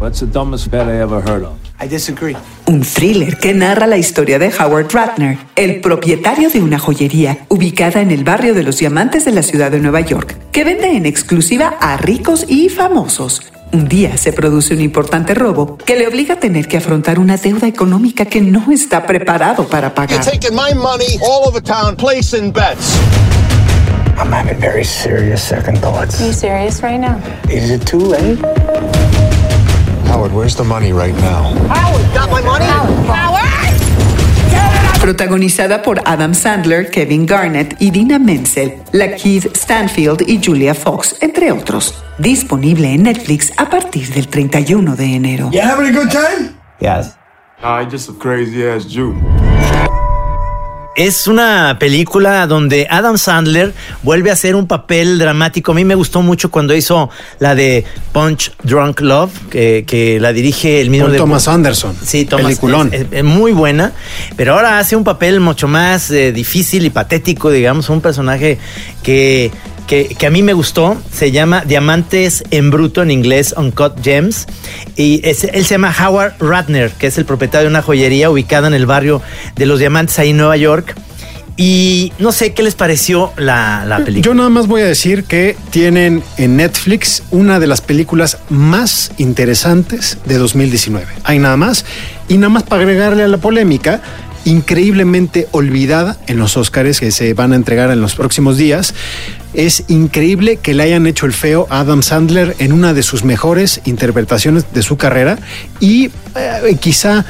What's 0.00 0.18
the 0.18 0.26
dumbest 0.26 0.68
bet 0.72 0.88
I 0.88 0.96
ever 1.00 1.20
heard 1.20 1.44
of? 1.44 1.61
I 1.82 1.88
disagree. 1.88 2.36
Un 2.66 2.82
thriller 2.82 3.38
que 3.38 3.52
narra 3.54 3.86
la 3.86 3.96
historia 3.96 4.38
de 4.38 4.52
Howard 4.56 4.92
Ratner, 4.92 5.38
el 5.56 5.80
propietario 5.80 6.48
de 6.48 6.62
una 6.62 6.78
joyería 6.78 7.38
ubicada 7.48 8.00
en 8.00 8.10
el 8.10 8.22
barrio 8.22 8.54
de 8.54 8.62
los 8.62 8.78
diamantes 8.78 9.24
de 9.24 9.32
la 9.32 9.42
ciudad 9.42 9.70
de 9.70 9.80
Nueva 9.80 10.00
York, 10.00 10.36
que 10.52 10.62
vende 10.64 10.96
en 10.96 11.06
exclusiva 11.06 11.74
a 11.80 11.96
ricos 11.96 12.44
y 12.48 12.68
famosos. 12.68 13.42
Un 13.72 13.88
día 13.88 14.16
se 14.16 14.32
produce 14.32 14.74
un 14.74 14.80
importante 14.80 15.34
robo 15.34 15.78
que 15.78 15.96
le 15.96 16.06
obliga 16.06 16.34
a 16.34 16.40
tener 16.40 16.68
que 16.68 16.76
afrontar 16.76 17.18
una 17.18 17.36
deuda 17.36 17.66
económica 17.66 18.26
que 18.26 18.42
no 18.42 18.70
está 18.70 19.06
preparado 19.06 19.66
para 19.66 19.94
pagar. 19.94 20.24
taking 20.24 20.54
my 20.54 20.74
money 20.74 21.18
all 21.22 21.48
over 21.48 21.60
town, 21.60 21.96
placing 21.96 22.52
bets. 22.52 22.98
I'm 24.18 24.30
having 24.30 24.60
very 24.60 24.84
serious 24.84 25.42
second 25.42 25.78
thoughts. 25.78 26.20
Are 26.20 26.26
you 26.26 26.32
serious 26.32 26.82
right 26.82 27.00
now? 27.00 27.18
Is 27.48 27.70
it 27.70 27.84
too 27.86 27.98
late? 27.98 28.38
Howard, 30.12 30.32
where's 30.34 30.54
the 30.54 30.62
money 30.62 30.92
right 30.92 31.14
now? 31.22 31.54
Howard, 31.68 32.12
got 32.12 32.30
my 32.30 32.42
money? 32.42 32.66
Protagonizada 35.00 35.82
por 35.82 36.00
Adam 36.04 36.34
Sandler, 36.34 36.90
Kevin 36.90 37.24
Garnett 37.24 37.76
y 37.80 37.90
Dina 37.90 38.18
Menzel, 38.18 38.82
Lakeith 38.92 39.56
Stanfield 39.56 40.20
y 40.28 40.38
Julia 40.44 40.74
Fox, 40.74 41.16
entre 41.22 41.50
otros. 41.50 41.94
Disponible 42.18 42.92
en 42.92 43.04
Netflix 43.04 43.52
a 43.56 43.70
partir 43.70 44.12
del 44.12 44.28
31 44.28 44.96
de 44.96 45.16
enero. 45.16 45.50
You 45.50 45.62
having 45.62 45.96
a 45.96 45.98
good 45.98 46.10
time? 46.10 46.54
Yes. 46.78 47.16
I 47.62 47.86
just 47.90 48.10
a 48.10 48.12
crazy 48.12 48.66
ass 48.66 48.84
Jew. 48.84 49.14
Es 50.94 51.26
una 51.26 51.78
película 51.80 52.46
donde 52.46 52.86
Adam 52.90 53.16
Sandler 53.16 53.72
vuelve 54.02 54.28
a 54.28 54.34
hacer 54.34 54.54
un 54.54 54.66
papel 54.66 55.18
dramático. 55.18 55.72
A 55.72 55.74
mí 55.74 55.86
me 55.86 55.94
gustó 55.94 56.20
mucho 56.20 56.50
cuando 56.50 56.74
hizo 56.74 57.08
la 57.38 57.54
de 57.54 57.84
Punch 58.12 58.52
Drunk 58.62 59.00
Love, 59.00 59.30
que, 59.48 59.84
que 59.86 60.20
la 60.20 60.34
dirige 60.34 60.82
el 60.82 60.90
mismo 60.90 61.08
de 61.08 61.16
Thomas 61.16 61.48
Anderson. 61.48 61.96
Sí, 62.04 62.26
Thomas. 62.26 62.44
Peliculón. 62.44 62.90
Es, 62.92 63.00
es- 63.02 63.06
es 63.10 63.24
muy 63.24 63.52
buena, 63.52 63.92
pero 64.36 64.52
ahora 64.54 64.78
hace 64.78 64.94
un 64.94 65.02
papel 65.04 65.40
mucho 65.40 65.66
más 65.66 66.10
eh, 66.10 66.30
difícil 66.30 66.84
y 66.84 66.90
patético, 66.90 67.50
digamos, 67.50 67.88
un 67.88 68.02
personaje 68.02 68.58
que, 69.02 69.50
que, 69.92 70.06
que 70.18 70.26
a 70.26 70.30
mí 70.30 70.42
me 70.42 70.54
gustó. 70.54 70.96
Se 71.12 71.32
llama 71.32 71.64
Diamantes 71.66 72.44
en 72.50 72.70
Bruto, 72.70 73.02
en 73.02 73.10
inglés 73.10 73.54
Uncut 73.58 74.02
Gems. 74.02 74.46
Y 74.96 75.20
es- 75.22 75.44
él 75.44 75.66
se 75.66 75.74
llama 75.74 75.94
Howard 75.94 76.32
Ratner, 76.40 76.90
que 76.92 77.08
es 77.08 77.18
el 77.18 77.26
propietario 77.26 77.64
de 77.68 77.72
una 77.72 77.82
joyería 77.82 78.30
ubicada 78.30 78.68
en 78.68 78.72
el 78.74 78.86
barrio 78.86 79.20
de 79.54 79.66
los 79.66 79.78
Diamantes, 79.80 80.18
ahí 80.18 80.30
en 80.30 80.38
Nueva 80.38 80.56
York. 80.56 80.94
Y 81.58 82.10
no 82.18 82.32
sé 82.32 82.54
qué 82.54 82.62
les 82.62 82.74
pareció 82.74 83.34
la, 83.36 83.84
la 83.86 83.98
película. 83.98 84.22
Yo 84.24 84.34
nada 84.34 84.48
más 84.48 84.66
voy 84.66 84.80
a 84.80 84.86
decir 84.86 85.24
que 85.24 85.54
tienen 85.68 86.22
en 86.38 86.56
Netflix 86.56 87.24
una 87.30 87.60
de 87.60 87.66
las 87.66 87.82
películas 87.82 88.38
más 88.48 89.12
interesantes 89.18 90.16
de 90.24 90.38
2019. 90.38 91.04
Hay 91.24 91.38
nada 91.38 91.58
más. 91.58 91.84
Y 92.28 92.38
nada 92.38 92.48
más 92.48 92.62
para 92.62 92.80
agregarle 92.80 93.24
a 93.24 93.28
la 93.28 93.36
polémica, 93.36 94.00
increíblemente 94.44 95.48
olvidada 95.52 96.16
en 96.26 96.38
los 96.38 96.56
Oscars 96.56 97.00
que 97.00 97.10
se 97.10 97.34
van 97.34 97.52
a 97.52 97.56
entregar 97.56 97.90
en 97.90 98.00
los 98.00 98.14
próximos 98.14 98.56
días. 98.56 98.94
Es 99.54 99.84
increíble 99.88 100.56
que 100.56 100.74
le 100.74 100.84
hayan 100.84 101.06
hecho 101.06 101.26
el 101.26 101.32
feo 101.32 101.66
a 101.70 101.80
Adam 101.80 102.02
Sandler 102.02 102.56
en 102.58 102.72
una 102.72 102.94
de 102.94 103.02
sus 103.02 103.24
mejores 103.24 103.80
interpretaciones 103.84 104.72
de 104.72 104.82
su 104.82 104.96
carrera 104.96 105.38
y 105.78 106.06
eh, 106.34 106.76
quizá 106.80 107.26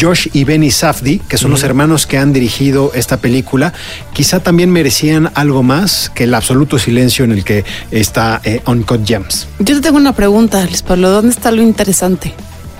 Josh 0.00 0.28
y 0.32 0.44
Benny 0.44 0.70
Safdie, 0.70 1.20
que 1.28 1.36
son 1.36 1.50
los 1.50 1.62
hermanos 1.62 2.06
que 2.06 2.18
han 2.18 2.32
dirigido 2.32 2.92
esta 2.94 3.18
película, 3.18 3.72
quizá 4.12 4.40
también 4.40 4.70
merecían 4.70 5.30
algo 5.34 5.62
más 5.62 6.10
que 6.14 6.24
el 6.24 6.34
absoluto 6.34 6.78
silencio 6.78 7.24
en 7.24 7.32
el 7.32 7.44
que 7.44 7.64
está 7.90 8.40
eh, 8.44 8.62
Uncut 8.66 9.06
Gems. 9.06 9.48
Yo 9.58 9.74
te 9.76 9.80
tengo 9.80 9.96
una 9.96 10.14
pregunta, 10.14 10.64
Luis 10.64 10.82
Pablo. 10.82 11.10
¿Dónde 11.10 11.30
está 11.30 11.50
lo 11.50 11.62
interesante 11.62 12.32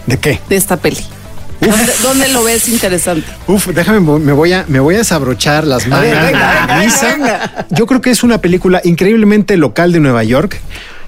¿De 0.06 0.18
qué? 0.18 0.40
de 0.48 0.56
esta 0.56 0.76
peli? 0.76 1.04
¿Dónde, 1.60 1.92
dónde 2.02 2.28
lo 2.28 2.44
ves 2.44 2.68
interesante? 2.68 3.26
Uf, 3.46 3.68
déjame, 3.68 4.00
me 4.00 4.32
voy 4.32 4.52
a, 4.52 4.64
me 4.68 4.80
voy 4.80 4.96
a 4.96 4.98
desabrochar 4.98 5.66
las 5.66 5.88
venga. 5.88 7.66
Yo 7.70 7.86
creo 7.86 8.00
que 8.00 8.10
es 8.10 8.22
una 8.22 8.38
película 8.38 8.80
increíblemente 8.84 9.56
local 9.56 9.92
de 9.92 10.00
Nueva 10.00 10.22
York. 10.24 10.60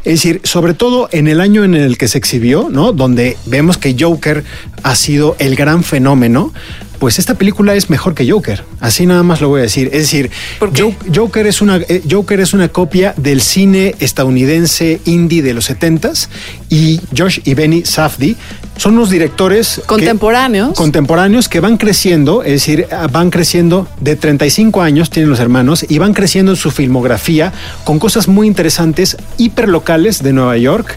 Es 0.04 0.22
decir, 0.22 0.40
sobre 0.44 0.74
todo 0.74 1.08
en 1.12 1.28
el 1.28 1.40
año 1.40 1.64
en 1.64 1.74
el 1.74 1.98
que 1.98 2.08
se 2.08 2.18
exhibió, 2.18 2.68
¿no? 2.70 2.92
Donde 2.92 3.36
vemos 3.46 3.78
que 3.78 3.96
Joker 3.98 4.44
ha 4.82 4.94
sido 4.94 5.36
el 5.38 5.54
gran 5.56 5.84
fenómeno. 5.84 6.52
Pues 6.98 7.18
esta 7.18 7.34
película 7.34 7.74
es 7.74 7.90
mejor 7.90 8.14
que 8.14 8.28
Joker. 8.28 8.64
Así 8.80 9.06
nada 9.06 9.22
más 9.22 9.40
lo 9.40 9.48
voy 9.48 9.60
a 9.60 9.62
decir. 9.62 9.86
Es 9.92 10.02
decir, 10.02 10.30
Jo- 10.60 10.94
Joker 11.14 11.46
es 11.46 11.60
una 11.62 11.76
eh, 11.76 12.02
Joker 12.10 12.40
es 12.40 12.52
una 12.54 12.68
copia 12.68 13.14
del 13.16 13.40
cine 13.40 13.94
estadounidense 14.00 15.00
indie 15.04 15.42
de 15.42 15.54
los 15.54 15.70
70s 15.70 16.28
y 16.68 17.00
Josh 17.16 17.38
y 17.44 17.54
Benny 17.54 17.84
Safdie 17.84 18.36
son 18.76 18.94
unos 18.94 19.10
directores 19.10 19.76
que- 19.76 19.82
Contemporáneos. 19.86 20.74
contemporáneos 20.76 21.48
que 21.48 21.60
van 21.60 21.76
creciendo, 21.78 22.42
es 22.42 22.52
decir, 22.52 22.86
ah, 22.92 23.08
van 23.10 23.30
creciendo 23.30 23.88
de 24.00 24.14
35 24.16 24.82
años, 24.82 25.10
tienen 25.10 25.30
los 25.30 25.40
hermanos, 25.40 25.84
y 25.88 25.98
van 25.98 26.14
creciendo 26.14 26.52
en 26.52 26.56
su 26.56 26.70
filmografía 26.70 27.52
con 27.84 27.98
cosas 27.98 28.28
muy 28.28 28.46
interesantes, 28.46 29.16
hiperlocales 29.36 30.22
de 30.22 30.32
Nueva 30.32 30.56
York 30.58 30.96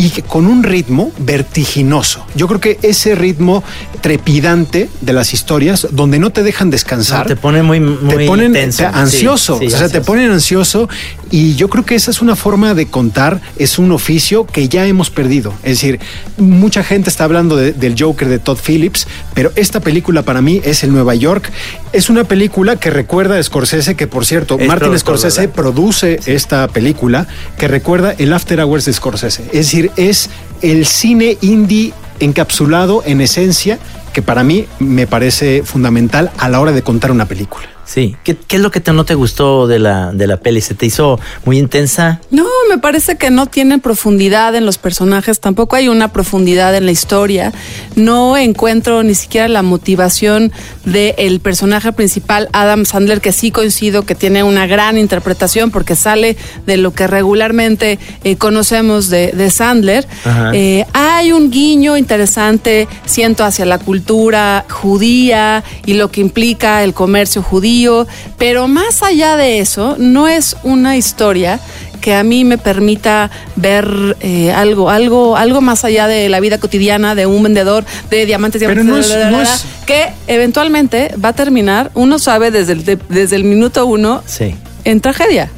y 0.00 0.08
que 0.10 0.22
con 0.22 0.46
un 0.46 0.62
ritmo 0.62 1.12
vertiginoso. 1.18 2.24
Yo 2.34 2.48
creo 2.48 2.58
que 2.58 2.78
ese 2.82 3.14
ritmo 3.14 3.62
trepidante 4.00 4.88
de 5.02 5.12
las 5.12 5.34
historias, 5.34 5.86
donde 5.92 6.18
no 6.18 6.30
te 6.30 6.42
dejan 6.42 6.70
descansar, 6.70 7.20
No, 7.20 7.26
te 7.26 7.36
pone 7.36 7.62
muy, 7.62 7.80
muy 7.80 8.16
te 8.16 8.26
ponen 8.26 8.52
tenso. 8.54 8.78
te- 8.78 8.86
ansioso, 8.86 9.58
Sí, 9.58 9.68
sí, 9.68 9.74
o 9.74 9.78
sea, 9.78 9.88
te 9.90 10.00
ponen 10.00 10.30
ansioso 10.30 10.88
y 11.30 11.54
yo 11.54 11.68
creo 11.68 11.84
que 11.84 11.94
esa 11.94 12.10
es 12.10 12.22
una 12.22 12.34
forma 12.34 12.72
de 12.74 12.86
contar, 12.86 13.40
es 13.58 13.78
un 13.78 13.92
oficio 13.92 14.46
que 14.46 14.68
ya 14.68 14.86
hemos 14.86 15.10
perdido. 15.10 15.52
Es 15.62 15.72
decir, 15.80 16.00
mucha 16.38 16.82
gente 16.82 17.10
está 17.10 17.24
hablando 17.24 17.56
de- 17.56 17.72
del 17.72 17.94
Joker 17.98 18.28
de 18.28 18.38
Todd 18.38 18.58
Phillips, 18.66 19.06
pero 19.34 19.52
esta 19.54 19.80
película 19.80 20.22
para 20.22 20.40
mí 20.40 20.60
es 20.64 20.82
el 20.82 20.92
Nueva 20.92 21.14
York. 21.14 21.50
Es 21.92 22.08
una 22.08 22.24
película 22.24 22.76
que 22.76 22.88
recuerda 22.90 23.36
a 23.38 23.42
Scorsese, 23.42 23.96
que 23.96 24.06
por 24.06 24.24
cierto, 24.24 24.56
Es 24.58 24.66
Martin 24.66 24.98
Scorsese 24.98 25.42
¿verdad? 25.42 25.54
produce 25.54 26.20
esta 26.26 26.66
película 26.68 27.26
que 27.58 27.68
recuerda 27.68 28.14
el 28.18 28.32
After 28.32 28.60
Hours 28.60 28.86
de 28.86 28.92
Scorsese. 28.92 29.42
Es 29.52 29.66
decir, 29.66 29.89
es 29.96 30.30
el 30.62 30.86
cine 30.86 31.38
indie 31.40 31.92
encapsulado 32.20 33.02
en 33.04 33.20
esencia 33.20 33.78
que 34.12 34.22
para 34.22 34.44
mí 34.44 34.66
me 34.78 35.06
parece 35.06 35.62
fundamental 35.64 36.30
a 36.38 36.48
la 36.48 36.60
hora 36.60 36.72
de 36.72 36.82
contar 36.82 37.10
una 37.10 37.26
película. 37.26 37.68
Sí. 37.92 38.14
¿Qué, 38.22 38.36
qué 38.36 38.54
es 38.54 38.62
lo 38.62 38.70
que 38.70 38.78
te, 38.80 38.92
no 38.92 39.04
te 39.04 39.16
gustó 39.16 39.66
de 39.66 39.80
la, 39.80 40.12
de 40.12 40.28
la 40.28 40.36
peli? 40.36 40.60
¿Se 40.60 40.74
te 40.74 40.86
hizo 40.86 41.18
muy 41.44 41.58
intensa? 41.58 42.20
No, 42.30 42.46
me 42.68 42.78
parece 42.78 43.16
que 43.16 43.30
no 43.30 43.46
tiene 43.46 43.80
profundidad 43.80 44.54
en 44.54 44.64
los 44.64 44.78
personajes, 44.78 45.40
tampoco 45.40 45.74
hay 45.74 45.88
una 45.88 46.12
profundidad 46.12 46.72
en 46.76 46.86
la 46.86 46.92
historia. 46.92 47.52
No 47.96 48.36
encuentro 48.36 49.02
ni 49.02 49.16
siquiera 49.16 49.48
la 49.48 49.62
motivación 49.62 50.52
del 50.84 51.40
personaje 51.40 51.92
principal, 51.92 52.48
Adam 52.52 52.84
Sandler, 52.84 53.20
que 53.20 53.32
sí 53.32 53.50
coincido 53.50 54.02
que 54.02 54.14
tiene 54.14 54.44
una 54.44 54.68
gran 54.68 54.96
interpretación 54.96 55.72
porque 55.72 55.96
sale 55.96 56.36
de 56.66 56.76
lo 56.76 56.92
que 56.92 57.08
regularmente 57.08 57.98
eh, 58.22 58.36
conocemos 58.36 59.08
de, 59.08 59.32
de 59.32 59.50
Sandler. 59.50 60.06
Eh, 60.54 60.86
hay 60.92 61.32
un 61.32 61.50
guiño 61.50 61.96
interesante, 61.96 62.86
siento, 63.04 63.42
hacia 63.42 63.66
la 63.66 63.78
cultura 63.78 64.64
judía 64.68 65.64
y 65.86 65.94
lo 65.94 66.12
que 66.12 66.20
implica 66.20 66.84
el 66.84 66.94
comercio 66.94 67.42
judío 67.42 67.79
vacío, 67.88 68.06
pero 68.38 68.68
más 68.68 69.02
allá 69.02 69.36
de 69.36 69.58
eso, 69.60 69.96
no 69.98 70.28
es 70.28 70.56
una 70.62 70.96
historia 70.96 71.58
que 72.00 72.14
a 72.14 72.22
mí 72.22 72.44
me 72.44 72.56
permita 72.56 73.30
ver 73.56 74.16
eh, 74.20 74.52
algo, 74.52 74.88
algo, 74.88 75.36
algo 75.36 75.60
más 75.60 75.84
allá 75.84 76.06
de 76.06 76.28
la 76.30 76.40
vida 76.40 76.56
cotidiana 76.58 77.14
de 77.14 77.26
un 77.26 77.42
vendedor 77.42 77.84
de 78.10 78.24
diamantes, 78.24 78.60
diamantes, 78.60 78.86
no 78.86 78.96
es- 78.98 79.06
bla, 79.08 79.16
bla, 79.16 79.30
no 79.30 79.38
bla, 79.40 79.54
es- 79.54 79.64
que 79.86 80.08
eventualmente 80.26 81.14
va 81.22 81.30
a 81.30 81.32
terminar, 81.34 81.90
uno 81.94 82.18
sabe 82.18 82.50
desde 82.50 82.72
el, 82.72 82.84
de- 82.84 82.98
desde 83.10 83.36
el 83.36 83.44
minuto 83.44 83.84
uno, 83.86 84.22
Sí. 84.26 84.54
en 84.84 85.00
tragedia. 85.00 85.50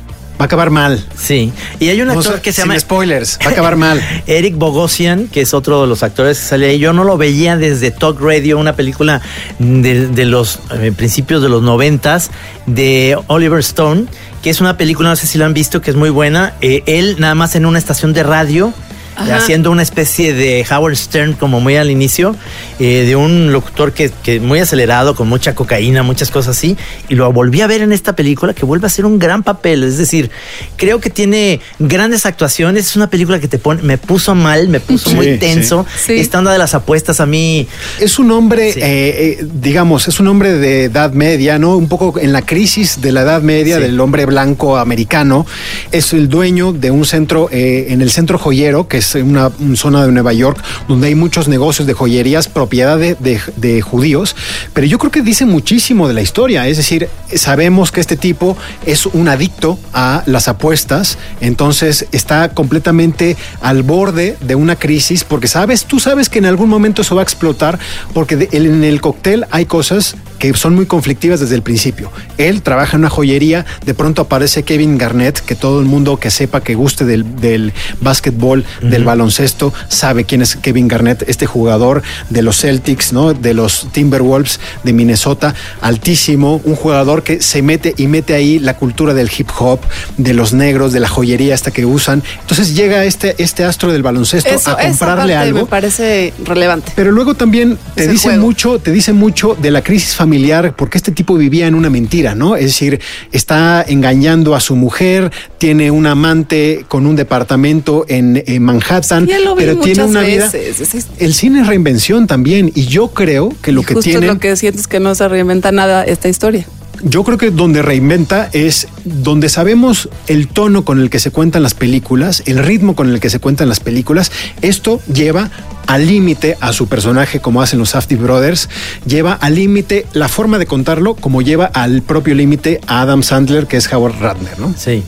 Va 0.43 0.47
a 0.47 0.49
acabar 0.49 0.71
mal. 0.71 1.01
Sí. 1.17 1.53
Y 1.79 1.89
hay 1.89 2.03
un 2.03 2.11
actor 2.11 2.41
que 2.41 2.51
se 2.51 2.63
sin 2.63 2.71
llama. 2.71 2.81
spoilers, 2.81 3.39
va 3.47 3.51
a 3.51 3.53
acabar 3.53 3.77
mal. 3.77 4.03
Eric 4.27 4.57
Bogosian, 4.57 5.29
que 5.29 5.41
es 5.41 5.55
otro 5.55 5.83
de 5.83 5.87
los 5.87 6.03
actores 6.03 6.41
que 6.41 6.45
sale 6.45 6.69
ahí. 6.69 6.81
Yo 6.81 6.93
no 6.93 7.05
lo 7.05 7.17
veía 7.17 7.57
desde 7.57 7.93
Talk 7.93 8.21
Radio, 8.21 8.59
una 8.59 8.75
película 8.75 9.23
de, 9.61 10.09
de 10.09 10.25
los 10.25 10.59
eh, 10.73 10.91
principios 10.91 11.43
de 11.43 11.49
los 11.49 11.63
noventas 11.63 12.33
de 12.67 13.17
Oliver 13.29 13.61
Stone, 13.61 14.07
que 14.43 14.51
es 14.51 14.61
una 14.61 14.77
película, 14.77 15.11
no 15.11 15.15
sé 15.15 15.29
si 15.29 15.39
la 15.39 15.47
han 15.47 15.55
visto, 15.55 15.81
que 15.81 15.93
es 15.93 15.97
muy 15.97 16.11
buena. 16.11 16.55
Eh, 16.61 16.83
él 16.87 17.15
nada 17.21 17.37
más 17.37 17.55
en 17.55 17.65
una 17.65 17.79
estación 17.79 18.13
de 18.13 18.25
radio. 18.25 18.75
Ajá. 19.17 19.37
Haciendo 19.37 19.71
una 19.71 19.83
especie 19.83 20.33
de 20.33 20.65
Howard 20.71 20.97
Stern 20.97 21.35
como 21.35 21.61
muy 21.61 21.77
al 21.77 21.91
inicio, 21.91 22.35
eh, 22.79 23.05
de 23.07 23.15
un 23.17 23.53
locutor 23.53 23.93
que, 23.93 24.11
que 24.23 24.41
muy 24.41 24.59
acelerado, 24.59 25.15
con 25.15 25.29
mucha 25.29 25.55
cocaína, 25.55 26.03
muchas 26.03 26.31
cosas 26.31 26.57
así, 26.57 26.77
y 27.09 27.15
lo 27.15 27.31
volví 27.33 27.61
a 27.61 27.67
ver 27.67 27.83
en 27.83 27.93
esta 27.93 28.15
película 28.17 28.55
que 28.55 28.65
vuelve 28.65 28.87
a 28.87 28.91
ser 28.91 29.05
un 29.05 29.19
gran 29.19 29.43
papel, 29.43 29.83
es 29.85 29.99
decir, 29.99 30.31
creo 30.77 31.01
que 31.01 31.11
tiene 31.11 31.61
grandes 31.79 32.25
actuaciones, 32.27 32.87
es 32.87 32.97
una 32.97 33.11
película 33.11 33.39
que 33.39 33.49
te 33.49 33.59
pone, 33.59 33.83
me 33.83 33.99
puso 33.99 34.35
mal, 34.35 34.69
me 34.69 34.81
puso 34.81 35.11
Sí, 35.11 35.17
muy 35.17 35.37
tenso, 35.39 35.85
sí. 36.05 36.15
esta 36.15 36.39
onda 36.39 36.53
de 36.53 36.59
las 36.59 36.75
apuestas 36.75 37.21
a 37.21 37.27
mí, 37.27 37.67
Es 38.01 38.19
un 38.19 38.31
hombre, 38.31 38.73
Sí. 38.73 38.81
eh, 38.81 39.39
eh, 39.41 39.47
digamos, 39.55 40.09
es 40.09 40.21
un 40.21 40.29
hombre 40.29 40.53
de 40.55 40.85
edad 40.85 41.13
media, 41.13 41.59
¿no? 41.59 41.77
Un 41.77 41.89
poco 41.89 42.19
en 42.19 42.33
la 42.33 42.43
crisis 42.43 43.01
de 43.03 43.13
la 43.13 43.23
edad 43.23 43.43
media 43.43 43.77
Sí. 43.77 43.83
del 43.83 44.01
hombre 44.01 44.25
blanco 44.27 44.77
americano. 44.79 45.47
Es 45.91 46.13
el 46.15 46.29
dueño 46.29 46.73
de 46.73 46.91
un 46.91 47.05
centro, 47.05 47.49
eh, 47.53 47.87
en 47.91 48.01
el 48.01 48.11
centro 48.11 48.39
joyero, 48.39 48.89
que 48.89 49.02
es 49.03 49.15
una, 49.23 49.51
zona 49.75 50.07
de 50.07 50.13
Nueva 50.13 50.33
York, 50.33 50.63
donde 50.89 51.09
hay 51.09 51.15
muchos 51.15 51.49
negocios 51.49 51.87
de 51.87 51.95
joyerías, 51.95 52.49
propiedad 52.49 52.99
de, 52.99 53.17
de- 53.57 53.83
judíos. 53.83 54.37
Pero 54.73 54.87
yo 54.87 54.99
creo 54.99 55.11
que 55.11 55.23
dice 55.23 55.45
muchísimo 55.45 56.07
de 56.09 56.15
la 56.15 56.23
historia. 56.23 56.69
Es 56.69 56.77
decir, 56.77 57.09
sabemos 57.35 57.91
que 57.91 58.01
este 58.01 58.17
tipo 58.17 58.57
es 58.87 59.07
un 59.07 59.29
adicto 59.29 59.79
a 59.93 60.23
las 60.27 60.49
apuestas, 60.49 61.19
entonces 61.41 62.07
está 62.13 62.51
completamente 62.51 63.37
al 63.61 63.83
borde 63.83 64.37
de 64.41 64.55
una 64.55 64.77
crisis, 64.77 65.25
porque 65.25 65.49
sabes, 65.49 65.85
tú 65.85 65.99
sabes 66.01 66.29
que 66.29 66.39
en 66.39 66.47
algún 66.47 66.69
momento 66.69 67.03
eso 67.03 67.15
va 67.15 67.23
a 67.23 67.25
explotar, 67.25 67.79
porque 68.15 68.49
en 68.53 68.85
el 68.85 69.01
cóctel 69.01 69.47
hay 69.51 69.67
cosas 69.67 70.15
que 70.39 70.53
son 70.55 70.75
muy 70.75 70.87
conflictivas 70.87 71.41
desde 71.41 71.55
el 71.55 71.63
principio. 71.63 72.11
Él 72.37 72.63
trabaja 72.63 72.97
en 72.97 73.01
una 73.03 73.11
joyería, 73.11 73.65
de 73.87 73.95
pronto 73.95 74.23
aparece 74.23 74.63
Kevin 74.65 74.99
Garnett, 74.99 75.39
que 75.41 75.55
todo 75.55 75.81
el 75.81 75.87
mundo 75.87 76.19
que 76.19 76.31
sepa 76.31 76.61
que 76.63 76.75
guste 76.75 77.05
del, 77.05 77.37
del 77.41 77.73
básquetbol, 78.01 78.65
del 78.93 79.05
baloncesto, 79.05 79.73
sabe 79.89 80.25
quién 80.25 80.43
es 80.43 80.57
Kevin 80.57 80.87
Garnett, 80.87 81.25
este 81.27 81.47
jugador 81.47 82.03
de 82.29 82.43
los 82.43 82.59
Celtics, 82.59 83.13
¿no? 83.13 83.33
De 83.33 83.55
los 83.55 83.89
Timberwolves 83.91 84.61
de 84.85 84.93
Minnesota, 84.93 85.55
altísimo, 85.81 86.61
un 86.65 86.77
jugador 86.77 87.23
que 87.23 87.41
se 87.41 87.63
mete 87.63 87.95
y 87.97 88.07
mete 88.07 88.35
ahí 88.35 88.59
la 88.59 88.77
cultura 88.77 89.15
del 89.15 89.31
hip 89.37 89.49
hop, 89.59 89.81
de 90.19 90.35
los 90.35 90.53
negros, 90.53 90.93
de 90.93 91.01
la 91.01 91.09
joyería 91.09 91.55
hasta 91.55 91.71
que 91.71 91.87
usan. 91.87 92.23
Entonces 92.41 92.77
llega 92.77 93.05
este, 93.05 93.35
este 93.43 93.65
astro 93.65 93.91
del 93.91 94.03
baloncesto 94.03 94.51
Eso, 94.51 94.71
a 94.71 94.75
esa 94.75 94.89
comprarle 94.89 95.35
parte 95.35 95.37
algo. 95.37 95.59
me 95.61 95.67
parece 95.67 96.35
relevante. 96.45 96.93
Pero 96.95 97.13
luego 97.13 97.35
también 97.35 97.79
te 97.95 98.07
dice 98.07 98.29
juego. 98.29 98.43
mucho, 98.43 98.79
te 98.79 98.93
dice 98.93 99.15
mucho 99.15 99.57
de 99.61 99.71
la 99.71 99.83
crisis 99.83 100.15
familiar, 100.15 100.77
porque 100.77 100.99
este 100.99 101.13
tipo 101.13 101.35
vivía 101.37 101.67
en 101.67 101.75
una 101.75 101.89
mentira, 101.89 102.35
¿no? 102.35 102.57
Es 102.57 102.67
decir, 102.67 103.01
está 103.33 103.83
engañando 103.89 104.55
a 104.55 104.61
su 104.61 104.77
mujer, 104.77 105.33
tiene 105.57 105.91
un 105.91 106.07
amante 106.07 106.85
con 106.89 107.07
un 107.07 107.17
departamento 107.17 108.05
en, 108.09 108.43
en 108.47 108.63
Manhattan, 108.63 108.82
Vi 109.27 109.33
pero 109.57 109.77
tiene 109.79 110.05
una 110.05 110.21
vida. 110.23 110.45
veces. 110.51 110.81
Es- 110.81 110.95
es- 110.95 111.07
El 111.19 111.35
cine 111.35 111.61
es 111.63 111.67
reinvención 111.67 112.27
también, 112.27 112.71
y 112.75 112.87
yo 112.87 113.09
creo 113.09 113.53
que 113.63 113.73
lo 113.73 113.83
y 113.83 113.85
que 113.85 113.95
justo 113.95 114.11
tiene. 114.11 114.27
es 114.27 114.33
lo 114.33 114.39
que 114.39 114.57
sientes 114.57 114.87
que 114.87 115.01
no 115.01 115.15
se 115.15 115.29
reinventa 115.29 115.73
nada 115.73 116.05
esta 116.05 116.29
historia. 116.29 116.67
Yo 117.05 117.25
creo 117.25 117.37
que 117.37 117.51
donde 117.51 117.83
reinventa 117.83 118.49
es 118.53 118.87
donde 119.05 119.49
sabemos 119.49 120.09
el 120.29 120.47
tono 120.47 120.85
con 120.85 121.01
el 121.01 121.11
que 121.11 121.19
se 121.19 121.33
cuentan 121.33 121.65
las 121.65 121.75
películas, 121.75 122.45
el 122.47 122.59
ritmo 122.59 122.95
con 122.95 123.09
el 123.11 123.19
que 123.19 123.29
se 123.29 123.41
cuentan 123.41 123.69
las 123.69 123.81
películas. 123.81 124.31
Esto 124.61 125.01
lleva 125.13 125.51
al 125.93 126.07
límite 126.07 126.57
a 126.61 126.73
su 126.73 126.89
personaje 126.89 127.41
como 127.41 127.61
hacen 127.61 127.79
los 127.79 127.91
Safdie 127.91 128.17
Brothers, 128.17 128.71
lleva 129.05 129.35
al 129.35 129.57
límite 129.57 130.07
la 130.15 130.29
forma 130.29 130.59
de 130.59 130.65
contarlo 130.65 131.15
como 131.15 131.43
lleva 131.43 131.67
al 131.67 132.01
propio 132.01 132.35
límite 132.35 132.81
a 132.87 133.03
Adam 133.03 133.23
Sandler 133.23 133.67
que 133.67 133.77
es 133.77 133.93
Howard 133.93 134.19
Ratner, 134.19 134.59
¿no? 134.59 134.75
sí. 134.77 135.03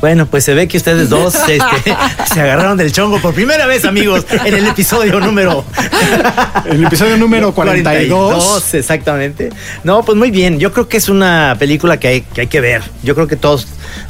Bueno, 0.00 0.24
pues 0.26 0.44
se 0.44 0.54
ve 0.54 0.66
que 0.66 0.78
ustedes 0.78 1.10
dos 1.10 1.34
este, 1.48 1.94
se 2.32 2.40
agarraron 2.40 2.78
del 2.78 2.90
chongo 2.90 3.20
por 3.20 3.34
primera 3.34 3.66
vez, 3.66 3.84
amigos, 3.84 4.24
en 4.46 4.54
el 4.54 4.66
episodio 4.66 5.20
número 5.20 5.62
El 6.64 6.84
episodio 6.84 7.16
número 7.16 7.52
42. 7.54 8.74
exactamente. 8.74 9.50
No, 9.84 10.02
pues 10.02 10.16
muy 10.16 10.30
bien. 10.30 10.58
Yo 10.58 10.72
creo 10.72 10.88
que 10.88 10.96
es 10.96 11.08
una 11.08 11.56
película 11.58 11.98
que 11.98 12.08
hay 12.08 12.20
que, 12.22 12.42
hay 12.42 12.46
que 12.46 12.60
ver. 12.60 12.82
Yo 13.02 13.14
creo 13.14 13.26
que 13.26 13.36
todos, 13.36 13.66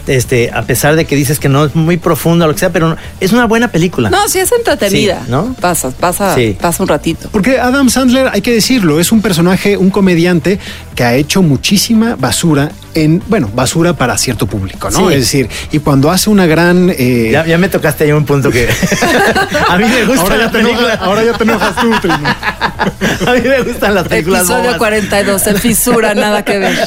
este, 0.06 0.50
a 0.52 0.62
pesar 0.62 0.94
de 0.94 1.06
que 1.06 1.16
dices 1.16 1.40
que 1.40 1.48
no 1.48 1.64
es 1.64 1.74
muy 1.74 1.96
profunda 1.96 2.44
o 2.44 2.48
lo 2.48 2.54
que 2.54 2.60
sea, 2.60 2.70
pero 2.70 2.96
es 3.18 3.32
una 3.32 3.46
buena 3.46 3.68
película. 3.68 4.10
No, 4.10 4.28
sí 4.28 4.38
es 4.38 4.52
entretenida. 4.52 5.22
Sí, 5.24 5.30
¿no? 5.30 5.56
Pasa, 5.60 5.90
pasa, 5.90 6.19
Sí. 6.34 6.56
pasa 6.60 6.82
un 6.82 6.88
ratito. 6.88 7.28
Porque 7.32 7.58
Adam 7.58 7.88
Sandler, 7.88 8.28
hay 8.32 8.40
que 8.42 8.52
decirlo, 8.52 9.00
es 9.00 9.12
un 9.12 9.22
personaje, 9.22 9.76
un 9.76 9.90
comediante 9.90 10.58
que 10.94 11.04
ha 11.04 11.14
hecho 11.14 11.42
muchísima 11.42 12.16
basura 12.16 12.70
en, 12.94 13.22
bueno, 13.28 13.48
basura 13.54 13.92
para 13.94 14.18
cierto 14.18 14.46
público, 14.46 14.90
¿no? 14.90 15.08
Sí. 15.08 15.14
Es 15.14 15.20
decir, 15.20 15.48
y 15.72 15.78
cuando 15.78 16.10
hace 16.10 16.28
una 16.30 16.46
gran... 16.46 16.90
eh, 16.96 17.30
Ya, 17.32 17.46
ya 17.46 17.56
me 17.58 17.68
tocaste 17.68 18.04
ahí 18.04 18.12
un 18.12 18.24
punto 18.24 18.50
que 18.50 18.68
a 19.68 19.76
mí 19.78 19.84
me 19.84 20.04
gustan 20.04 20.18
ahora, 20.32 20.36
las 20.36 20.46
ya 20.46 20.50
te 20.52 20.58
enojas, 20.58 20.76
películas. 20.78 20.98
ahora 21.00 21.24
ya 21.24 21.32
te 21.32 21.42
enojas 21.44 21.76
tú, 21.76 21.90
Trino. 22.00 22.16
A 23.26 23.32
mí 23.34 23.40
me 23.42 23.60
gustan 23.62 23.94
las 23.94 24.08
películas 24.08 24.40
Episodio 24.42 24.62
bobas. 24.64 24.78
42, 24.78 25.46
el 25.48 25.58
fisura, 25.58 26.14
nada 26.14 26.44
que 26.44 26.58
ver. 26.58 26.78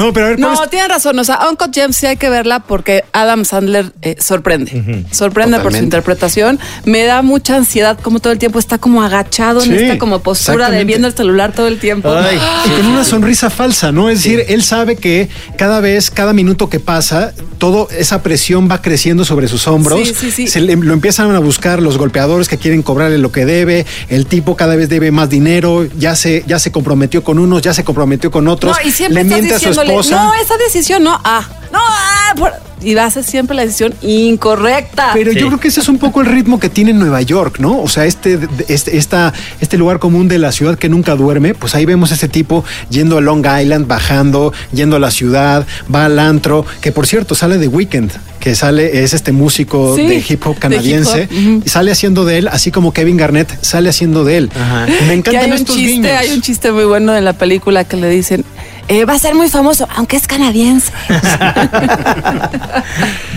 No, 0.00 0.12
pero 0.12 0.26
a 0.26 0.28
ver, 0.30 0.38
¿cuál 0.38 0.54
No, 0.54 0.64
es- 0.64 0.70
tienen 0.70 0.88
razón. 0.88 1.18
O 1.18 1.24
sea, 1.24 1.40
Uncle 1.50 1.68
James 1.74 1.96
sí 1.96 2.06
hay 2.06 2.16
que 2.16 2.28
verla 2.30 2.60
porque 2.60 3.04
Adam 3.12 3.44
Sandler 3.44 3.92
eh, 4.02 4.16
sorprende. 4.18 5.04
Sorprende 5.12 5.60
por 5.60 5.72
su 5.72 5.78
interpretación. 5.82 6.58
Me 6.84 7.04
da 7.04 7.22
mucha 7.22 7.56
ansiedad 7.56 7.98
como 8.00 8.20
todo 8.20 8.32
el 8.32 8.38
tiempo 8.38 8.58
está 8.58 8.78
como 8.78 9.02
agachado 9.02 9.60
Sí, 9.60 9.70
en 9.70 9.76
esta 9.76 9.98
como 9.98 10.20
postura 10.20 10.70
de 10.70 10.84
viendo 10.84 11.06
el 11.06 11.14
celular 11.14 11.52
todo 11.52 11.66
el 11.68 11.78
tiempo. 11.78 12.10
Ay. 12.12 12.38
Y 12.66 12.70
con 12.70 12.86
una 12.86 13.04
sonrisa 13.04 13.50
falsa, 13.50 13.92
¿no? 13.92 14.08
Es 14.08 14.22
decir, 14.22 14.44
él 14.48 14.62
sabe 14.62 14.96
que 14.96 15.28
cada 15.56 15.80
vez, 15.80 16.10
cada 16.10 16.32
minuto 16.32 16.68
que 16.68 16.80
pasa, 16.80 17.32
toda 17.58 17.86
esa 17.94 18.22
presión 18.22 18.68
va 18.70 18.80
creciendo 18.80 19.24
sobre 19.24 19.48
sus 19.48 19.66
hombros. 19.68 20.00
Sí, 20.08 20.14
sí, 20.14 20.30
sí. 20.30 20.46
Se 20.48 20.60
le- 20.60 20.76
lo 20.76 20.92
empiezan 20.94 21.34
a 21.34 21.38
buscar 21.40 21.82
los 21.82 21.98
golpeadores 21.98 22.48
que 22.48 22.56
quieren 22.58 22.82
cobrarle 22.82 23.18
lo 23.18 23.32
que 23.32 23.44
debe. 23.44 23.84
El 24.08 24.26
tipo 24.26 24.56
cada 24.56 24.76
vez 24.76 24.88
debe 24.88 25.10
más 25.10 25.28
dinero. 25.28 25.86
Ya 25.98 26.16
se, 26.16 26.42
ya 26.46 26.58
se 26.58 26.72
comprometió 26.72 27.22
con 27.22 27.38
unos, 27.38 27.60
ya 27.62 27.74
se 27.74 27.84
comprometió 27.84 28.30
con 28.30 28.48
otros. 28.48 28.76
No, 28.80 28.88
y 28.88 28.90
siempre 28.90 29.22
le 29.22 29.28
miente 29.28 29.54
a 29.54 29.58
su 29.58 29.66
diciéndole, 29.68 29.89
esposa. 29.90 30.24
no, 30.24 30.34
esa 30.34 30.56
decisión 30.56 31.02
no, 31.02 31.18
ah, 31.24 31.46
no, 31.72 31.78
ah, 31.82 32.34
por-". 32.36 32.52
y 32.82 32.94
va 32.94 33.04
a 33.04 33.10
ser 33.10 33.24
siempre 33.24 33.54
la 33.54 33.62
decisión 33.66 33.92
incorrecta. 34.02 35.10
Pero 35.12 35.32
Sí. 35.32 35.38
yo 35.38 35.48
creo 35.48 35.60
que 35.60 35.68
ese 35.68 35.80
es 35.80 35.88
un 35.88 35.98
poco 35.98 36.20
el 36.22 36.26
ritmo 36.28 36.58
que 36.58 36.68
tiene 36.70 36.92
Nueva 36.94 37.20
York, 37.20 37.58
¿no? 37.58 37.78
O 37.80 37.88
sea, 37.88 38.06
este, 38.06 38.38
este, 38.68 38.96
esta, 38.96 39.32
este 39.60 39.76
lugar 39.76 39.98
común 39.98 40.28
de 40.28 40.38
la 40.38 40.50
ciudad 40.50 40.78
que 40.78 40.88
nunca 40.88 41.14
duerme, 41.14 41.54
pues 41.54 41.74
ahí 41.74 41.84
vemos 41.84 42.10
a 42.10 42.14
este 42.14 42.28
tipo 42.28 42.64
yendo 42.88 43.18
a 43.18 43.20
Long 43.20 43.44
Island, 43.46 43.86
bajando, 43.86 44.52
yendo 44.72 44.96
a 44.96 44.98
la 44.98 45.10
ciudad, 45.10 45.66
va 45.94 46.06
al 46.06 46.18
antro, 46.18 46.64
que 46.80 46.90
por 46.90 47.06
cierto 47.06 47.34
sale 47.34 47.58
de 47.58 47.68
Weekend, 47.68 48.12
que 48.40 48.54
sale, 48.54 49.02
es 49.04 49.12
este 49.12 49.32
músico 49.32 49.94
Sí, 49.96 50.06
de 50.06 50.24
hip 50.26 50.46
hop 50.46 50.54
de 50.54 50.60
canadiense, 50.60 51.24
hip 51.24 51.30
hop, 51.32 51.38
ujú. 51.38 51.62
y 51.66 51.68
sale 51.68 51.90
haciendo 51.92 52.24
de 52.24 52.38
él, 52.38 52.48
así 52.48 52.70
como 52.70 52.92
Kevin 52.94 53.18
Garnett 53.18 53.62
sale 53.62 53.90
haciendo 53.90 54.24
de 54.24 54.38
él. 54.38 54.50
Ajá. 54.54 54.86
Me 55.06 55.12
encantan 55.12 55.44
hay 55.44 55.50
un 55.50 55.56
estos 55.58 55.76
chiste, 55.76 55.92
guiños. 55.92 56.12
hay 56.18 56.30
un 56.32 56.40
chiste 56.40 56.72
muy 56.72 56.84
bueno 56.84 57.14
en 57.14 57.24
la 57.26 57.34
película 57.34 57.84
que 57.84 57.96
le 57.98 58.08
dicen, 58.08 58.44
eh, 58.90 59.04
va 59.06 59.14
a 59.14 59.18
ser 59.18 59.34
muy 59.34 59.48
famoso, 59.48 59.88
aunque 59.96 60.16
es 60.16 60.26
canadiense. 60.26 60.92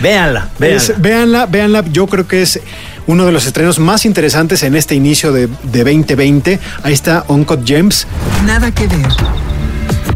Véanla, 0.02 0.48
Es- 0.60 0.88
véanla. 0.98 0.98
véanla, 0.98 1.46
véanla. 1.46 1.84
Yo 1.92 2.06
creo 2.06 2.26
que 2.26 2.42
es 2.42 2.60
uno 3.06 3.26
de 3.26 3.32
los 3.32 3.46
estrenos 3.46 3.78
más 3.78 4.04
interesantes 4.04 4.62
en 4.62 4.74
este 4.76 4.94
inicio 4.94 5.32
de, 5.32 5.48
de 5.62 5.84
2020. 5.84 6.58
Ahí 6.82 6.92
está 6.92 7.24
Uncut 7.28 7.66
Gems. 7.66 8.06
Nada 8.44 8.70
que 8.70 8.86
ver. 8.86 9.06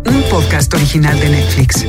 Un 0.06 0.22
podcast 0.30 0.72
original 0.74 1.18
de 1.20 1.28
Netflix. 1.28 1.84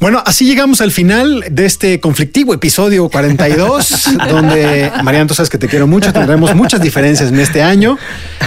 Bueno, 0.00 0.22
así 0.24 0.46
llegamos 0.46 0.80
al 0.80 0.92
final 0.92 1.44
de 1.50 1.66
este 1.66 2.00
conflictivo 2.00 2.54
episodio 2.54 3.10
42, 3.10 4.08
donde, 4.30 4.90
Mariano, 5.04 5.26
tú 5.26 5.34
sabes 5.34 5.50
que 5.50 5.58
te 5.58 5.68
quiero 5.68 5.86
mucho, 5.86 6.10
tendremos 6.10 6.54
muchas 6.54 6.80
diferencias 6.80 7.28
en 7.28 7.38
este 7.38 7.62
año. 7.62 7.98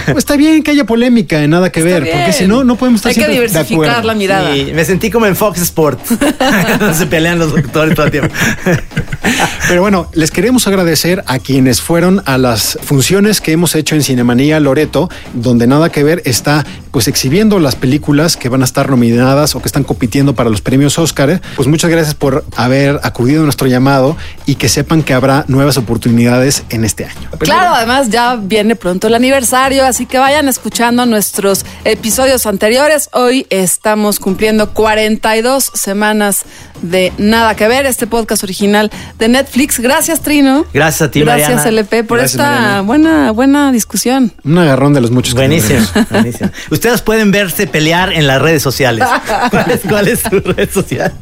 Pues 0.04 0.18
está 0.18 0.34
bien 0.34 0.64
que 0.64 0.72
haya 0.72 0.84
polémica, 0.84 1.46
nada 1.46 1.70
que 1.70 1.84
ver, 1.84 2.10
porque 2.10 2.32
si 2.32 2.48
no, 2.48 2.64
no 2.64 2.74
podemos 2.74 2.98
estar 2.98 3.10
Hay 3.10 3.14
que 3.14 3.20
siempre 3.20 3.40
de 3.40 3.46
diversificar 3.46 3.88
acuerdo. 3.90 4.08
la 4.08 4.14
mirada. 4.14 4.52
Sí, 4.52 4.72
me 4.74 4.84
sentí 4.84 5.10
como 5.12 5.26
en 5.26 5.36
Fox 5.36 5.60
Sports. 5.62 6.14
Se 6.98 7.06
pelean 7.06 7.38
los 7.38 7.52
doctores 7.52 7.94
todo 7.94 8.06
el 8.06 8.10
tiempo. 8.10 8.34
Pero 9.68 9.80
bueno, 9.80 10.08
les 10.12 10.32
queremos 10.32 10.66
agradecer 10.66 11.22
a 11.28 11.38
quienes 11.38 11.80
fueron 11.80 12.20
a 12.26 12.36
las 12.36 12.80
funciones 12.82 13.40
que 13.40 13.52
hemos 13.52 13.76
hecho 13.76 13.94
en 13.94 14.02
Cinemanía 14.02 14.58
Loreto, 14.58 15.08
donde 15.34 15.68
nada 15.68 15.90
que 15.90 16.02
ver 16.02 16.20
está 16.24 16.66
pues 16.94 17.08
exhibiendo 17.08 17.58
las 17.58 17.74
películas 17.74 18.36
que 18.36 18.48
van 18.48 18.62
a 18.62 18.64
estar 18.64 18.88
nominadas 18.88 19.56
o 19.56 19.60
que 19.60 19.66
están 19.66 19.82
compitiendo 19.82 20.36
para 20.36 20.48
los 20.48 20.60
premios 20.60 20.96
Oscar. 20.96 21.42
Pues 21.56 21.66
muchas 21.66 21.90
gracias 21.90 22.14
por 22.14 22.44
haber 22.54 23.00
acudido 23.02 23.40
a 23.40 23.42
nuestro 23.42 23.66
llamado 23.66 24.16
y 24.46 24.54
que 24.54 24.68
sepan 24.68 25.02
que 25.02 25.12
habrá 25.12 25.44
nuevas 25.48 25.76
oportunidades 25.76 26.62
en 26.70 26.84
este 26.84 27.06
año. 27.06 27.30
Claro, 27.40 27.74
además 27.74 28.10
ya 28.10 28.36
viene 28.36 28.76
pronto 28.76 29.08
el 29.08 29.14
aniversario, 29.16 29.84
así 29.84 30.06
que 30.06 30.18
vayan 30.18 30.46
escuchando 30.46 31.04
nuestros 31.04 31.66
episodios 31.84 32.46
anteriores. 32.46 33.10
Hoy 33.12 33.48
estamos 33.50 34.20
cumpliendo 34.20 34.70
42 34.70 35.72
semanas 35.74 36.44
de 36.80 37.12
Nada 37.18 37.56
que 37.56 37.66
Ver, 37.66 37.86
este 37.86 38.06
podcast 38.06 38.44
original 38.44 38.90
de 39.18 39.28
Netflix. 39.28 39.80
Gracias, 39.80 40.20
Trino. 40.20 40.64
Gracias 40.72 41.02
a 41.02 41.10
ti, 41.10 41.22
Gracias, 41.22 41.48
Mariana. 41.48 41.68
LP, 41.70 42.04
por 42.04 42.18
Gracias, 42.18 42.40
esta 42.40 42.50
Mariana. 42.50 42.80
buena, 42.82 43.30
buena 43.32 43.72
discusión. 43.72 44.32
Un 44.44 44.58
agarrón 44.58 44.94
de 44.94 45.00
los 45.00 45.10
muchos. 45.10 45.34
Buenísimo, 45.34 45.80
buenísimo. 46.10 46.50
Ustedes 46.84 47.00
pueden 47.00 47.30
verse 47.30 47.66
pelear 47.66 48.12
en 48.12 48.26
las 48.26 48.42
redes 48.42 48.62
sociales. 48.62 49.08
¿Cuál 49.50 49.70
es, 49.70 49.80
cuál 49.88 50.06
es 50.06 50.20
su 50.20 50.38
red 50.38 50.68
social? 50.70 51.14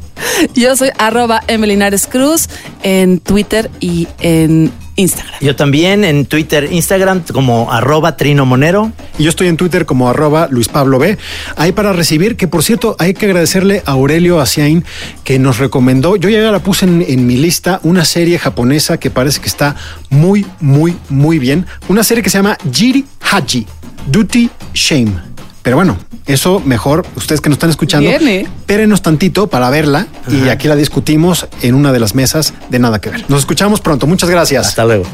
Yo 0.53 0.75
soy 0.75 0.89
arroba 0.97 1.41
Emelinares 1.47 2.05
Cruz 2.05 2.49
en 2.81 3.21
Twitter 3.21 3.71
y 3.79 4.09
en 4.19 4.73
Instagram. 4.97 5.35
Yo 5.39 5.55
también 5.55 6.03
en 6.03 6.25
Twitter, 6.25 6.67
Instagram 6.69 7.23
como 7.31 7.71
arroba 7.71 8.17
Trino 8.17 8.45
Monero. 8.45 8.91
Y 9.17 9.23
yo 9.23 9.29
estoy 9.29 9.47
en 9.47 9.55
Twitter 9.55 9.85
como 9.85 10.09
arroba 10.09 10.49
Luis 10.51 10.67
Pablo 10.67 10.99
B. 10.99 11.17
Ahí 11.55 11.71
para 11.71 11.93
recibir, 11.93 12.35
que 12.35 12.49
por 12.49 12.61
cierto, 12.61 12.97
hay 12.99 13.13
que 13.13 13.27
agradecerle 13.27 13.83
a 13.85 13.91
Aurelio 13.91 14.41
Asiain 14.41 14.83
que 15.23 15.39
nos 15.39 15.59
recomendó. 15.59 16.17
Yo 16.17 16.27
ya 16.27 16.51
la 16.51 16.59
puse 16.59 16.83
en, 16.83 17.05
en 17.07 17.25
mi 17.25 17.37
lista, 17.37 17.79
una 17.83 18.03
serie 18.03 18.37
japonesa 18.37 18.99
que 18.99 19.09
parece 19.09 19.39
que 19.39 19.47
está 19.47 19.77
muy, 20.09 20.45
muy, 20.59 20.97
muy 21.07 21.39
bien. 21.39 21.65
Una 21.87 22.03
serie 22.03 22.21
que 22.21 22.29
se 22.29 22.39
llama 22.39 22.57
Jiri 22.69 23.05
Haji, 23.21 23.65
Duty 24.11 24.49
Shame. 24.73 25.32
Pero 25.63 25.77
bueno, 25.77 25.97
eso 26.25 26.59
mejor, 26.59 27.05
ustedes 27.15 27.39
que 27.39 27.49
nos 27.49 27.55
están 27.55 27.69
escuchando, 27.69 28.09
Viene. 28.09 28.41
espérenos 28.41 29.01
tantito 29.01 29.47
para 29.47 29.69
verla 29.69 30.07
y 30.29 30.49
aquí 30.49 30.67
la 30.67 30.75
discutimos 30.75 31.47
en 31.61 31.73
una 31.73 31.93
de 31.93 31.99
las 31.99 32.15
mesas 32.15 32.53
de 32.69 32.79
Nada 32.79 32.99
que 32.99 33.09
Ver. 33.09 33.25
Nos 33.29 33.39
escuchamos 33.39 33.79
pronto. 33.79 34.05
Muchas 34.05 34.29
gracias. 34.29 34.67
Hasta 34.67 34.83
luego. 34.83 35.05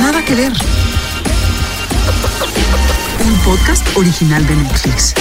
Nada 0.00 0.24
que 0.24 0.34
ver. 0.34 0.52
Un 3.24 3.34
podcast 3.44 3.84
original 3.96 4.46
de 4.46 4.56
Netflix. 4.56 5.14